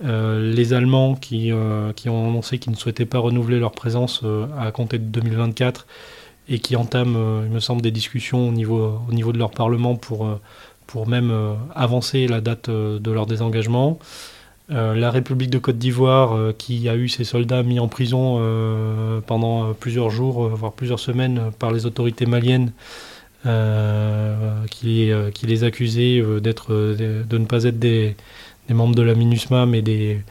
les 0.00 0.72
Allemands 0.72 1.14
qui, 1.14 1.52
ont 1.52 1.94
annoncé 2.28 2.58
qu'ils 2.58 2.72
ne 2.72 2.76
souhaitaient 2.76 3.06
pas 3.06 3.20
renouveler 3.20 3.60
leur 3.60 3.70
présence 3.70 4.24
à 4.58 4.72
compter 4.72 4.98
de 4.98 5.04
2024 5.04 5.86
et 6.48 6.58
qui 6.58 6.74
entament, 6.74 7.44
il 7.44 7.52
me 7.52 7.60
semble, 7.60 7.80
des 7.80 7.92
discussions 7.92 8.48
au 8.48 8.50
niveau, 8.50 8.98
au 9.08 9.12
niveau 9.12 9.32
de 9.32 9.38
leur 9.38 9.52
Parlement 9.52 9.94
pour 9.94 11.06
même 11.06 11.32
avancer 11.76 12.26
la 12.26 12.40
date 12.40 12.68
de 12.68 13.10
leur 13.12 13.26
désengagement. 13.26 14.00
Euh, 14.72 14.94
la 14.94 15.10
République 15.10 15.50
de 15.50 15.58
Côte 15.58 15.78
d'Ivoire, 15.78 16.34
euh, 16.34 16.54
qui 16.56 16.88
a 16.88 16.96
eu 16.96 17.08
ses 17.08 17.24
soldats 17.24 17.62
mis 17.62 17.78
en 17.78 17.88
prison 17.88 18.38
euh, 18.40 19.20
pendant 19.26 19.74
plusieurs 19.74 20.10
jours, 20.10 20.48
voire 20.48 20.72
plusieurs 20.72 21.00
semaines, 21.00 21.50
par 21.58 21.72
les 21.72 21.84
autorités 21.84 22.26
maliennes, 22.26 22.72
qui, 24.70 25.10
les 25.42 25.64
accusaient 25.64 26.22
d'être, 26.40 26.72
de 26.72 27.38
ne 27.38 27.44
pas 27.44 27.64
être 27.64 27.78
des, 27.78 28.14
membres 28.70 28.94
de 28.94 29.02
la 29.02 29.14
MINUSMA, 29.14 29.66
mais 29.66 29.82
des, 29.82 30.22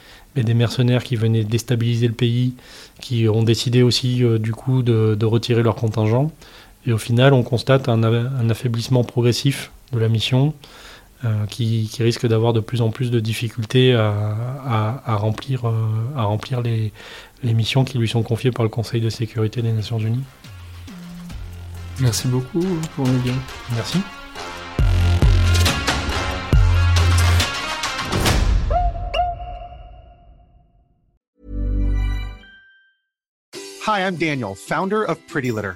mercenaires 0.54 1.04
qui 1.04 1.18
venaient 1.18 1.44
déstabiliser 1.44 2.08
le 2.08 2.14
pays, 2.14 2.54
qui 3.02 3.28
ont 3.28 3.44
décidé 3.44 3.84
aussi 3.84 4.24
du 4.40 4.54
coup 4.54 4.82
de, 4.82 5.26
retirer 5.26 5.62
leur 5.62 5.76
contingent. 5.76 6.32
Et 6.88 6.94
au 6.94 6.98
final, 6.98 7.34
on 7.34 7.44
constate 7.44 7.90
un 7.90 8.50
affaiblissement 8.50 9.04
progressif 9.04 9.72
de 9.92 10.00
la 10.00 10.08
mission. 10.08 10.54
Qui, 11.50 11.90
qui, 11.92 12.04
risquent 12.04 12.28
d'avoir 12.28 12.54
de 12.54 12.60
plus 12.60 12.82
en 12.82 12.90
plus 12.90 13.12
de 13.12 13.20
difficultés 13.20 13.94
à, 13.94 15.02
à, 15.06 15.16
remplir, 15.16 15.66
à 16.16 16.24
remplir 16.24 16.62
les, 16.62 16.92
les 17.44 17.54
missions 17.54 17.84
qui 17.84 17.98
lui 17.98 18.08
sont 18.08 18.24
confiées 18.24 18.52
par 18.52 18.64
le 18.64 18.70
Conseil 18.70 19.02
de 19.02 19.10
sécurité 19.10 19.62
des 19.62 19.72
Nations 19.72 20.00
Unies. 20.00 20.24
Merci 22.00 22.28
beaucoup 22.28 22.66
pour 22.96 23.08
nous 23.08 23.20
bien. 23.20 23.36
Merci. 23.76 24.00
Hi, 33.86 34.02
I'm 34.02 34.16
Daniel, 34.16 34.56
founder 34.56 35.04
of 35.04 35.18
Pretty 35.28 35.52
Litter. 35.52 35.76